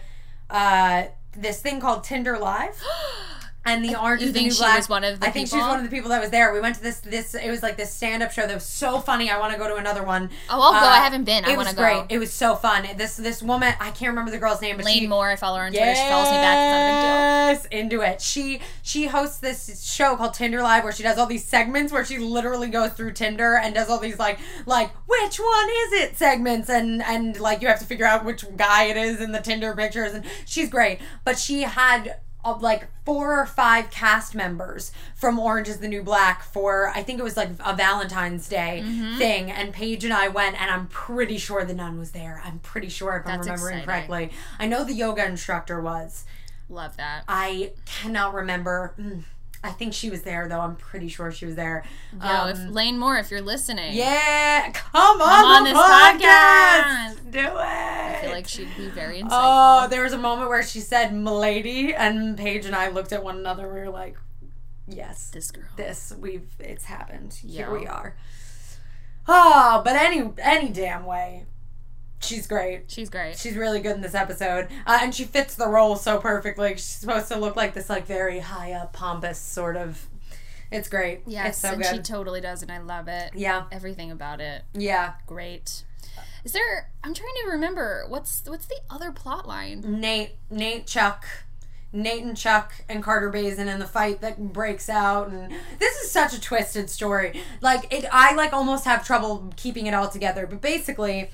uh, 0.50 1.06
this 1.36 1.62
thing 1.62 1.80
called 1.80 2.04
Tinder 2.04 2.38
Live. 2.38 2.82
And 3.66 3.84
the 3.84 4.00
Orange 4.00 4.22
You 4.22 4.28
is 4.28 4.34
the 4.34 4.40
think 4.40 4.48
New 4.50 4.54
she 4.56 4.60
Black. 4.60 4.78
was 4.78 4.90
one 4.90 5.04
of 5.06 5.20
the 5.22 5.26
I 5.28 5.32
think 5.32 5.48
she 5.48 5.56
was 5.56 5.66
one 5.66 5.78
of 5.80 5.84
the 5.86 5.90
people 5.90 6.10
that 6.10 6.20
was 6.22 6.32
there. 6.32 6.52
We 6.54 6.60
went 6.60 6.76
to 6.76 6.84
this 6.84 7.00
this. 7.00 7.34
It 7.34 7.50
was 7.50 7.64
like 7.64 7.78
this 7.78 7.94
stand 7.94 8.22
up 8.22 8.32
show 8.32 8.46
that 8.46 8.54
was 8.54 8.66
so 8.66 9.00
funny. 9.00 9.30
I 9.30 9.40
want 9.40 9.54
to 9.54 9.58
go 9.60 9.70
to 9.70 9.76
another 9.76 10.04
one. 10.04 10.30
Oh, 10.50 10.60
I'll 10.62 10.72
go. 10.74 10.78
Uh, 10.80 10.82
I 10.82 10.98
haven't 10.98 11.24
been. 11.24 11.46
I 11.46 11.52
it 11.52 11.56
want 11.56 11.60
was 11.60 11.70
to 11.70 11.76
go. 11.76 11.82
great. 11.82 12.06
It 12.10 12.18
was 12.20 12.34
so 12.34 12.56
fun. 12.56 12.86
This 12.98 13.16
this 13.16 13.42
woman, 13.42 13.74
I 13.80 13.92
can't 13.92 14.10
remember 14.10 14.32
the 14.32 14.38
girl's 14.38 14.62
name, 14.62 14.76
but 14.76 14.86
Lane 14.86 15.00
she 15.00 15.08
Moore, 15.08 15.30
I 15.30 15.38
follow 15.38 15.60
her 15.60 15.66
on 15.66 15.72
Twitter. 15.72 15.96
She 15.96 16.02
follows 16.02 16.30
me 16.30 16.38
back. 16.38 16.58
It's 16.58 16.74
not 16.74 16.82
a 16.82 16.90
big 16.92 17.02
deal. 17.04 17.14
Yes, 17.54 17.66
into 17.84 18.02
it. 18.02 18.22
She 18.22 18.60
she 18.82 19.08
hosts 19.08 19.38
this 19.38 19.82
show 19.90 20.18
called 20.18 20.34
Tinder 20.34 20.62
Live 20.62 20.84
where 20.84 20.92
she 20.94 21.04
does 21.04 21.18
all 21.18 21.26
these 21.28 21.46
segments 21.46 21.94
where 21.94 22.04
she 22.04 22.18
literally 22.18 22.68
goes 22.68 22.92
through 22.92 23.14
Tinder 23.14 23.56
and 23.56 23.74
does 23.74 23.90
all 23.90 24.00
these 24.00 24.20
like 24.20 24.40
like 24.66 24.92
which 25.08 25.40
one 25.40 25.70
is 25.70 25.94
it 25.94 26.18
segments 26.18 26.70
and 26.70 27.02
and 27.04 27.40
like 27.40 27.62
you 27.62 27.68
have 27.70 27.80
to 27.80 27.86
figure 27.86 28.06
out 28.06 28.26
which 28.26 28.44
guy 28.58 28.86
it 28.86 28.98
is 28.98 29.22
in 29.22 29.32
the 29.32 29.40
Tinder 29.40 29.74
pictures 29.74 30.14
and 30.14 30.26
she's 30.46 30.70
great. 30.70 31.00
But 31.24 31.38
she 31.38 31.62
had 31.62 32.18
like 32.62 32.88
four 33.06 33.40
or 33.40 33.46
five 33.46 33.90
cast 33.90 34.36
members 34.36 34.92
from 35.16 35.40
Orange 35.40 35.68
is 35.70 35.78
the 35.78 35.88
New 35.88 36.04
Black 36.04 36.44
for 36.44 36.90
I 36.90 37.02
think 37.04 37.20
it 37.20 37.24
was 37.24 37.38
like 37.38 37.50
a 37.66 37.74
Valentine's 37.76 38.48
Day 38.50 38.82
Mm-hmm. 38.86 39.18
thing 39.18 39.52
and 39.52 39.74
Paige 39.74 40.04
and 40.04 40.14
I 40.14 40.28
went 40.28 40.60
and 40.62 40.70
I'm 40.70 40.88
pretty 40.88 41.38
sure 41.38 41.64
the 41.64 41.74
nun 41.74 41.98
was 42.00 42.12
there. 42.12 42.42
I'm 42.46 42.60
pretty 42.60 42.90
sure 42.90 43.16
if 43.18 43.26
I'm 43.28 43.40
remembering 43.40 43.78
exciting. 43.80 43.86
correctly. 43.86 44.32
I 44.60 44.68
know 44.68 44.84
the 44.84 44.94
yoga 44.94 45.26
instructor 45.26 45.80
was. 45.82 46.26
Love 46.70 46.98
that. 46.98 47.24
I 47.28 47.72
cannot 47.86 48.34
remember. 48.34 48.94
Mm, 49.00 49.24
I 49.66 49.70
think 49.72 49.94
she 49.94 50.10
was 50.10 50.24
there 50.24 50.48
though. 50.50 50.60
I'm 50.60 50.76
pretty 50.76 51.08
sure 51.08 51.32
she 51.32 51.46
was 51.46 51.56
there. 51.56 51.84
Yo, 52.22 52.28
Um, 52.28 52.50
if 52.50 52.70
Lane 52.70 52.98
Moore, 53.00 53.18
if 53.18 53.32
you're 53.32 53.42
listening, 53.42 53.94
yeah, 53.94 54.70
come 54.74 55.22
on, 55.22 55.46
on 55.46 55.64
the 55.64 55.70
this 55.70 55.80
podcast. 55.80 57.32
Do 57.32 57.40
it. 57.40 57.56
I 57.56 58.18
feel 58.22 58.32
like 58.32 58.48
she'd 58.48 58.76
be 58.78 58.88
very 58.90 59.22
insightful. 59.22 59.30
oh, 59.32 59.88
there 59.90 60.04
was 60.04 60.14
a 60.14 60.18
moment 60.18 60.50
where 60.50 60.64
she 60.64 60.80
said 60.82 61.14
"milady," 61.14 61.94
and 61.96 62.38
Paige 62.38 62.66
and 62.66 62.76
I 62.76 62.90
looked 62.90 63.14
at 63.14 63.24
one 63.24 63.38
another. 63.38 63.68
We 63.74 63.80
were 63.80 63.90
like, 63.90 64.18
"Yes, 64.88 65.30
this 65.34 65.50
girl. 65.50 65.64
this 65.78 66.14
we've 66.20 66.50
it's 66.60 66.86
happened. 66.86 67.34
Here 67.34 67.72
we 67.72 67.88
are." 67.88 68.16
Oh, 69.28 69.82
but 69.86 69.96
any 69.96 70.30
any 70.40 70.70
damn 70.70 71.06
way, 71.06 71.46
she's 72.24 72.48
great. 72.48 72.84
She's 72.88 73.10
great. 73.10 73.38
She's 73.38 73.56
really 73.56 73.80
good 73.80 73.96
in 73.96 74.02
this 74.02 74.16
episode, 74.16 74.68
uh, 74.86 75.00
and 75.02 75.14
she 75.14 75.26
fits 75.26 75.56
the 75.56 75.68
role 75.68 75.96
so 75.96 76.18
perfectly. 76.20 76.72
She's 76.74 76.84
supposed 76.86 77.28
to 77.30 77.38
look 77.38 77.56
like 77.56 77.74
this, 77.74 77.90
like 77.90 78.06
very 78.08 78.40
high 78.40 78.72
up, 78.74 78.94
pompous 78.94 79.38
sort 79.40 79.76
of. 79.78 80.08
It's 80.72 80.90
great. 80.90 81.22
Yes, 81.28 81.50
it's 81.50 81.58
so 81.60 81.70
and 81.70 81.82
good. 81.82 81.96
she 81.96 82.00
totally 82.02 82.42
does, 82.42 82.62
and 82.64 82.72
I 82.72 82.80
love 82.80 83.08
it. 83.08 83.32
yeah, 83.36 83.66
Everything 83.72 84.10
about 84.12 84.42
it, 84.42 84.64
yeah. 84.74 85.14
great. 85.28 85.84
Is 86.44 86.52
there? 86.52 86.90
I'm 87.04 87.14
trying 87.14 87.34
to 87.46 87.52
remember 87.52 88.06
what's 88.10 88.44
what's 88.48 88.66
the 88.66 88.80
other 88.90 89.12
plot 89.12 89.48
line. 89.48 89.82
Nate, 89.86 90.32
Nate, 90.50 90.86
Chuck, 90.88 91.26
Nate 91.94 92.24
and 92.24 92.36
Chuck 92.36 92.74
and 92.90 93.02
Carter 93.04 93.32
Baizen 93.32 93.68
and 93.68 93.82
the 93.82 93.86
fight 93.86 94.20
that 94.22 94.52
breaks 94.52 94.90
out, 94.90 95.30
and 95.30 95.54
this 95.80 95.96
is 96.04 96.12
such 96.12 96.34
a 96.34 96.42
twisted 96.42 96.90
story. 96.90 97.40
Like 97.62 97.94
it, 97.94 98.06
I 98.12 98.34
like 98.36 98.52
almost 98.52 98.84
have 98.86 99.06
trouble 99.06 99.54
keeping 99.56 99.86
it 99.86 99.94
all 99.94 100.10
together. 100.10 100.46
But 100.48 100.60
basically, 100.60 101.30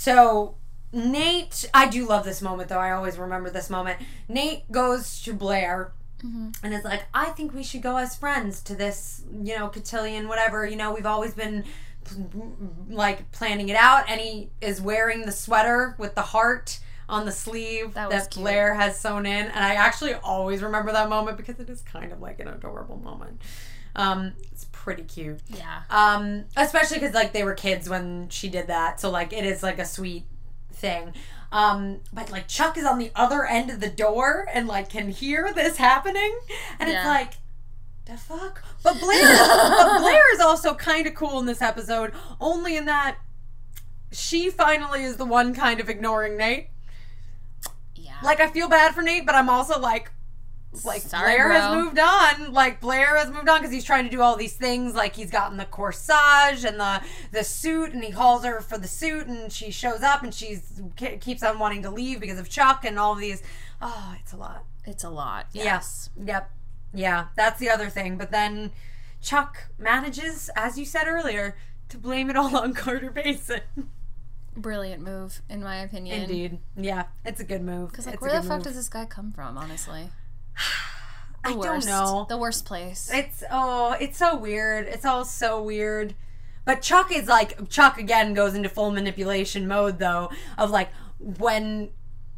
so 0.00 0.54
Nate, 0.94 1.66
I 1.74 1.90
do 1.90 2.08
love 2.08 2.24
this 2.24 2.40
moment 2.40 2.70
though. 2.70 2.78
I 2.78 2.92
always 2.92 3.18
remember 3.18 3.50
this 3.50 3.68
moment. 3.68 3.98
Nate 4.28 4.72
goes 4.72 5.20
to 5.24 5.34
Blair 5.34 5.92
and 6.62 6.72
is 6.72 6.84
like, 6.84 7.02
I 7.12 7.26
think 7.26 7.52
we 7.52 7.62
should 7.62 7.82
go 7.82 7.98
as 7.98 8.16
friends 8.16 8.62
to 8.62 8.74
this, 8.74 9.22
you 9.30 9.58
know, 9.58 9.68
cotillion, 9.68 10.26
whatever. 10.26 10.66
You 10.66 10.76
know, 10.76 10.94
we've 10.94 11.04
always 11.04 11.34
been 11.34 11.64
like 12.88 13.30
planning 13.30 13.68
it 13.68 13.76
out. 13.76 14.08
And 14.08 14.18
he 14.22 14.48
is 14.62 14.80
wearing 14.80 15.26
the 15.26 15.32
sweater 15.32 15.96
with 15.98 16.14
the 16.14 16.22
heart 16.22 16.80
on 17.06 17.26
the 17.26 17.32
sleeve 17.32 17.92
That 17.92 18.08
that. 18.08 18.30
Blair 18.34 18.72
has 18.72 18.98
sewn 18.98 19.26
in. 19.26 19.48
And 19.48 19.62
I 19.62 19.74
actually 19.74 20.14
always 20.14 20.62
remember 20.62 20.92
that 20.92 21.10
moment 21.10 21.36
because 21.36 21.60
it 21.60 21.68
is 21.68 21.82
kind 21.82 22.10
of 22.10 22.22
like 22.22 22.40
an 22.40 22.48
adorable 22.48 22.96
moment. 22.96 23.42
Um, 23.94 24.32
pretty 24.80 25.02
cute. 25.02 25.40
Yeah. 25.48 25.82
Um, 25.90 26.44
especially 26.56 26.98
because 26.98 27.14
like 27.14 27.32
they 27.32 27.44
were 27.44 27.54
kids 27.54 27.88
when 27.88 28.28
she 28.30 28.48
did 28.48 28.66
that, 28.68 28.98
so 28.98 29.10
like 29.10 29.32
it 29.32 29.44
is 29.44 29.62
like 29.62 29.78
a 29.78 29.84
sweet 29.84 30.24
thing. 30.72 31.12
Um, 31.52 32.00
but 32.12 32.30
like 32.30 32.48
Chuck 32.48 32.78
is 32.78 32.84
on 32.84 32.98
the 32.98 33.10
other 33.14 33.44
end 33.44 33.70
of 33.70 33.80
the 33.80 33.90
door 33.90 34.46
and 34.52 34.66
like 34.66 34.88
can 34.88 35.10
hear 35.10 35.52
this 35.54 35.76
happening, 35.76 36.38
and 36.78 36.88
it's 36.88 37.04
like. 37.04 37.34
The 38.06 38.16
fuck? 38.16 38.64
But 38.82 38.98
Blair, 38.98 39.22
but 39.22 39.98
Blair 40.00 40.34
is 40.34 40.40
also 40.40 40.74
kind 40.74 41.06
of 41.06 41.14
cool 41.14 41.38
in 41.38 41.46
this 41.46 41.62
episode, 41.62 42.12
only 42.40 42.76
in 42.76 42.86
that 42.86 43.18
she 44.10 44.50
finally 44.50 45.04
is 45.04 45.16
the 45.16 45.24
one 45.24 45.54
kind 45.54 45.78
of 45.78 45.88
ignoring 45.88 46.36
Nate. 46.36 46.70
Yeah. 47.94 48.16
Like 48.24 48.40
I 48.40 48.48
feel 48.48 48.68
bad 48.68 48.94
for 48.94 49.02
Nate, 49.02 49.26
but 49.26 49.36
I'm 49.36 49.48
also 49.48 49.78
like, 49.78 50.10
like 50.84 51.02
Sorry, 51.02 51.34
Blair 51.34 51.50
has 51.50 51.74
moved 51.76 51.98
on. 51.98 52.52
Like 52.52 52.80
Blair 52.80 53.16
has 53.16 53.30
moved 53.30 53.48
on 53.48 53.58
because 53.58 53.72
he's 53.72 53.84
trying 53.84 54.04
to 54.04 54.10
do 54.10 54.20
all 54.22 54.36
these 54.36 54.52
things. 54.54 54.94
Like 54.94 55.16
he's 55.16 55.30
gotten 55.30 55.56
the 55.56 55.64
corsage 55.64 56.64
and 56.64 56.78
the 56.78 57.00
the 57.32 57.42
suit, 57.44 57.92
and 57.92 58.04
he 58.04 58.12
calls 58.12 58.44
her 58.44 58.60
for 58.60 58.78
the 58.78 58.86
suit, 58.88 59.26
and 59.26 59.52
she 59.52 59.70
shows 59.70 60.02
up, 60.02 60.22
and 60.22 60.32
she's 60.32 60.80
ke- 60.96 61.20
keeps 61.20 61.42
on 61.42 61.58
wanting 61.58 61.82
to 61.82 61.90
leave 61.90 62.20
because 62.20 62.38
of 62.38 62.48
Chuck 62.48 62.84
and 62.84 62.98
all 62.98 63.14
these. 63.14 63.42
Oh, 63.82 64.14
it's 64.20 64.32
a 64.32 64.36
lot. 64.36 64.64
it's 64.86 65.04
a 65.04 65.10
lot. 65.10 65.46
Yes. 65.52 65.64
Yes. 65.64 66.10
Yep. 66.26 66.50
Yeah. 66.94 67.26
That's 67.36 67.58
the 67.58 67.70
other 67.70 67.88
thing. 67.88 68.16
But 68.18 68.30
then 68.30 68.70
Chuck 69.22 69.68
manages, 69.78 70.50
as 70.54 70.78
you 70.78 70.84
said 70.84 71.06
earlier, 71.06 71.56
to 71.88 71.98
blame 71.98 72.30
it 72.30 72.36
all 72.36 72.56
on 72.62 72.74
Carter 72.74 73.10
Baizen. 73.10 73.60
Brilliant 74.56 75.02
move, 75.02 75.42
in 75.48 75.62
my 75.62 75.76
opinion. 75.76 76.22
Indeed. 76.22 76.58
Yeah. 76.76 77.04
It's 77.24 77.40
a 77.40 77.44
good 77.44 77.62
move. 77.62 77.90
Because 77.90 78.06
like, 78.06 78.14
It's 78.16 78.22
where 78.22 78.32
the 78.32 78.42
fuck 78.46 78.58
move. 78.58 78.64
does 78.64 78.74
this 78.76 78.88
guy 78.88 79.04
come 79.06 79.32
from? 79.32 79.56
Honestly, 79.56 80.10
I 81.44 81.52
don't 81.54 81.86
know. 81.86 82.26
The 82.28 82.36
worst 82.36 82.66
place. 82.66 83.10
It's 83.12 83.42
oh, 83.50 83.96
it's 83.98 84.18
so 84.18 84.36
weird. 84.36 84.86
It's 84.86 85.04
all 85.04 85.24
so 85.24 85.62
weird. 85.62 86.14
But 86.64 86.82
Chuck 86.82 87.10
is 87.10 87.28
like 87.28 87.68
Chuck 87.70 87.98
again 87.98 88.34
goes 88.34 88.54
into 88.54 88.68
full 88.68 88.90
manipulation 88.90 89.66
mode 89.66 89.98
though 89.98 90.30
of 90.58 90.70
like 90.70 90.90
when 91.18 91.90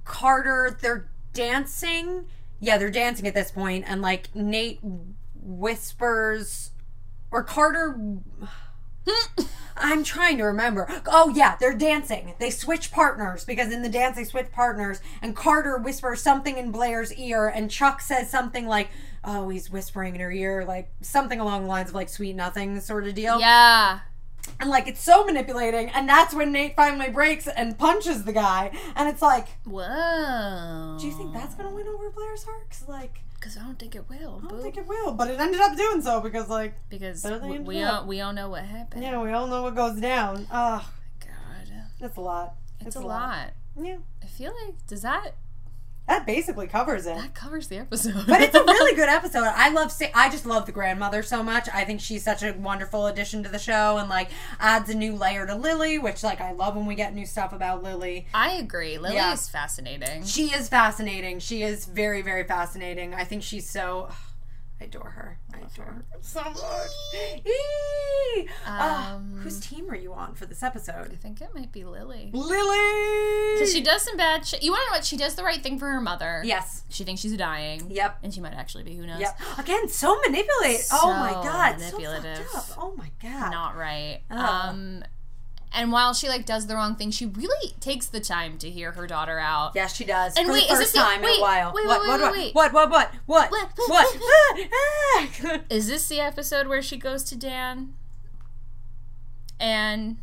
Carter 0.05 0.79
they're 0.81 1.11
dancing. 1.33 2.27
Yeah, 2.61 2.79
they're 2.79 2.91
dancing 2.91 3.27
at 3.27 3.35
this 3.35 3.51
point 3.51 3.85
and 3.89 4.01
like 4.01 4.35
Nate 4.35 4.79
whispers 5.35 6.71
or 7.33 7.43
Carter 7.43 7.99
I'm 9.77 10.05
trying 10.05 10.37
to 10.39 10.45
remember. 10.45 10.87
Oh 11.07 11.33
yeah, 11.35 11.57
they're 11.59 11.77
dancing. 11.77 12.35
They 12.39 12.51
switch 12.51 12.93
partners 12.93 13.45
because 13.45 13.73
in 13.73 13.83
the 13.83 13.89
dance 13.89 14.17
they 14.17 14.25
switch 14.25 14.53
partners 14.53 15.01
and 15.23 15.35
Carter 15.35 15.79
whispers 15.79 16.23
something 16.23 16.57
in 16.59 16.71
Blair's 16.71 17.13
ear 17.15 17.49
and 17.49 17.71
Chuck 17.71 18.01
says 18.01 18.31
something 18.31 18.67
like, 18.67 18.91
"Oh, 19.25 19.49
he's 19.49 19.71
whispering 19.71 20.15
in 20.15 20.21
her 20.21 20.31
ear 20.31 20.65
like 20.65 20.91
something 21.01 21.41
along 21.41 21.63
the 21.63 21.69
lines 21.69 21.89
of 21.89 21.95
like 21.95 22.09
sweet 22.11 22.35
nothing 22.37 22.81
sort 22.81 23.07
of 23.07 23.15
deal." 23.15 23.41
yeah. 23.41 24.01
And 24.61 24.69
like 24.71 24.89
it's 24.89 25.03
so 25.03 25.25
manipulating 25.25 25.89
and 25.91 26.09
that's 26.09 26.35
when 26.35 26.53
Nate 26.53 26.77
finally 26.77 27.09
breaks 27.11 27.47
and 27.49 27.79
punches 27.79 28.25
the 28.25 28.33
guy 28.33 28.73
and 28.95 29.09
it's 29.09 29.23
like, 29.23 29.49
Whoa. 29.65 30.97
"Do 31.01 31.07
you 31.07 31.13
think 31.13 31.33
that's 31.33 31.55
going 31.55 31.69
to 31.69 31.75
win 31.75 31.89
over 31.89 32.11
Blair's 32.11 32.45
heart?" 32.45 32.69
'Cause, 32.71 32.89
like 32.89 33.21
Because 33.43 33.57
I 33.57 33.63
don't 33.63 33.77
think 33.77 33.97
it 33.97 34.09
will. 34.09 34.41
I 34.45 34.49
don't 34.49 34.59
boo. 34.59 34.63
think 34.63 34.77
it 34.77 34.87
will, 34.87 35.15
but 35.15 35.29
it 35.29 35.41
ended 35.41 35.61
up 35.61 35.77
doing 35.77 36.01
so 36.01 36.21
because 36.21 36.49
like, 36.49 36.75
because 36.89 37.27
we, 37.43 37.59
we 37.59 37.83
all 37.83 38.07
we 38.07 38.21
all 38.21 38.33
know 38.33 38.49
what 38.49 38.63
happened. 38.63 39.03
yeah, 39.03 39.21
we 39.21 39.33
all 39.33 39.49
know 39.49 39.65
what 39.65 39.75
goes 39.75 40.01
down. 40.01 40.47
Ugh, 40.49 40.85
God, 41.19 41.73
that's 41.99 42.17
a 42.17 42.21
lot. 42.21 42.55
it's, 42.79 42.95
a 42.95 43.01
lot. 43.01 43.51
Yeah. 43.77 43.97
I 44.23 44.27
feel 44.27 44.55
like 44.65 44.87
does 44.87 45.03
that 45.03 45.35
That 46.09 46.27
basically 46.27 46.67
covers 46.67 47.07
it. 47.07 47.17
that 47.17 47.35
covers 47.35 47.69
the 47.69 47.79
episode? 47.79 48.27
But 48.27 48.43
it's 48.43 48.55
a 48.55 48.63
really 48.63 48.95
good 48.97 49.09
episode. 49.09 49.45
I 49.45 49.71
love 49.71 49.93
I 50.15 50.29
just 50.31 50.45
love 50.45 50.67
the 50.67 50.73
grandmother 50.73 51.23
so 51.23 51.43
much. 51.43 51.69
I 51.73 51.85
think 51.85 52.01
she's 52.01 52.23
such 52.25 52.43
a 52.43 52.53
wonderful 52.53 53.07
addition 53.07 53.43
to 53.45 53.49
the 53.49 53.59
show 53.59 53.99
and 53.99 54.09
like 54.09 54.29
adds 54.59 54.91
a 54.91 54.95
new 54.95 55.15
layer 55.15 55.47
to 55.47 55.55
Lily, 55.55 55.99
which 55.99 56.23
like 56.23 56.41
I 56.41 56.53
love 56.53 56.75
when 56.77 56.87
we 56.87 56.97
get 56.97 57.15
new 57.15 57.25
stuff 57.25 57.53
about 57.53 57.83
Lily. 57.83 58.27
I 58.35 58.53
agree. 58.55 58.99
Lily 58.99 59.15
Yeah. 59.15 59.33
is 59.33 59.49
fascinating. 59.49 60.25
She 60.25 60.47
is 60.53 60.69
fascinating. 60.69 61.39
She 61.39 61.63
is 61.63 61.87
very 61.87 62.21
very 62.21 62.45
fascinating. 62.45 63.15
I 63.15 63.25
think 63.25 63.43
she's 63.43 63.69
so 63.71 64.09
I 64.83 64.87
adore 64.87 65.11
her. 65.11 65.39
I 65.55 65.59
adore 65.59 65.85
her 65.87 66.05
so 66.21 66.43
much. 66.45 66.91
Eee! 67.47 68.49
Ah, 68.67 69.15
Um, 69.15 69.39
whose 69.43 69.61
team 69.61 69.89
are 69.91 69.95
you 69.97 70.13
on 70.13 70.35
for 70.35 70.45
this 70.45 70.63
episode? 70.63 71.13
I 71.13 71.17
think 71.17 71.41
it 71.41 71.51
might 71.55 71.71
be 71.71 71.85
Lily. 71.85 72.31
Lily. 72.33 73.55
Because 73.55 73.73
she 73.73 73.81
does 73.81 74.03
some 74.03 74.17
bad 74.17 74.45
shit. 74.45 74.63
You 74.63 74.73
want 74.73 74.83
to 74.87 74.91
know 74.91 74.97
what? 74.97 75.05
She 75.05 75.17
does 75.17 75.37
the 75.37 75.45
right 75.45 75.63
thing 75.63 75.79
for 75.79 75.87
her 75.87 76.01
mother. 76.01 76.43
Yes. 76.45 76.83
She 76.89 77.05
thinks 77.05 77.21
she's 77.21 77.37
dying. 77.37 77.91
Yep. 77.91 78.19
And 78.25 78.35
she 78.35 78.41
might 78.41 78.55
actually 78.55 78.83
be. 78.83 78.97
Who 78.97 79.07
knows? 79.07 79.21
Yep. 79.21 79.39
Again, 79.59 79.89
so 79.89 80.19
manipulate. 80.27 80.81
oh 80.93 81.13
my 81.13 81.31
god. 81.33 81.79
manipulative. 81.79 82.39
So 82.39 82.59
fucked 82.59 82.71
up. 82.73 82.79
Oh 82.83 82.95
my 82.97 83.11
god. 83.23 83.51
Not 83.53 83.77
right. 83.77 84.23
Ugh. 84.31 84.39
Um, 84.41 85.05
and 85.75 85.91
while 85.93 86.13
she 86.15 86.29
like 86.29 86.45
does 86.47 86.67
the 86.67 86.75
wrong 86.75 86.97
thing, 86.97 87.11
she 87.11 87.27
really 87.27 87.73
takes 87.81 88.07
the 88.07 88.21
time 88.21 88.59
to 88.59 88.71
hear 88.71 88.93
her 88.93 89.07
daughter 89.07 89.39
out. 89.39 89.73
Yes, 89.75 89.95
she 89.95 90.05
does. 90.05 90.37
And 90.37 90.47
For 90.47 90.53
wait, 90.53 90.67
the 90.69 90.75
is 90.75 90.79
this 90.81 90.93
the- 90.93 90.99
time 90.99 91.19
in 91.21 91.25
wait, 91.25 91.39
a 91.39 91.43
while. 91.43 91.73
wait, 91.75 91.87
what, 91.87 92.01
wait, 92.03 92.09
what, 92.09 92.21
wait, 92.21 92.23
what, 92.23 92.33
wait. 92.33 92.55
what, 92.55 92.73
what, 92.73 92.91
what, 93.27 93.51
what, 93.51 93.51
What? 93.51 93.79
what, 93.89 94.69
Ah! 94.73 95.61
Is 95.71 95.89
this 95.89 96.07
the 96.09 96.21
episode 96.21 96.67
where 96.69 96.83
she 96.83 96.97
goes 96.97 97.25
to 97.25 97.37
Dan? 97.37 97.95
And 99.61 100.17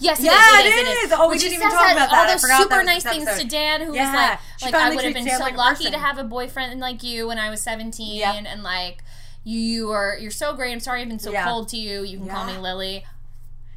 yes, 0.00 0.18
it 0.18 0.22
is. 0.22 0.26
Yeah, 0.26 0.60
it 0.60 0.66
is. 0.66 0.74
it 0.74 0.78
It 0.86 0.90
is. 0.90 1.04
is. 1.04 1.12
Oh, 1.16 1.30
we 1.30 1.38
didn't 1.38 1.54
even 1.54 1.70
talk 1.70 1.92
about 1.92 2.10
that. 2.10 2.12
All 2.12 2.26
those 2.32 2.58
super 2.58 2.82
nice 2.82 3.04
things 3.04 3.38
to 3.38 3.46
Dan, 3.46 3.82
who 3.82 3.94
Yeah, 3.94 4.10
was 4.10 4.14
like, 4.62 4.72
like 4.72 4.82
I 4.82 4.94
would 4.94 5.04
have 5.04 5.14
been 5.14 5.28
so 5.28 5.38
like 5.38 5.56
lucky 5.56 5.84
person. 5.84 5.92
to 5.92 5.98
have 5.98 6.18
a 6.18 6.24
boyfriend 6.24 6.80
like 6.80 7.02
you 7.02 7.28
when 7.28 7.38
I 7.38 7.50
was 7.50 7.60
seventeen, 7.60 8.16
Yep. 8.18 8.44
and 8.48 8.62
like 8.62 9.02
you, 9.44 9.60
you 9.60 9.90
are 9.92 10.16
you're 10.20 10.30
so 10.32 10.54
great. 10.54 10.72
I'm 10.72 10.80
sorry 10.80 11.02
I've 11.02 11.08
been 11.08 11.18
so 11.18 11.30
Yeah. 11.30 11.44
cold 11.44 11.68
to 11.68 11.76
you. 11.76 12.02
You 12.02 12.18
can 12.18 12.28
call 12.28 12.46
me 12.46 12.56
Lily. 12.58 13.04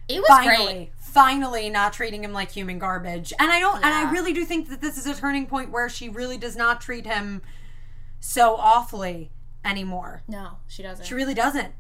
It 0.10 0.20
was 0.20 0.28
finally, 0.28 0.74
great. 0.74 0.92
finally, 1.00 1.70
not 1.70 1.94
treating 1.94 2.24
him 2.24 2.34
like 2.34 2.52
human 2.52 2.80
garbage. 2.80 3.32
And 3.40 3.52
I 3.52 3.60
don't. 3.60 3.78
And 3.78 3.86
I 3.86 4.12
really 4.12 4.34
do 4.34 4.44
think 4.44 4.70
that 4.70 4.82
this 4.82 4.98
is 4.98 5.06
a 5.06 5.14
turning 5.14 5.46
point 5.46 5.72
where 5.72 5.88
she 5.88 6.10
really 6.10 6.38
does 6.38 6.56
not 6.58 6.82
treat 6.82 7.06
him 7.06 7.42
so 8.20 8.56
awfully 8.58 9.32
anymore. 9.64 10.24
No, 10.28 10.58
she 10.68 10.82
doesn't. 10.84 11.06
She 11.06 11.14
really 11.14 11.34
doesn't. 11.36 11.74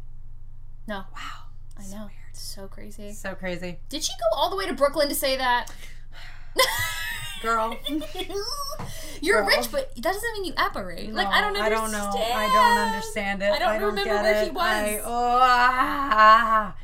no, 0.87 1.03
Wow. 1.13 1.47
I 1.77 1.87
know. 1.87 2.09
It's 2.29 2.41
so 2.41 2.67
crazy. 2.67 3.11
So 3.13 3.33
crazy, 3.35 3.79
Did 3.89 4.03
she 4.03 4.11
go 4.13 4.37
all 4.37 4.49
the 4.49 4.55
way 4.55 4.67
to 4.67 4.73
Brooklyn 4.73 5.09
to 5.09 5.15
say 5.15 5.35
that? 5.37 5.71
girl. 7.41 7.75
You're 9.21 9.41
Girl. 9.43 9.47
rich, 9.47 9.71
but 9.71 9.93
that 9.95 10.03
doesn't 10.03 10.33
mean 10.33 10.45
you 10.45 10.53
apparate. 10.57 11.13
like 11.13 11.27
I 11.27 11.41
don't 11.41 11.55
I 11.57 11.65
understand. 11.65 11.91
don't 11.91 11.91
know. 11.91 12.19
I 12.35 12.53
don't 12.53 12.87
understand 12.87 13.41
it. 13.43 13.51
I 13.51 13.59
don't 13.59 13.69
I 13.69 13.79
don't 13.79 13.89
remember 13.89 14.13
get 14.13 14.23
where 14.23 14.41
it. 14.41 14.45
he 14.45 14.51
was. 14.51 14.61
I, 14.65 14.99
oh, 15.03 15.39
ah. 15.41 16.75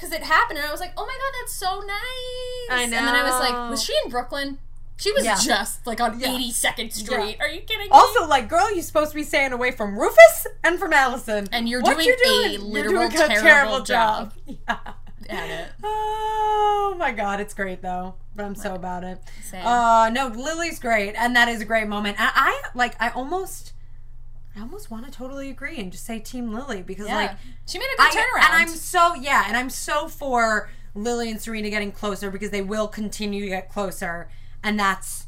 Because 0.00 0.14
it 0.14 0.22
happened, 0.22 0.58
and 0.58 0.66
I 0.66 0.70
was 0.72 0.80
like, 0.80 0.92
"Oh 0.96 1.04
my 1.04 1.12
god, 1.12 1.32
that's 1.42 1.52
so 1.54 1.80
nice!" 1.80 2.70
I 2.70 2.86
know. 2.86 2.96
And 2.96 3.06
then 3.06 3.14
I 3.14 3.22
was 3.22 3.38
like, 3.38 3.70
"Was 3.70 3.82
she 3.82 3.92
in 4.04 4.10
Brooklyn?" 4.10 4.58
She 4.96 5.12
was 5.12 5.24
Yeah. 5.24 5.36
just 5.40 5.86
like 5.86 6.00
on 6.00 6.18
Yeah. 6.20 6.28
82nd 6.28 6.92
Street. 6.92 7.36
Are 7.40 7.48
you 7.48 7.60
kidding 7.62 7.84
me? 7.86 7.88
Also, 7.90 8.26
like, 8.26 8.48
girl, 8.48 8.70
you're 8.72 8.82
supposed 8.82 9.10
to 9.12 9.14
be 9.16 9.24
staying 9.24 9.52
away 9.52 9.70
from 9.70 9.98
Rufus 9.98 10.46
and 10.62 10.78
from 10.78 10.92
Allison. 10.92 11.48
And 11.52 11.68
you're 11.68 11.80
doing 11.82 12.00
you 12.06 12.14
a 12.14 12.24
doing? 12.24 12.52
You're 12.52 12.60
literal 12.60 13.08
doing 13.08 13.30
a 13.30 13.40
terrible 13.40 13.80
job. 13.80 14.32
Yeah. 14.46 15.38
At 15.44 15.48
it. 15.50 15.68
Oh 15.84 16.96
my 16.98 17.12
god, 17.12 17.40
it's 17.40 17.54
great 17.54 17.82
though. 17.82 18.16
But 18.34 18.44
I'm 18.46 18.54
so 18.56 18.74
about 18.74 19.04
it. 19.04 19.20
Same. 19.44 19.64
Uh 19.64 20.08
no, 20.10 20.26
Lily's 20.26 20.78
great, 20.80 21.14
and 21.14 21.36
that 21.36 21.46
is 21.48 21.60
a 21.60 21.64
great 21.64 21.86
moment. 21.88 22.18
And 22.18 22.30
I 22.34 22.60
like 22.74 22.94
I 23.00 23.10
almost 23.10 23.72
I 24.56 24.60
almost 24.60 24.90
want 24.90 25.06
to 25.06 25.12
totally 25.12 25.48
agree 25.48 25.78
and 25.78 25.92
just 25.92 26.04
say 26.04 26.18
Team 26.18 26.52
Lily 26.52 26.82
because 26.82 27.06
yeah. 27.06 27.16
like 27.16 27.30
she 27.66 27.78
made 27.78 27.86
a 27.94 27.96
good 27.96 28.08
I, 28.08 28.10
turnaround. 28.10 28.44
and 28.44 28.54
I'm 28.54 28.68
so 28.68 29.14
yeah, 29.14 29.44
and 29.46 29.56
I'm 29.56 29.70
so 29.70 30.08
for 30.08 30.70
Lily 30.94 31.30
and 31.30 31.40
Serena 31.40 31.70
getting 31.70 31.92
closer 31.92 32.30
because 32.30 32.50
they 32.50 32.62
will 32.62 32.88
continue 32.88 33.42
to 33.42 33.48
get 33.48 33.68
closer, 33.68 34.28
and 34.62 34.78
that's 34.78 35.26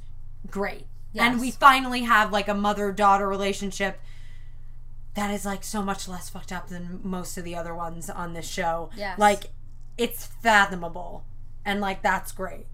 great. 0.50 0.86
And 1.14 1.40
we 1.40 1.50
finally 1.50 2.02
have 2.02 2.32
like 2.32 2.48
a 2.48 2.54
mother 2.54 2.90
daughter 2.90 3.28
relationship 3.28 4.00
that 5.14 5.30
is 5.30 5.44
like 5.44 5.62
so 5.62 5.82
much 5.82 6.08
less 6.08 6.30
fucked 6.30 6.52
up 6.52 6.68
than 6.68 7.00
most 7.02 7.36
of 7.36 7.44
the 7.44 7.54
other 7.54 7.74
ones 7.74 8.08
on 8.08 8.32
this 8.32 8.48
show. 8.48 8.90
Yes. 8.96 9.18
Like 9.18 9.50
it's 9.98 10.26
fathomable, 10.26 11.24
and 11.64 11.80
like 11.80 12.02
that's 12.02 12.32
great. 12.32 12.66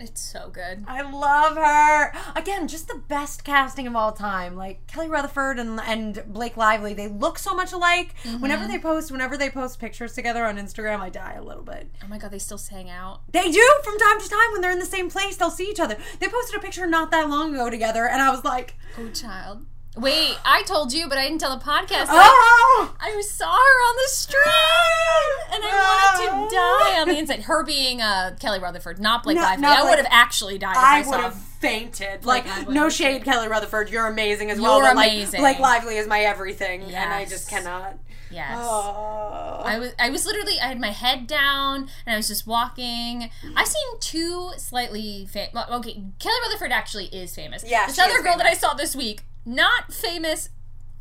It's 0.00 0.20
so 0.20 0.48
good. 0.48 0.50
it's 0.50 0.50
so 0.50 0.50
good. 0.50 0.84
I 0.86 1.02
love 1.02 1.56
her. 1.56 2.12
Again, 2.34 2.68
just 2.68 2.88
the 2.88 3.02
best 3.08 3.44
casting 3.44 3.86
of 3.86 3.94
all 3.94 4.12
time. 4.12 4.56
Like 4.56 4.86
Kelly 4.86 5.08
Rutherford 5.08 5.58
and 5.58 5.80
and 5.80 6.24
Blake 6.26 6.56
Lively, 6.56 6.94
they 6.94 7.08
look 7.08 7.38
so 7.38 7.54
much 7.54 7.72
alike. 7.72 8.14
Whenever 8.38 8.62
mm-hmm. 8.62 8.72
they 8.72 8.78
post, 8.78 9.10
whenever 9.10 9.36
they 9.36 9.50
post 9.50 9.78
pictures 9.78 10.14
together 10.14 10.44
on 10.44 10.56
Instagram, 10.56 11.00
I 11.00 11.10
die 11.10 11.34
a 11.34 11.42
little 11.42 11.62
bit. 11.62 11.88
Oh 12.02 12.08
my 12.08 12.18
god, 12.18 12.30
they 12.30 12.38
still 12.38 12.60
hang 12.70 12.90
out. 12.90 13.20
They 13.32 13.50
do 13.50 13.74
from 13.84 13.98
time 13.98 14.20
to 14.20 14.28
time 14.28 14.52
when 14.52 14.60
they're 14.60 14.72
in 14.72 14.78
the 14.78 14.86
same 14.86 15.10
place, 15.10 15.36
they'll 15.36 15.50
see 15.50 15.68
each 15.68 15.80
other. 15.80 15.96
They 16.18 16.28
posted 16.28 16.58
a 16.58 16.62
picture 16.62 16.86
not 16.86 17.10
that 17.10 17.28
long 17.28 17.54
ago 17.54 17.70
together, 17.70 18.06
and 18.08 18.22
I 18.22 18.30
was 18.30 18.44
like, 18.44 18.74
Oh, 18.98 19.08
child. 19.10 19.66
Wait, 19.96 20.38
I 20.44 20.62
told 20.62 20.92
you, 20.92 21.08
but 21.08 21.18
I 21.18 21.26
didn't 21.26 21.40
tell 21.40 21.56
the 21.56 21.64
podcast. 21.64 22.06
oh. 22.08 22.94
I 23.00 23.20
saw 23.22 23.50
her 23.50 23.50
on 23.50 23.96
the 23.96 24.08
street, 24.08 24.40
and 25.52 25.64
I 25.64 26.16
wanted 26.20 26.48
to 26.48 26.54
die 26.54 27.00
on 27.00 27.08
the 27.08 27.18
inside. 27.18 27.42
Her 27.42 27.64
being 27.64 28.00
uh, 28.00 28.36
Kelly 28.38 28.60
Rutherford, 28.60 29.00
not 29.00 29.24
Blake 29.24 29.36
No, 29.36 29.42
Lively. 29.42 29.62
not 29.62 29.80
I 29.80 29.88
would 29.88 29.98
have 29.98 30.06
actually 30.10 30.58
died 30.58 30.76
I, 30.76 31.02
I 31.02 31.06
would 31.08 31.20
have 31.20 31.34
fainted. 31.34 32.24
Like, 32.24 32.46
Lively 32.46 32.74
no 32.74 32.88
shade. 32.88 33.24
Kelly 33.24 33.48
Rutherford. 33.48 33.90
You're 33.90 34.06
amazing 34.06 34.50
as 34.50 34.60
well. 34.60 34.78
You're 34.78 34.86
but, 34.90 34.96
like, 34.96 35.10
amazing. 35.12 35.40
Blake 35.40 35.58
Lively 35.58 35.96
is 35.96 36.06
my 36.06 36.20
everything, 36.20 36.82
and 36.82 37.12
I 37.12 37.24
just 37.24 37.50
cannot. 37.50 37.98
Yes. 38.30 38.56
Oh. 38.60 39.60
I 39.64 39.78
was 39.78 39.92
I 39.98 40.08
was 40.10 40.24
literally 40.24 40.60
I 40.60 40.68
had 40.68 40.80
my 40.80 40.90
head 40.92 41.26
down 41.26 41.88
and 42.06 42.14
I 42.14 42.16
was 42.16 42.28
just 42.28 42.46
walking. 42.46 43.28
I've 43.56 43.66
seen 43.66 44.00
two 44.00 44.52
slightly 44.56 45.26
famous. 45.26 45.52
Okay, 45.68 46.00
Kelly 46.20 46.36
Rutherford 46.44 46.70
actually 46.70 47.06
is 47.06 47.34
famous. 47.34 47.64
Yeah, 47.66 47.86
this 47.86 47.98
other 47.98 48.22
girl 48.22 48.36
that 48.36 48.46
I 48.46 48.54
saw 48.54 48.74
this 48.74 48.94
week, 48.94 49.22
not 49.44 49.92
famous. 49.92 50.50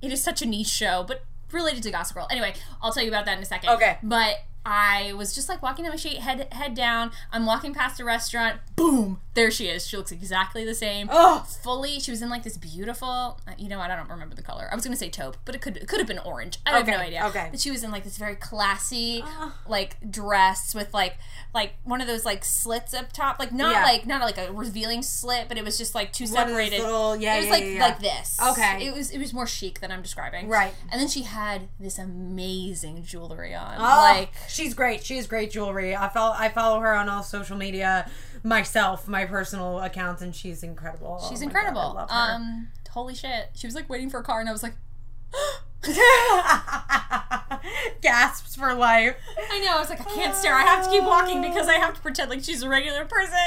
It 0.02 0.12
is 0.12 0.24
such 0.24 0.42
a 0.42 0.46
niche 0.46 0.68
show, 0.68 1.04
but 1.08 1.24
related 1.52 1.84
to 1.84 1.92
Gossip 1.92 2.16
Girl. 2.16 2.28
Anyway, 2.30 2.54
I'll 2.82 2.92
tell 2.92 3.04
you 3.04 3.10
about 3.10 3.26
that 3.26 3.38
in 3.38 3.44
a 3.44 3.46
second. 3.46 3.70
Okay. 3.72 3.98
But 4.04 4.44
I 4.66 5.14
was 5.14 5.34
just 5.34 5.48
like 5.50 5.64
walking 5.64 5.84
down 5.86 5.92
my 5.94 5.98
street, 5.98 6.18
head 6.20 6.48
head 6.54 6.74
down. 6.76 7.12
I'm 7.32 7.46
walking 7.46 7.74
past 7.74 8.00
a 8.00 8.04
restaurant. 8.06 8.60
Boom! 8.76 9.22
There 9.34 9.50
she 9.52 9.68
is. 9.68 9.88
She 9.88 9.96
looks 9.96 10.12
exactly 10.12 10.66
the 10.66 10.76
same. 10.76 11.08
Oh. 11.12 11.46
Fully, 11.64 12.00
she 12.00 12.12
was 12.12 12.22
in 12.22 12.30
like 12.30 12.44
this 12.44 12.58
beautiful. 12.58 13.40
uh, 13.48 13.52
You 13.58 13.70
know 13.70 13.78
what? 13.80 13.90
I 13.90 13.96
don't 13.96 14.10
remember 14.10 14.36
the 14.36 14.42
color. 14.42 14.68
I 14.72 14.76
was 14.76 14.84
gonna 14.84 14.98
say 14.98 15.10
taupe, 15.10 15.38
but 15.46 15.56
it 15.56 15.62
could 15.62 15.78
it 15.78 15.88
could 15.88 16.00
have 16.00 16.08
been 16.08 16.20
orange. 16.20 16.60
I 16.66 16.72
have 16.78 16.88
no 16.88 16.98
idea. 16.98 17.26
okay. 17.28 17.48
But 17.52 17.60
she 17.62 17.72
was 17.72 17.84
in 17.84 17.92
like 17.92 18.04
this 18.04 18.18
very 18.18 18.36
classy 18.36 19.24
Uh. 19.26 19.52
like 19.68 19.96
dress 20.12 20.76
with 20.76 20.94
like 20.94 21.18
like 21.54 21.74
one 21.84 22.02
of 22.02 22.08
those 22.08 22.26
like 22.26 22.44
slits 22.44 22.94
up 22.94 23.12
top, 23.14 23.40
like 23.40 23.52
not 23.54 23.72
Yeah. 23.72 23.84
like 23.84 24.06
not 24.06 24.22
like 24.22 24.38
a 24.38 24.52
revealing 24.52 25.02
slit, 25.02 25.48
but 25.48 25.58
it 25.58 25.64
was 25.64 25.78
just 25.78 25.96
like 25.96 26.12
two 26.12 26.28
separated. 26.28 26.82
little- 26.82 27.16
yeah, 27.16 27.36
it 27.36 27.40
was 27.40 27.46
yeah, 27.48 27.52
like 27.54 27.64
yeah. 27.66 27.80
like 27.86 28.00
this. 28.00 28.38
Okay. 28.52 28.86
It 28.88 28.94
was 28.94 29.10
it 29.12 29.20
was 29.20 29.34
more 29.34 29.48
chic 29.48 29.80
than 29.80 29.92
I'm 29.92 30.02
describing. 30.02 30.48
Right. 30.50 30.74
And 30.92 31.00
then 31.00 31.08
she 31.08 31.24
had 31.24 31.70
this 31.80 31.98
amazing 31.98 33.04
jewelry 33.04 33.56
on. 33.56 33.76
Oh, 33.78 33.82
Like 33.82 34.34
she's 34.50 34.74
great. 34.74 35.04
She 35.04 35.18
has 35.18 35.28
great 35.28 35.52
jewelry. 35.52 35.96
I 35.96 36.10
follow 36.10 36.36
I 36.38 36.50
follow 36.50 36.80
her 36.80 36.94
on 36.94 37.08
all 37.10 37.24
social 37.24 37.58
media 37.58 38.10
myself, 38.44 39.08
my 39.08 39.26
personal 39.26 39.80
accounts, 39.80 40.22
and 40.22 40.36
she's 40.36 40.64
incredible. 40.64 41.20
she's 41.30 41.40
Oh 41.42 41.46
God, 41.46 41.48
incredible. 41.48 41.92
Her. 41.98 42.08
um 42.10 42.68
holy 42.92 43.14
shit. 43.16 43.50
She 43.54 43.68
was 43.68 43.76
like 43.76 43.90
waiting 43.90 44.10
for 44.10 44.20
a 44.20 44.24
car 44.24 44.40
and 44.40 44.50
I 44.50 44.52
was 44.52 44.64
like 44.64 44.74
Gasps 48.02 48.56
for 48.56 48.74
life. 48.74 49.16
I 49.52 49.60
know, 49.60 49.76
I 49.76 49.80
was 49.80 49.90
like, 49.90 50.02
I 50.02 50.16
can't 50.16 50.36
stare. 50.36 50.54
I 50.54 50.62
have 50.64 50.86
to 50.86 50.90
keep 50.92 51.04
walking 51.04 51.42
because 51.42 51.68
I 51.68 51.76
have 51.76 51.94
to 51.96 52.02
pretend 52.02 52.30
like 52.30 52.44
she's 52.44 52.64
a 52.64 52.70
regular 52.70 53.06
person. 53.06 53.34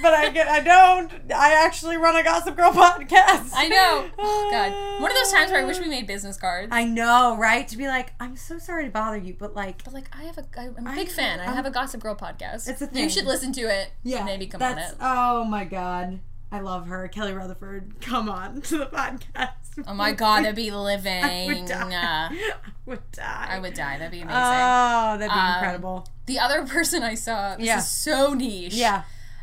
But 0.00 0.14
I 0.14 0.30
get 0.30 0.46
I 0.46 0.60
don't. 0.60 1.10
I 1.34 1.64
actually 1.64 1.96
run 1.96 2.14
a 2.14 2.22
Gossip 2.22 2.54
Girl 2.56 2.70
podcast. 2.72 3.50
I 3.52 3.66
know. 3.68 4.04
Oh, 4.16 4.48
God. 4.52 5.02
One 5.02 5.10
of 5.10 5.16
those 5.16 5.32
times 5.32 5.50
where 5.50 5.60
I 5.60 5.64
wish 5.64 5.80
we 5.80 5.88
made 5.88 6.06
business 6.06 6.36
cards. 6.36 6.68
I 6.70 6.84
know, 6.84 7.36
right? 7.36 7.66
To 7.66 7.76
be 7.76 7.88
like, 7.88 8.12
I'm 8.20 8.36
so 8.36 8.58
sorry 8.58 8.84
to 8.84 8.90
bother 8.92 9.16
you, 9.16 9.34
but 9.36 9.56
like, 9.56 9.82
But 9.84 9.94
like 9.94 10.08
I 10.16 10.22
have 10.24 10.38
a, 10.38 10.44
I- 10.56 10.70
I'm 10.78 10.86
a 10.86 10.90
I- 10.90 10.94
big 10.94 11.08
fan. 11.08 11.40
I 11.40 11.46
I'm- 11.46 11.54
have 11.54 11.66
a 11.66 11.70
Gossip 11.70 12.00
Girl 12.00 12.14
podcast. 12.14 12.68
It's 12.68 12.80
a 12.80 12.86
thing. 12.86 13.02
You 13.02 13.10
should 13.10 13.24
listen 13.24 13.52
to 13.54 13.62
it. 13.62 13.90
yeah, 14.04 14.18
and 14.18 14.26
maybe 14.26 14.46
come 14.46 14.62
on 14.62 14.78
it. 14.78 14.94
Oh 15.00 15.42
my 15.44 15.64
god, 15.64 16.20
I 16.52 16.60
love 16.60 16.86
her, 16.86 17.08
Kelly 17.08 17.32
Rutherford. 17.32 17.94
Come 18.00 18.28
on 18.28 18.60
to 18.62 18.78
the 18.78 18.86
podcast. 18.86 19.67
Oh 19.86 19.94
my 19.94 20.12
god, 20.12 20.42
that'd 20.44 20.56
be 20.56 20.70
I 20.72 20.74
living. 20.74 21.46
would 21.46 21.66
die. 21.66 21.94
Uh, 21.94 22.34
I 22.34 22.58
would 22.86 23.12
die. 23.12 23.46
I 23.50 23.58
would 23.60 23.74
die. 23.74 23.98
That'd 23.98 24.10
be 24.12 24.20
amazing. 24.20 24.40
Oh, 24.42 25.16
that'd 25.18 25.28
be 25.32 25.38
Um, 25.38 25.54
incredible. 25.54 26.08
the 26.26 26.38
other 26.38 26.66
person 26.66 27.02
I 27.02 27.14
saw, 27.14 27.56
this 27.56 27.66
Yeah. 27.66 27.78
is 27.78 27.88
so 27.88 28.34
niche. 28.34 28.74
Yeah. 28.74 29.02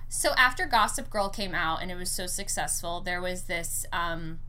So 0.09 0.33
after 0.38 0.65
Gossip 0.65 1.09
Girl 1.09 1.29
came 1.29 1.53
out 1.55 1.81
and 1.81 1.91
it 1.91 1.95
was 1.95 2.09
so 2.11 2.27
successful, 2.27 3.01
there 3.01 3.21
was 3.21 3.43
this 3.43 3.86
um, 3.91 4.39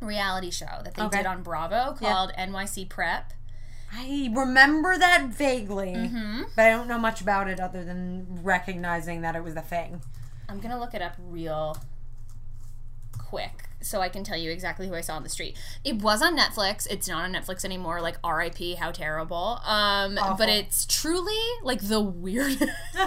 reality 0.00 0.50
show 0.50 0.80
that 0.84 0.94
they 0.94 1.02
Okay. 1.02 1.18
did 1.18 1.26
on 1.26 1.42
Bravo 1.42 1.96
Yeah. 2.00 2.12
called 2.12 2.32
NYC 2.38 2.84
Prep. 2.88 3.32
I 3.92 4.30
remember 4.34 4.98
that 4.98 5.28
vaguely, 5.28 5.94
Mm-hmm. 5.94 6.42
but 6.54 6.66
I 6.66 6.70
don't 6.70 6.88
know 6.88 6.98
much 6.98 7.20
about 7.22 7.48
it 7.48 7.58
other 7.58 7.84
than 7.84 8.40
recognizing 8.42 9.22
that 9.22 9.34
it 9.34 9.42
was 9.42 9.56
a 9.56 9.62
thing. 9.62 10.02
I'm 10.48 10.60
gonna 10.60 10.78
look 10.78 10.92
it 10.94 11.00
up 11.02 11.14
real 11.18 11.76
quick 13.18 13.67
so 13.80 14.00
I 14.00 14.08
can 14.08 14.24
tell 14.24 14.36
you 14.36 14.50
exactly 14.50 14.88
who 14.88 14.94
I 14.94 15.00
saw 15.00 15.14
on 15.16 15.22
the 15.22 15.28
street. 15.28 15.56
It 15.84 16.02
was 16.02 16.20
on 16.22 16.36
Netflix. 16.36 16.86
It's 16.90 17.08
not 17.08 17.24
on 17.24 17.32
Netflix 17.32 17.64
anymore. 17.64 18.00
Like 18.00 18.16
R.I.P. 18.24 18.74
How 18.74 18.90
terrible. 18.90 19.60
Um, 19.64 20.18
Awful. 20.18 20.36
but 20.36 20.48
it's 20.48 20.84
truly 20.86 21.38
like 21.62 21.80
the 21.82 22.00
weirdest 22.00 22.64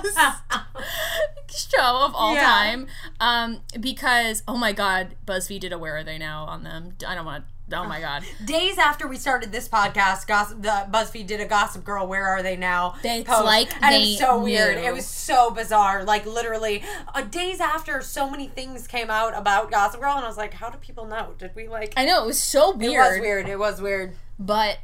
show 1.50 2.06
of 2.06 2.16
all 2.16 2.34
Yeah. 2.36 2.42
time. 2.42 2.88
Um, 3.20 3.62
because 3.80 4.44
oh 4.48 4.58
my 4.58 4.72
god, 4.72 5.16
BuzzFeed 5.26 5.60
did 5.62 5.74
a 5.74 5.78
Where 5.80 5.98
Are 5.98 6.04
They 6.04 6.18
Now 6.18 6.46
on 6.46 6.64
them. 6.64 6.94
I 7.08 7.16
don't 7.16 7.26
want. 7.26 7.46
to 7.46 7.52
Oh 7.74 7.88
my 7.88 8.00
god. 8.00 8.24
Days 8.44 8.78
after 8.78 9.08
we 9.08 9.18
started 9.18 9.52
this 9.52 9.68
podcast, 9.68 10.28
Gossip, 10.28 10.62
the 10.62 10.88
BuzzFeed 10.92 11.28
did 11.28 11.40
a 11.40 11.46
Gossip 11.46 11.84
Girl. 11.84 12.08
Where 12.08 12.26
are 12.26 12.44
they 12.44 12.56
now? 12.56 12.96
It's 13.04 13.30
post. 13.30 13.46
like 13.46 13.70
and 13.82 13.96
it 13.96 14.00
was 14.00 14.18
so 14.18 14.42
weird. 14.42 14.78
It 14.78 14.94
was 14.94 15.06
so 15.06 15.52
bizarre. 15.52 16.04
Like 16.04 16.26
literally, 16.26 16.84
uh, 17.14 17.22
days 17.22 17.60
after, 17.60 18.02
so 18.02 18.30
many 18.30 18.48
things 18.48 18.88
came 18.88 19.10
out 19.10 19.38
about 19.38 19.72
Gossip 19.72 20.02
Girl, 20.02 20.16
and 20.16 20.26
I 20.26 20.28
was 20.28 20.38
like, 20.38 20.54
how 20.54 20.70
do 20.70 20.78
people 20.78 21.06
know? 21.06 21.34
Did 21.38 21.56
we 21.56 21.68
like? 21.68 21.94
I 21.98 22.06
know 22.06 22.24
it 22.24 22.28
was 22.28 22.42
so 22.42 22.72
weird. 22.76 22.94
it 22.94 22.98
was 22.98 23.20
weird. 23.20 23.50
It 23.50 23.60
was 23.60 23.82
weird. 23.82 24.16
But 24.38 24.80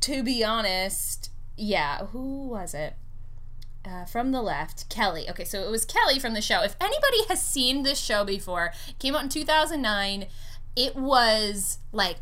to 0.00 0.22
be 0.22 0.44
honest, 0.44 1.30
yeah, 1.56 2.06
who 2.06 2.48
was 2.48 2.74
it? 2.74 2.94
Uh, 3.84 4.04
from 4.04 4.30
the 4.30 4.40
left, 4.40 4.88
Kelly. 4.88 5.28
Okay, 5.28 5.44
so 5.44 5.60
it 5.62 5.70
was 5.70 5.84
Kelly 5.84 6.20
from 6.20 6.34
the 6.34 6.40
show. 6.40 6.62
If 6.62 6.76
anybody 6.80 7.24
has 7.28 7.42
seen 7.42 7.82
this 7.82 7.98
show 7.98 8.24
before, 8.24 8.72
came 9.00 9.16
out 9.16 9.24
in 9.24 9.28
2009. 9.28 10.26
It 10.74 10.96
was 10.96 11.78
like, 11.92 12.16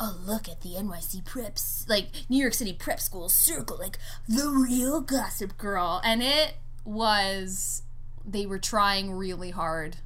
oh, 0.00 0.18
look 0.24 0.48
at 0.48 0.62
the 0.62 0.70
NYC 0.70 1.24
preps, 1.24 1.88
like 1.88 2.08
New 2.28 2.38
York 2.38 2.54
City 2.54 2.72
prep 2.72 3.00
school 3.00 3.28
circle, 3.28 3.78
like 3.78 3.98
the 4.28 4.48
real 4.48 5.00
gossip 5.00 5.56
girl. 5.56 6.00
And 6.04 6.22
it 6.22 6.54
was, 6.84 7.82
they 8.24 8.46
were 8.46 8.58
trying 8.58 9.12
really 9.12 9.50
hard. 9.50 9.96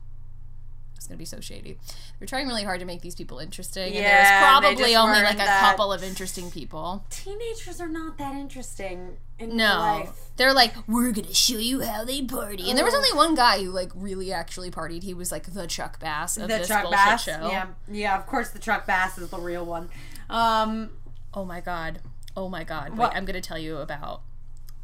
It's 1.01 1.07
gonna 1.07 1.17
be 1.17 1.25
so 1.25 1.41
shady. 1.41 1.79
They're 2.19 2.27
trying 2.29 2.47
really 2.47 2.63
hard 2.63 2.79
to 2.81 2.85
make 2.85 3.01
these 3.01 3.15
people 3.15 3.39
interesting. 3.39 3.95
Yeah, 3.95 4.01
and 4.01 4.05
there's 4.07 4.45
probably 4.45 4.95
only 4.97 5.23
like 5.23 5.39
a 5.39 5.47
couple 5.47 5.95
of 5.95 6.05
interesting 6.05 6.51
people. 6.51 7.07
Teenagers 7.09 7.81
are 7.81 7.89
not 7.89 8.19
that 8.19 8.35
interesting 8.35 9.17
in 9.39 9.57
No, 9.57 9.79
life. 9.79 10.11
they're 10.37 10.53
like, 10.53 10.75
we're 10.87 11.11
gonna 11.13 11.33
show 11.33 11.57
you 11.57 11.81
how 11.81 12.05
they 12.05 12.21
party. 12.21 12.69
And 12.69 12.77
there 12.77 12.85
was 12.85 12.95
only 12.95 13.09
one 13.15 13.35
guy 13.35 13.65
who 13.65 13.71
like 13.71 13.91
really 13.95 14.31
actually 14.31 14.71
partied. 14.71 15.03
He 15.03 15.15
was 15.15 15.33
like 15.33 15.45
the 15.55 15.67
Chuck 15.67 15.99
Bass 16.01 16.37
of 16.37 16.49
The 16.49 16.59
this 16.59 16.69
Chuck 16.69 16.83
bullshit 16.83 16.99
Bass. 16.99 17.25
show. 17.25 17.49
Yeah, 17.49 17.67
yeah. 17.91 18.19
Of 18.19 18.27
course, 18.27 18.51
the 18.51 18.59
Chuck 18.59 18.87
Bass 18.87 19.17
is 19.17 19.31
the 19.31 19.39
real 19.39 19.65
one. 19.65 19.89
Um, 20.29 20.91
Oh 21.33 21.47
my 21.47 21.63
god. 21.63 22.01
Oh 22.37 22.51
my 22.51 22.63
god. 22.63 22.91
Wait, 22.91 22.99
What? 22.99 23.17
I'm 23.17 23.25
gonna 23.25 23.41
tell 23.41 23.59
you 23.59 23.79
about 23.79 24.21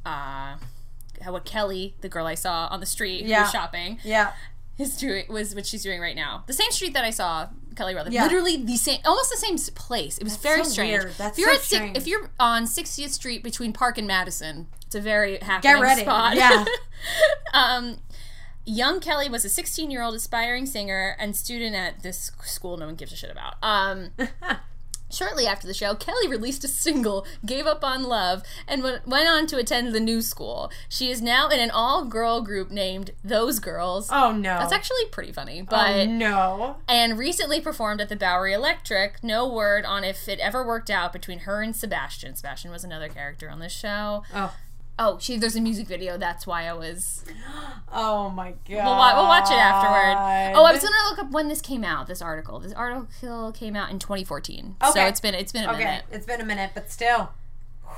uh 0.06 0.56
how 1.22 1.32
what 1.32 1.44
Kelly, 1.44 1.94
the 2.00 2.08
girl 2.08 2.24
I 2.24 2.34
saw 2.36 2.68
on 2.70 2.80
the 2.80 2.86
street 2.86 3.24
who 3.24 3.28
Yeah. 3.28 3.42
was 3.42 3.50
shopping, 3.50 3.98
yeah. 4.02 4.32
Is 4.78 4.96
doing 4.96 5.24
was 5.28 5.54
what 5.54 5.66
she's 5.66 5.82
doing 5.82 6.00
right 6.00 6.16
now. 6.16 6.44
The 6.46 6.52
same 6.52 6.70
street 6.70 6.94
that 6.94 7.04
I 7.04 7.10
saw 7.10 7.48
Kelly 7.76 7.94
Rowland. 7.94 8.14
Yeah. 8.14 8.24
Literally 8.24 8.56
the 8.56 8.76
same, 8.76 9.00
almost 9.04 9.30
the 9.30 9.36
same 9.36 9.56
place. 9.74 10.18
It 10.18 10.24
was 10.24 10.36
very 10.36 10.64
so 10.64 10.70
strange. 10.70 11.04
weird. 11.04 11.14
That's 11.16 11.38
if 11.38 11.42
you're 11.42 11.54
so 11.54 11.58
at 11.58 11.62
strange. 11.62 11.96
if 11.96 12.06
you're 12.06 12.30
on 12.40 12.64
60th 12.64 13.10
Street 13.10 13.42
between 13.42 13.72
Park 13.72 13.98
and 13.98 14.06
Madison, 14.06 14.68
it's 14.84 14.94
a 14.94 15.00
very 15.00 15.38
happening 15.38 15.80
ready. 15.80 16.02
spot. 16.02 16.36
Yeah. 16.36 16.64
um, 17.54 17.98
young 18.64 19.00
Kelly 19.00 19.28
was 19.28 19.44
a 19.44 19.48
16 19.48 19.90
year 19.90 20.02
old 20.02 20.14
aspiring 20.14 20.66
singer 20.66 21.16
and 21.18 21.36
student 21.36 21.74
at 21.76 22.02
this 22.02 22.32
school 22.42 22.76
no 22.76 22.86
one 22.86 22.96
gives 22.96 23.12
a 23.12 23.16
shit 23.16 23.30
about. 23.30 23.54
Um, 23.62 24.10
Shortly 25.10 25.46
after 25.46 25.66
the 25.66 25.74
show, 25.74 25.94
Kelly 25.94 26.26
released 26.28 26.64
a 26.64 26.68
single, 26.68 27.26
Gave 27.44 27.66
Up 27.66 27.84
on 27.84 28.02
Love, 28.04 28.42
and 28.66 28.82
went 28.82 29.06
went 29.06 29.28
on 29.28 29.46
to 29.46 29.56
attend 29.56 29.94
the 29.94 30.00
new 30.00 30.20
school. 30.20 30.70
She 30.88 31.10
is 31.10 31.22
now 31.22 31.48
in 31.48 31.60
an 31.60 31.70
all 31.70 32.04
girl 32.04 32.40
group 32.42 32.70
named 32.70 33.12
Those 33.22 33.58
Girls. 33.60 34.08
Oh 34.10 34.32
no. 34.32 34.58
That's 34.58 34.72
actually 34.72 35.06
pretty 35.12 35.32
funny. 35.32 35.60
Oh 35.62 35.66
But 35.70 36.06
no. 36.08 36.76
and 36.88 37.18
recently 37.18 37.60
performed 37.60 38.00
at 38.00 38.08
the 38.08 38.16
Bowery 38.16 38.52
Electric. 38.52 39.22
No 39.22 39.46
word 39.48 39.84
on 39.84 40.02
if 40.04 40.28
it 40.28 40.40
ever 40.40 40.66
worked 40.66 40.90
out 40.90 41.12
between 41.12 41.40
her 41.40 41.62
and 41.62 41.74
Sebastian. 41.76 42.34
Sebastian 42.34 42.70
was 42.70 42.82
another 42.84 43.08
character 43.08 43.48
on 43.48 43.60
this 43.60 43.72
show. 43.72 44.24
Oh. 44.34 44.54
Oh, 44.98 45.18
she 45.20 45.36
there's 45.36 45.56
a 45.56 45.60
music 45.60 45.86
video. 45.86 46.16
That's 46.16 46.46
why 46.46 46.66
I 46.66 46.72
was. 46.72 47.24
Oh 47.98 48.28
my 48.30 48.50
god. 48.50 48.56
We'll, 48.68 49.22
we'll 49.22 49.28
watch 49.28 49.48
it 49.50 49.54
afterward. 49.54 50.54
Oh, 50.58 50.64
I 50.64 50.72
was 50.72 50.82
gonna 50.82 50.94
look 51.08 51.18
up 51.20 51.30
when 51.30 51.48
this 51.48 51.60
came 51.62 51.84
out. 51.84 52.08
This 52.08 52.20
article. 52.20 52.58
This 52.58 52.72
article 52.72 53.52
came 53.52 53.74
out 53.76 53.90
in 53.90 53.98
2014. 53.98 54.76
Okay. 54.82 54.90
So 54.92 55.06
it's 55.06 55.20
been 55.20 55.34
it's 55.34 55.52
been 55.52 55.64
a 55.64 55.70
Okay, 55.72 55.84
minute. 55.84 56.04
it's 56.10 56.26
been 56.26 56.40
a 56.40 56.44
minute, 56.44 56.72
but 56.74 56.90
still. 56.90 57.30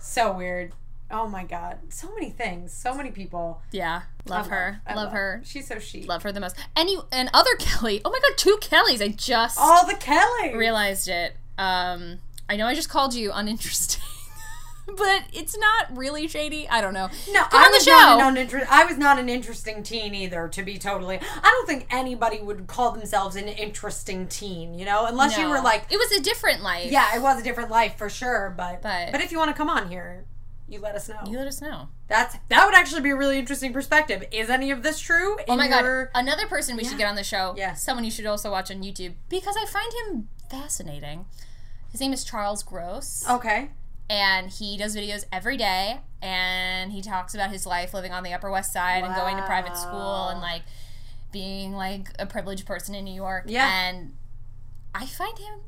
So 0.00 0.32
weird. 0.32 0.72
Oh 1.10 1.26
my 1.28 1.44
god. 1.44 1.78
So 1.90 2.12
many 2.14 2.30
things. 2.30 2.72
So 2.72 2.94
many 2.94 3.10
people. 3.10 3.60
Yeah, 3.72 4.02
love 4.26 4.46
I 4.46 4.50
her. 4.50 4.80
I 4.86 4.94
Love, 4.94 5.12
her. 5.12 5.42
She's 5.44 5.66
so 5.66 5.78
chic. 5.78 6.08
Love 6.08 6.22
her 6.22 6.32
the 6.32 6.40
most. 6.40 6.56
And 6.76 6.88
you 6.88 7.04
and 7.12 7.28
other 7.34 7.54
Kelly. 7.58 8.00
Oh 8.04 8.10
my 8.10 8.18
god, 8.20 8.38
two 8.38 8.56
Kellys. 8.60 9.02
I 9.02 9.08
just 9.08 9.58
All 9.60 9.86
the 9.86 9.94
Kelly. 9.94 10.54
realized 10.56 11.08
it. 11.08 11.36
Um, 11.58 12.18
I 12.48 12.56
know 12.56 12.66
I 12.66 12.74
just 12.74 12.88
called 12.88 13.14
you 13.14 13.32
uninteresting, 13.32 14.02
but 14.96 15.24
it's 15.32 15.56
not 15.56 15.96
really 15.96 16.28
shady. 16.28 16.68
I 16.68 16.80
don't 16.80 16.94
know. 16.94 17.08
No, 17.32 17.42
Come 17.44 17.60
I 17.62 17.64
on 17.66 17.70
the 17.72 17.76
was 17.78 17.86
not 17.86 18.20
show. 18.20 18.28
an 18.28 18.36
uninter- 18.36 18.66
I 18.68 18.84
was 18.84 18.98
not 18.98 19.18
an 19.18 19.28
interesting 19.28 19.82
teen 19.82 20.14
either. 20.14 20.48
To 20.48 20.62
be 20.62 20.78
totally, 20.78 21.18
I 21.18 21.40
don't 21.50 21.66
think 21.66 21.86
anybody 21.90 22.40
would 22.40 22.66
call 22.66 22.92
themselves 22.92 23.36
an 23.36 23.48
interesting 23.48 24.26
teen. 24.28 24.74
You 24.78 24.84
know, 24.84 25.06
unless 25.06 25.38
you 25.38 25.48
were 25.48 25.60
like, 25.60 25.86
it 25.90 25.96
was 25.96 26.12
a 26.12 26.20
different 26.20 26.62
life. 26.62 26.90
yeah, 26.90 27.16
it 27.16 27.22
was 27.22 27.40
a 27.40 27.42
different 27.44 27.70
life 27.70 27.96
for 27.96 28.08
sure. 28.10 28.52
But 28.56 28.82
But- 28.82 29.12
but 29.12 29.20
if 29.20 29.32
you 29.32 29.38
want 29.38 29.50
to 29.50 29.56
come 29.56 29.70
on 29.70 29.88
here, 29.88 30.24
you 30.68 30.80
let 30.80 30.94
us 30.94 31.08
know. 31.08 31.20
you 31.26 31.36
let 31.38 31.46
us 31.46 31.60
know. 31.60 31.88
That's 32.08 32.36
that 32.48 32.64
would 32.66 32.74
actually 32.74 33.00
be 33.02 33.10
a 33.10 33.16
really 33.16 33.38
interesting 33.38 33.72
perspective. 33.72 34.24
Is 34.32 34.48
any 34.50 34.70
of 34.70 34.82
this 34.82 34.98
true? 35.00 35.36
Oh 35.48 35.56
my 35.56 35.68
your- 35.68 36.06
god, 36.06 36.10
another 36.20 36.46
person 36.46 36.76
we 36.76 36.84
should 36.84 36.98
get 36.98 37.08
on 37.08 37.16
the 37.16 37.24
show. 37.24 37.54
Yeah. 37.56 37.74
someone 37.74 38.04
you 38.04 38.10
should 38.10 38.26
also 38.26 38.50
watch 38.50 38.70
on 38.70 38.82
YouTube 38.82 39.14
because 39.28 39.56
I 39.58 39.66
find 39.66 39.92
him 40.06 40.28
fascinating. 40.50 41.26
His 41.90 42.00
name 42.00 42.12
is 42.12 42.24
Charles 42.24 42.62
Gross. 42.62 43.24
Okay. 43.28 43.70
And 44.10 44.50
he 44.50 44.76
does 44.76 44.94
videos 44.96 45.24
every 45.32 45.56
day 45.56 46.00
and 46.22 46.92
he 46.92 47.00
talks 47.02 47.34
about 47.34 47.50
his 47.50 47.66
life 47.66 47.94
living 47.94 48.12
on 48.12 48.22
the 48.22 48.32
upper 48.32 48.50
west 48.50 48.72
side 48.72 49.02
and 49.04 49.14
going 49.14 49.36
to 49.36 49.42
private 49.44 49.76
school 49.76 50.28
and 50.28 50.40
like 50.40 50.62
being 51.32 51.72
like 51.72 52.08
a 52.18 52.26
privileged 52.26 52.66
person 52.66 52.94
in 52.94 53.04
new 53.04 53.14
york 53.14 53.44
Yeah. 53.46 53.68
and 53.88 54.14
i 54.94 55.06
find 55.06 55.38
him 55.38 55.60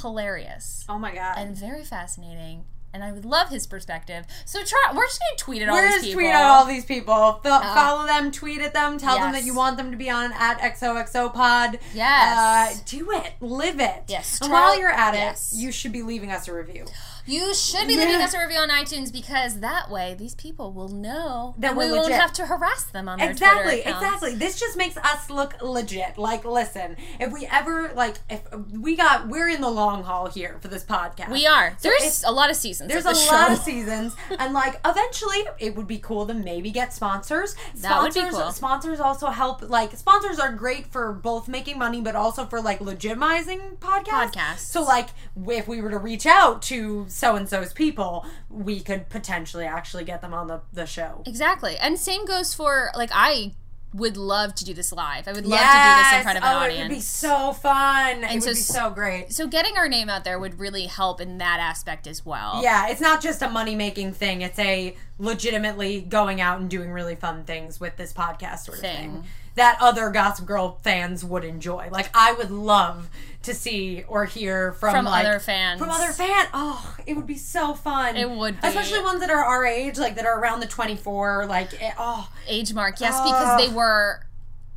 hilarious 0.00 0.84
Oh 0.88 0.98
my 0.98 1.14
god. 1.14 1.36
and 1.38 1.56
very 1.56 1.84
fascinating 1.84 2.64
and 2.92 3.02
i 3.04 3.12
would 3.12 3.24
love 3.24 3.48
his 3.48 3.66
perspective 3.66 4.24
so 4.44 4.62
try 4.64 4.92
we're 4.94 5.06
just 5.06 5.20
gonna 5.20 5.36
tweet 5.38 5.62
at 5.62 5.68
all 5.68 5.76
We're 5.76 5.82
these 5.82 5.92
just 5.94 6.04
people 6.06 6.20
tweet 6.20 6.30
at 6.34 6.42
all 6.42 6.64
these 6.64 6.84
people. 6.84 7.40
Fo- 7.42 7.60
follow 7.60 8.06
them, 8.06 8.30
tweet 8.32 8.60
at 8.60 8.72
them, 8.72 8.98
tell 8.98 9.18
them 9.18 9.32
that 9.32 9.44
you 9.44 9.54
want 9.54 9.76
them 9.76 9.90
to 9.90 9.96
be 9.96 10.08
on 10.10 10.32
at 10.32 10.58
XOXO 10.60 11.32
Pod. 11.34 11.78
Yes. 11.94 12.76
Uh, 12.78 12.80
do 12.86 13.10
it. 13.12 13.32
Live 13.40 13.80
it. 13.80 14.04
Yes, 14.08 14.38
And 14.40 14.52
while 14.52 14.78
you're 14.78 14.90
at 14.92 15.14
yes. 15.14 15.52
it, 15.52 15.56
you 15.58 15.72
should 15.72 15.90
be 15.92 16.02
leaving 16.02 16.30
us 16.30 16.46
a 16.48 16.54
review. 16.54 16.86
You 17.26 17.54
should 17.54 17.86
be 17.88 17.96
leaving 17.96 18.16
us 18.20 18.34
a 18.34 18.38
review 18.40 18.58
on 18.58 18.68
itunes 18.70 19.12
because 19.12 19.60
that 19.60 19.90
way 19.90 20.14
these 20.18 20.34
people 20.34 20.72
will 20.72 20.88
know 20.88 21.54
That 21.58 21.76
we 21.76 21.86
won't 21.90 22.02
legit. 22.04 22.20
have 22.20 22.32
to 22.34 22.46
harass 22.46 22.84
them 22.84 23.08
on 23.08 23.18
their 23.18 23.30
Exactly, 23.30 23.62
Twitter 23.82 23.88
accounts. 23.90 24.04
exactly. 24.04 24.34
This 24.34 24.58
just 24.60 24.76
makes 24.76 24.96
us 24.96 25.30
look 25.30 25.60
legit. 25.62 26.18
Like, 26.18 26.44
listen, 26.44 26.96
if 27.20 27.32
we 27.32 27.46
ever 27.50 27.92
like, 27.94 28.16
if 28.28 28.42
we 28.72 28.96
got, 28.96 29.28
we're 29.28 29.48
in 29.48 29.60
the 29.60 29.70
long 29.70 30.02
haul 30.04 30.26
here 30.28 30.58
for 30.60 30.68
this 30.68 30.84
podcast. 30.84 31.30
we 31.30 31.46
are 31.46 31.76
So 31.78 31.88
there's 31.88 32.20
if- 32.22 32.28
a 32.28 32.32
lot 32.32 32.50
of 32.50 32.56
seasons 32.56 32.88
There's 32.90 33.04
a 33.06 33.08
this 33.08 33.28
lot 33.30 33.50
of 33.52 33.58
seasons, 33.58 34.14
and 34.38 34.52
like 34.54 34.80
eventually, 34.84 35.44
it 35.58 35.74
would 35.76 35.86
be 35.86 35.98
cool 35.98 36.26
to 36.26 36.34
maybe 36.34 36.70
get 36.70 36.92
sponsors. 36.92 37.54
That 37.76 38.02
would 38.02 38.12
Sponsors, 38.12 38.34
be 38.36 38.42
cool. 38.42 38.52
sponsors 38.52 39.00
also 39.00 39.26
help. 39.28 39.62
Like 39.68 39.96
sponsors 39.96 40.38
are 40.38 40.52
great 40.52 40.86
for 40.88 41.12
both 41.12 41.48
making 41.48 41.78
money, 41.78 42.00
but 42.00 42.14
also 42.16 42.44
for 42.46 42.60
like 42.60 42.80
legitimizing 42.80 43.76
podcasts. 43.78 44.32
Podcasts. 44.32 44.58
So 44.60 44.82
like, 44.82 45.08
if 45.48 45.68
we 45.68 45.80
were 45.80 45.90
to 45.90 45.98
reach 45.98 46.26
out 46.26 46.62
to 46.62 47.06
so 47.14 47.36
and 47.36 47.48
so's 47.48 47.72
people, 47.72 48.26
we 48.50 48.80
could 48.80 49.08
potentially 49.08 49.64
actually 49.64 50.04
get 50.04 50.20
them 50.20 50.34
on 50.34 50.48
the 50.48 50.60
the 50.72 50.84
show. 50.84 51.22
Exactly. 51.26 51.76
And 51.78 51.98
same 51.98 52.26
goes 52.26 52.54
for 52.54 52.90
like 52.96 53.10
I 53.12 53.52
would 53.92 54.16
love 54.16 54.56
to 54.56 54.64
do 54.64 54.74
this 54.74 54.90
live. 54.90 55.28
I 55.28 55.32
would 55.32 55.46
love 55.46 55.60
to 55.60 55.66
do 55.66 56.02
this 56.02 56.12
in 56.14 56.22
front 56.24 56.38
of 56.38 56.44
an 56.44 56.50
oh, 56.52 56.58
audience. 56.58 56.80
it 56.80 56.82
would 56.82 56.94
be 56.96 57.00
so 57.00 57.52
fun. 57.52 58.24
it 58.24 58.32
would 58.32 58.42
so 58.42 58.50
be 58.50 58.56
so 58.56 58.90
great. 58.90 59.32
so 59.32 59.46
getting 59.46 59.76
our 59.76 59.88
name 59.88 60.10
out 60.10 60.24
there 60.24 60.36
would 60.40 60.58
really 60.58 60.86
help 60.86 61.20
in 61.20 61.38
that 61.38 61.60
aspect 61.60 62.08
as 62.08 62.26
well. 62.26 62.60
Yeah, 62.60 62.88
it's 62.88 63.00
not 63.00 63.22
just 63.22 63.40
a 63.40 63.48
money 63.48 63.76
making 63.76 64.14
thing. 64.14 64.42
It's 64.42 64.58
a 64.58 64.96
legitimately 65.20 66.00
going 66.00 66.40
out 66.40 66.58
and 66.58 66.68
doing 66.68 66.90
really 66.90 67.14
fun 67.14 67.44
things 67.44 67.78
with 67.78 67.96
this 67.96 68.12
podcast 68.12 68.64
sort 68.64 68.78
of 68.78 68.82
thing. 68.82 69.12
Thing. 69.12 69.24
That 69.56 69.78
other 69.80 70.10
Gossip 70.10 70.46
Girl 70.46 70.80
fans 70.82 71.24
would 71.24 71.44
enjoy. 71.44 71.88
Like 71.90 72.10
I 72.14 72.32
would 72.32 72.50
love 72.50 73.08
to 73.42 73.54
see 73.54 74.04
or 74.08 74.24
hear 74.24 74.72
from, 74.72 74.94
From 74.94 75.04
like, 75.04 75.26
other 75.26 75.38
fans. 75.38 75.78
From 75.78 75.90
other 75.90 76.12
fans. 76.12 76.48
Oh, 76.52 76.96
it 77.06 77.14
would 77.14 77.26
be 77.26 77.36
so 77.36 77.74
fun. 77.74 78.16
It 78.16 78.28
would 78.28 78.60
be. 78.60 78.66
Especially 78.66 79.00
ones 79.00 79.20
that 79.20 79.30
are 79.30 79.44
our 79.44 79.64
age, 79.64 79.98
like 79.98 80.16
that 80.16 80.26
are 80.26 80.40
around 80.40 80.60
the 80.60 80.66
twenty 80.66 80.96
four, 80.96 81.46
like 81.46 81.72
it, 81.74 81.94
oh 81.98 82.28
Age 82.48 82.74
mark. 82.74 83.00
Yes, 83.00 83.20
because 83.22 83.60
they 83.60 83.72
were 83.72 84.20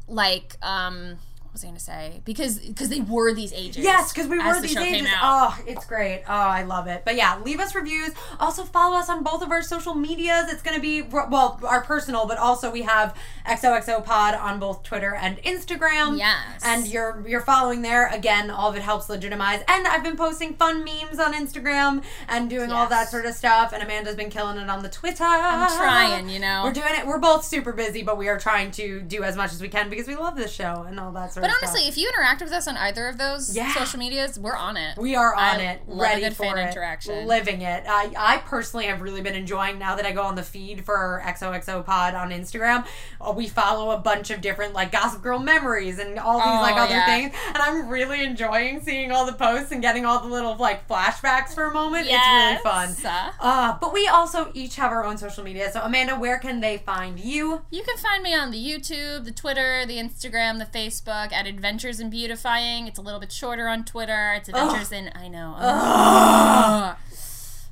like 0.08 0.56
um 0.62 1.18
was 1.58 1.64
I 1.64 1.68
gonna 1.68 1.80
say? 1.80 2.22
Because 2.24 2.60
because 2.60 2.90
they 2.90 3.02
were 3.02 3.34
these 3.34 3.52
ages. 3.52 3.84
Yes, 3.84 4.14
because 4.14 4.28
we 4.30 4.38
were 4.38 4.54
the 4.56 4.62
these 4.62 4.78
ages. 4.78 5.08
Oh, 5.22 5.58
it's 5.66 5.86
great. 5.86 6.24
Oh, 6.28 6.34
I 6.34 6.64
love 6.64 6.86
it. 6.88 7.02
But 7.04 7.16
yeah, 7.16 7.40
leave 7.44 7.60
us 7.60 7.74
reviews. 7.74 8.12
Also 8.40 8.64
follow 8.64 8.96
us 8.96 9.10
on 9.10 9.24
both 9.24 9.42
of 9.42 9.52
our 9.52 9.64
social 9.64 9.96
medias. 9.96 10.52
It's 10.52 10.62
gonna 10.62 10.80
be 10.80 11.02
well, 11.02 11.60
our 11.64 11.82
personal, 11.82 12.28
but 12.28 12.38
also 12.38 12.70
we 12.70 12.84
have 12.84 13.18
XOXO 13.48 14.06
Pod 14.06 14.36
on 14.36 14.60
both 14.60 14.84
Twitter 14.84 15.16
and 15.16 15.38
Instagram. 15.40 16.20
Yes. 16.20 16.62
And 16.64 16.88
you're 16.88 17.24
you're 17.28 17.42
following 17.42 17.82
there. 17.82 18.08
Again, 18.08 18.52
all 18.52 18.70
of 18.70 18.76
it 18.76 18.84
helps 18.84 19.10
legitimize. 19.10 19.64
And 19.68 19.88
I've 19.88 20.04
been 20.04 20.18
posting 20.18 20.54
fun 20.54 20.84
memes 20.84 21.20
on 21.20 21.34
Instagram 21.34 22.04
and 22.28 22.50
doing 22.52 22.72
all 22.72 22.88
that 22.88 23.10
sort 23.10 23.26
of 23.26 23.34
stuff. 23.34 23.74
And 23.74 23.82
Amanda's 23.82 24.16
been 24.16 24.30
killing 24.30 24.58
it 24.58 24.70
on 24.70 24.84
the 24.84 24.90
Twitter. 24.90 25.24
I'm 25.24 25.76
trying, 25.76 26.30
you 26.30 26.40
know. 26.40 26.62
We're 26.66 26.74
doing 26.74 26.94
it. 27.00 27.08
We're 27.08 27.18
both 27.18 27.46
super 27.46 27.74
busy, 27.74 28.04
but 28.04 28.18
we 28.18 28.28
are 28.28 28.38
trying 28.38 28.70
to 28.72 29.02
do 29.02 29.24
as 29.24 29.36
much 29.36 29.54
as 29.54 29.62
we 29.62 29.70
can 29.70 29.90
because 29.90 30.08
we 30.08 30.16
love 30.16 30.36
this 30.36 30.52
show 30.52 30.86
and 30.88 31.00
all 31.00 31.12
that 31.14 31.34
sort 31.34 31.47
but 31.47 31.47
stuff. 31.50 31.64
honestly, 31.70 31.88
if 31.88 31.98
you 31.98 32.10
interact 32.10 32.42
with 32.42 32.52
us 32.52 32.68
on 32.68 32.78
either 32.78 33.08
of 33.08 33.18
those 33.18 33.56
Yeah. 33.56 33.74
social 33.74 34.00
medias, 34.00 34.38
we're 34.40 34.56
on 34.56 34.78
it. 34.78 34.98
We 34.98 35.16
are 35.16 35.34
on 35.34 35.58
I 35.58 35.64
it, 35.64 35.82
ready 35.88 36.22
good 36.22 36.36
for 36.36 36.58
it, 36.58 36.70
interaction. 36.70 37.28
living 37.28 37.62
it. 37.62 37.84
I, 37.88 38.12
I 38.18 38.38
personally 38.40 38.86
have 38.88 39.02
really 39.02 39.22
been 39.22 39.36
enjoying 39.36 39.80
now 39.80 39.96
that 39.96 40.06
I 40.06 40.12
go 40.12 40.24
on 40.24 40.36
the 40.36 40.44
feed 40.44 40.86
for 40.86 41.22
XOXO 41.26 41.86
Pod 41.86 42.14
on 42.16 42.30
Instagram. 42.32 42.86
uh, 43.22 43.32
We 43.36 43.48
follow 43.48 43.92
a 43.92 43.98
bunch 43.98 44.30
of 44.32 44.42
different 44.42 44.74
like 44.74 44.92
Gossip 44.92 45.22
Girl 45.22 45.40
memories 45.40 46.00
and 46.00 46.18
all 46.20 46.38
these 46.38 46.48
Oh, 46.48 46.62
like 46.62 46.76
other 46.76 46.96
yeah. 46.96 47.06
things, 47.06 47.36
and 47.48 47.58
I'm 47.58 47.88
really 47.88 48.24
enjoying 48.24 48.82
seeing 48.82 49.12
all 49.12 49.26
the 49.26 49.34
posts 49.34 49.72
and 49.72 49.82
getting 49.82 50.06
all 50.06 50.20
the 50.20 50.28
little 50.28 50.56
like 50.56 50.88
flashbacks 50.88 51.54
for 51.54 51.66
a 51.66 51.74
moment. 51.74 52.08
It's 52.10 52.14
really 52.28 52.58
fun. 52.58 52.96
Uh, 53.40 53.78
but 53.80 53.94
we 53.94 54.08
also 54.08 54.52
each 54.54 54.76
have 54.76 54.92
our 54.92 55.04
own 55.04 55.18
social 55.18 55.44
media. 55.44 55.72
So 55.72 55.82
Amanda, 55.82 56.16
where 56.16 56.38
can 56.40 56.60
they 56.62 56.78
find 56.78 57.20
you? 57.20 57.62
You 57.70 57.84
can 57.84 57.98
find 57.98 58.24
me 58.24 58.34
on 58.36 58.52
the 58.52 58.58
YouTube, 58.58 59.26
the 59.26 59.32
Twitter, 59.32 59.86
the 59.86 59.98
Instagram, 59.98 60.58
the 60.60 60.66
Facebook 60.66 61.32
at 61.38 61.46
Adventures 61.46 62.00
in 62.00 62.10
Beautifying. 62.10 62.88
It's 62.88 62.98
a 62.98 63.02
little 63.02 63.20
bit 63.20 63.32
shorter 63.32 63.68
on 63.68 63.86
Twitter. 63.86 64.34
It's 64.36 64.50
Adventures 64.50 64.92
in 64.92 65.12
I 65.14 65.28
know. 65.28 65.54
Ugh. 65.58 66.98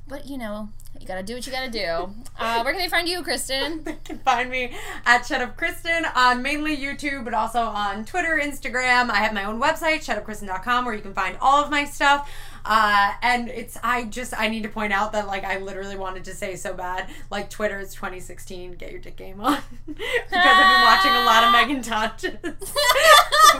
But 0.06 0.26
you 0.26 0.38
know, 0.38 0.68
you 1.00 1.06
gotta 1.06 1.24
do 1.24 1.34
what 1.34 1.44
you 1.46 1.52
gotta 1.52 1.70
do. 1.70 2.14
Uh, 2.38 2.60
where 2.62 2.74
can 2.74 2.82
they 2.82 2.88
find 2.88 3.08
you, 3.08 3.22
Kristen? 3.22 3.82
they 3.84 3.96
can 4.04 4.18
find 4.18 4.50
me 4.50 4.76
at 5.06 5.24
Shut 5.24 5.40
Up 5.40 5.56
Kristen 5.56 6.04
on 6.14 6.42
mainly 6.42 6.76
YouTube, 6.76 7.24
but 7.24 7.32
also 7.32 7.60
on 7.60 8.04
Twitter, 8.04 8.38
Instagram. 8.38 9.08
I 9.08 9.16
have 9.16 9.32
my 9.32 9.44
own 9.44 9.58
website, 9.58 10.04
shutupkristen.com, 10.04 10.84
where 10.84 10.94
you 10.94 11.00
can 11.00 11.14
find 11.14 11.38
all 11.40 11.64
of 11.64 11.70
my 11.70 11.86
stuff. 11.86 12.30
Uh, 12.66 13.12
and 13.22 13.48
it's 13.48 13.78
I 13.82 14.04
just 14.04 14.34
I 14.36 14.48
need 14.48 14.64
to 14.64 14.68
point 14.68 14.92
out 14.92 15.12
that 15.12 15.26
like 15.26 15.44
I 15.44 15.58
literally 15.58 15.96
wanted 15.96 16.24
to 16.24 16.34
say 16.34 16.56
so 16.56 16.74
bad 16.74 17.08
like 17.30 17.48
Twitter 17.48 17.78
is 17.78 17.94
2016 17.94 18.74
get 18.74 18.90
your 18.90 19.00
dick 19.00 19.16
game 19.16 19.40
on 19.40 19.58
because 19.86 20.02
I've 20.32 20.74
been 20.74 20.82
watching 20.82 21.12
a 21.12 21.24
lot 21.24 21.44
of 21.44 21.52
Megan 21.52 21.76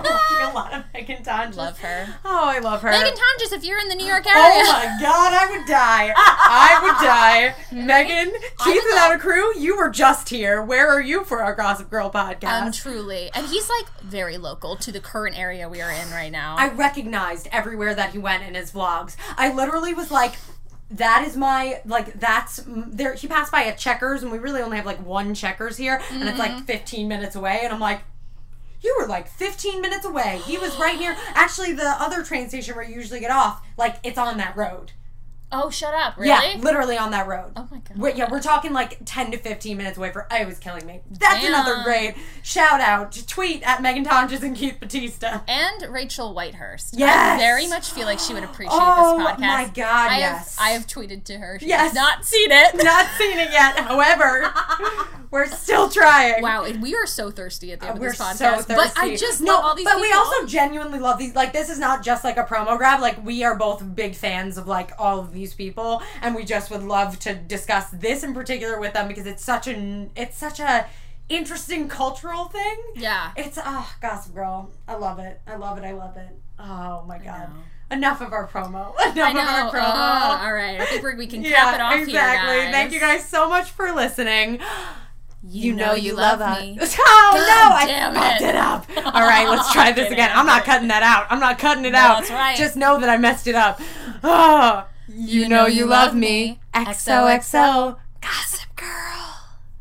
been 0.03 0.13
watching 0.13 0.39
a 0.43 0.53
lot 0.55 0.73
of 0.73 0.85
Megan 0.93 1.23
Tonjes 1.23 1.57
Love 1.57 1.79
her. 1.79 2.17
oh 2.25 2.45
I 2.45 2.59
love 2.59 2.83
her 2.83 2.91
Megan 2.91 3.15
Tonjes, 3.15 3.53
if 3.53 3.65
you're 3.65 3.79
in 3.79 3.89
the 3.89 3.95
New 3.95 4.07
York 4.07 4.27
area. 4.27 4.43
Oh 4.43 4.73
my 4.73 4.97
god, 5.01 5.33
I 5.33 5.57
would 5.57 5.67
die. 5.67 6.13
I 6.17 6.81
would 6.83 7.07
die. 7.07 7.55
Megan, 7.73 8.33
Keith 8.65 8.83
without 8.89 9.15
a 9.15 9.19
crew, 9.19 9.57
you 9.59 9.77
were 9.77 9.91
just 9.91 10.29
here. 10.29 10.63
Where 10.63 10.89
are 10.89 11.01
you 11.01 11.25
for 11.25 11.43
our 11.43 11.55
Gossip 11.55 11.91
Girl 11.91 12.11
podcast? 12.11 12.63
Um, 12.63 12.73
truly. 12.73 13.31
And 13.35 13.47
he's 13.47 13.69
like 13.69 13.87
very 14.03 14.39
local 14.39 14.77
to 14.77 14.93
the 14.93 15.01
current 15.01 15.39
area 15.39 15.69
we 15.69 15.81
are 15.81 15.91
in 15.91 16.11
right 16.11 16.33
now. 16.33 16.57
I 16.59 16.69
recognized 16.69 17.49
everywhere 17.53 17.95
that 17.95 18.11
he 18.13 18.19
went 18.19 18.43
in 18.43 18.55
his 18.55 18.75
vlogs. 18.97 19.17
I 19.37 19.53
literally 19.53 19.95
was 19.95 20.11
like, 20.11 20.35
that 20.89 21.27
is 21.27 21.37
my 21.37 21.81
like 21.85 22.13
that's 22.21 22.63
there 22.67 23.15
he 23.15 23.27
passed 23.27 23.51
by 23.51 23.63
a 23.63 23.77
checkers 23.77 24.23
and 24.23 24.31
we 24.31 24.39
really 24.39 24.63
only 24.63 24.77
have 24.77 24.87
like 24.87 25.05
one 25.05 25.35
checkers 25.35 25.77
here 25.77 26.01
and 26.13 26.29
it's 26.29 26.39
like 26.39 26.53
mm-hmm. 26.53 26.63
15 26.63 27.09
minutes 27.09 27.35
away 27.35 27.63
and 27.65 27.73
i'm 27.73 27.81
like 27.81 28.03
you 28.83 28.97
were 29.01 29.07
like 29.07 29.27
15 29.29 29.81
minutes 29.81 30.05
away. 30.05 30.41
He 30.45 30.59
was 30.59 30.79
right 30.79 30.99
here. 30.99 31.17
Actually 31.35 31.73
the 31.73 31.89
other 32.01 32.23
train 32.23 32.49
station 32.49 32.77
where 32.77 32.85
you 32.85 32.95
usually 32.95 33.21
get 33.21 33.31
off 33.31 33.67
like 33.77 33.97
it's 34.03 34.19
on 34.19 34.37
that 34.39 34.57
road 34.57 34.93
oh, 35.53 35.71
shut 35.71 35.95
up. 35.95 36.17
Really? 36.17 36.29
yeah 36.29 36.57
literally 36.61 36.97
on 36.99 37.11
that 37.13 37.27
road 37.27 37.53
Oh 37.57 37.69
my 37.71 37.79
god. 37.79 37.97
We're, 37.97 38.11
yeah, 38.11 38.29
we're 38.31 38.41
talking 38.43 38.73
like 38.73 38.99
10 39.05 39.31
to 39.33 39.39
15 39.39 39.77
minutes 39.77 39.97
away 39.99 40.11
for 40.11 40.27
oh, 40.31 40.37
it 40.37 40.47
was 40.47 40.59
killing 40.59 40.85
me. 40.87 41.01
That's 41.11 41.43
Damn. 41.43 41.55
another 41.55 41.83
great 41.85 42.15
shout 42.43 42.81
out. 42.81 43.13
Tweet 43.27 43.63
at 43.63 43.81
Megan 43.83 44.05
Tonjes 44.05 44.43
and 44.43 44.57
Keith 44.57 44.79
Batista. 44.81 45.41
and 45.49 45.93
Rachel 45.93 46.35
Whitehurst. 46.35 46.95
I 46.95 46.99
Yes! 46.99 47.41
very 47.41 47.67
much 47.69 47.91
feel 47.91 48.07
like 48.07 48.19
she 48.19 48.35
would 48.35 48.45
appreciate 48.45 48.73
Oh 48.79 49.19
this 49.19 49.27
podcast. 49.27 49.37
Oh 49.37 49.41
my 49.41 49.71
God, 49.75 50.11
I 50.11 50.19
yes. 50.19 50.57
Have, 50.59 50.67
I 50.67 50.71
have 50.71 50.87
tweeted 50.87 51.25
to 51.25 51.39
her. 51.39 51.59
She 51.61 51.69
Yes. 51.69 51.95
not 51.95 52.25
seen 52.25 52.51
it. 52.51 52.75
Not 52.85 53.07
seen 53.19 53.39
it 53.39 53.51
yet. 53.51 53.79
However, 53.81 54.53
we're 55.31 55.47
still 55.47 55.89
trying. 55.89 56.43
Wow, 56.43 56.65
and 56.65 56.81
we 56.83 56.95
are 56.95 57.07
so 57.07 57.31
thirsty 57.31 57.73
at 57.73 57.81
the 57.81 57.89
end 57.89 57.99
We're 57.99 58.09
of 58.11 58.19
this 58.19 58.39
so 58.39 58.45
podcast. 58.45 58.57
thirsty. 58.65 58.75
but 58.75 58.93
I 58.97 59.17
just 59.17 59.41
no, 59.41 59.55
love 59.55 59.65
all 59.65 59.75
these 59.75 59.85
but 59.85 60.01
we 60.01 60.13
also 60.13 60.47
genuinely 60.47 60.99
love 60.99 61.19
these. 61.19 61.35
Like, 61.35 61.53
this 61.53 61.69
is 61.69 61.79
not 61.79 62.03
just 62.05 62.23
like 62.25 62.37
a 62.37 62.45
promo 62.45 62.77
grab. 62.79 63.01
Like, 63.01 63.25
we 63.25 63.43
are 63.45 63.57
both 63.57 63.83
big 63.95 64.15
fans 64.15 64.57
of 64.59 64.67
like 64.69 64.93
all 64.99 65.21
of 65.21 65.36
these 65.37 65.55
people, 65.55 66.03
and 66.23 66.35
we 66.35 66.45
just 66.45 66.71
would 66.73 66.83
love 66.83 67.21
to 67.21 67.35
discuss 67.35 67.91
this 67.91 68.25
in 68.25 68.35
particular 68.35 68.81
with 68.81 68.95
them 68.95 69.07
because 69.07 69.27
it's 69.27 69.45
such 69.45 69.69
an 69.69 70.11
it's 70.17 70.37
such 70.37 70.59
a 70.59 70.87
interesting 71.29 71.89
cultural 71.89 72.47
thing. 72.47 72.77
Yeah. 72.97 73.33
It's 73.37 73.59
ah, 73.59 73.97
Gossip 74.01 74.35
Girl. 74.35 74.71
I 74.89 74.97
love 74.97 75.19
it. 75.19 75.41
I 75.47 75.57
love 75.57 75.79
it. 75.79 75.85
I 75.85 75.93
love 75.93 76.17
it. 76.17 76.29
Oh 76.59 77.05
my 77.07 77.19
god. 77.19 77.51
Enough 77.91 78.21
of 78.21 78.33
our 78.33 78.49
promo. 78.49 78.93
Enough 79.13 79.19
of 79.19 79.37
our 79.37 79.71
promo. 79.71 79.95
Uh, 79.95 80.45
all 80.45 80.53
right. 80.53 80.81
I 80.81 80.87
think 80.87 81.03
we're, 81.03 81.15
can 81.27 81.43
cap 81.45 81.45
yeah, 81.45 81.75
it 81.75 81.81
off 81.81 81.95
exactly. 82.03 82.55
here, 82.55 82.65
guys. 82.65 82.73
Thank 82.73 82.93
you 82.93 83.01
guys 83.01 83.29
so 83.29 83.49
much 83.49 83.71
for 83.71 83.93
listening. 83.93 84.61
You, 85.49 85.75
know, 85.75 85.95
you 85.95 86.15
love, 86.15 86.41
us. 86.41 86.61
me. 86.61 86.77
Oh 86.81 87.33
no, 87.37 87.77
I 87.77 88.13
fucked 88.13 88.41
it. 88.41 88.49
it 88.49 88.57
up. 88.57 89.15
All 89.15 89.23
right, 89.23 89.49
let's 89.49 89.71
try 89.73 89.93
this 89.93 90.11
again. 90.11 90.31
I'm 90.33 90.41
I'm 90.41 90.47
not 90.47 90.65
cutting 90.65 90.89
that 90.89 91.05
out. 91.05 91.27
I'm 91.31 91.39
not 91.39 91.59
cutting 91.61 91.85
it 91.85 91.93
No, 91.93 91.99
out. 91.99 92.19
that's 92.21 92.31
right. 92.31 92.57
Just 92.57 92.77
know 92.77 92.99
that 92.99 93.09
I 93.09 93.17
messed 93.17 93.47
it 93.47 93.55
up. 93.55 93.81
Oh, 94.25 94.85
you, 95.09 95.49
know, 95.49 95.67
you 95.67 95.87
love 95.87 96.15
me. 96.15 96.61
XOXO 96.75 97.97
Gossip 98.21 98.77
Girl. 98.77 99.36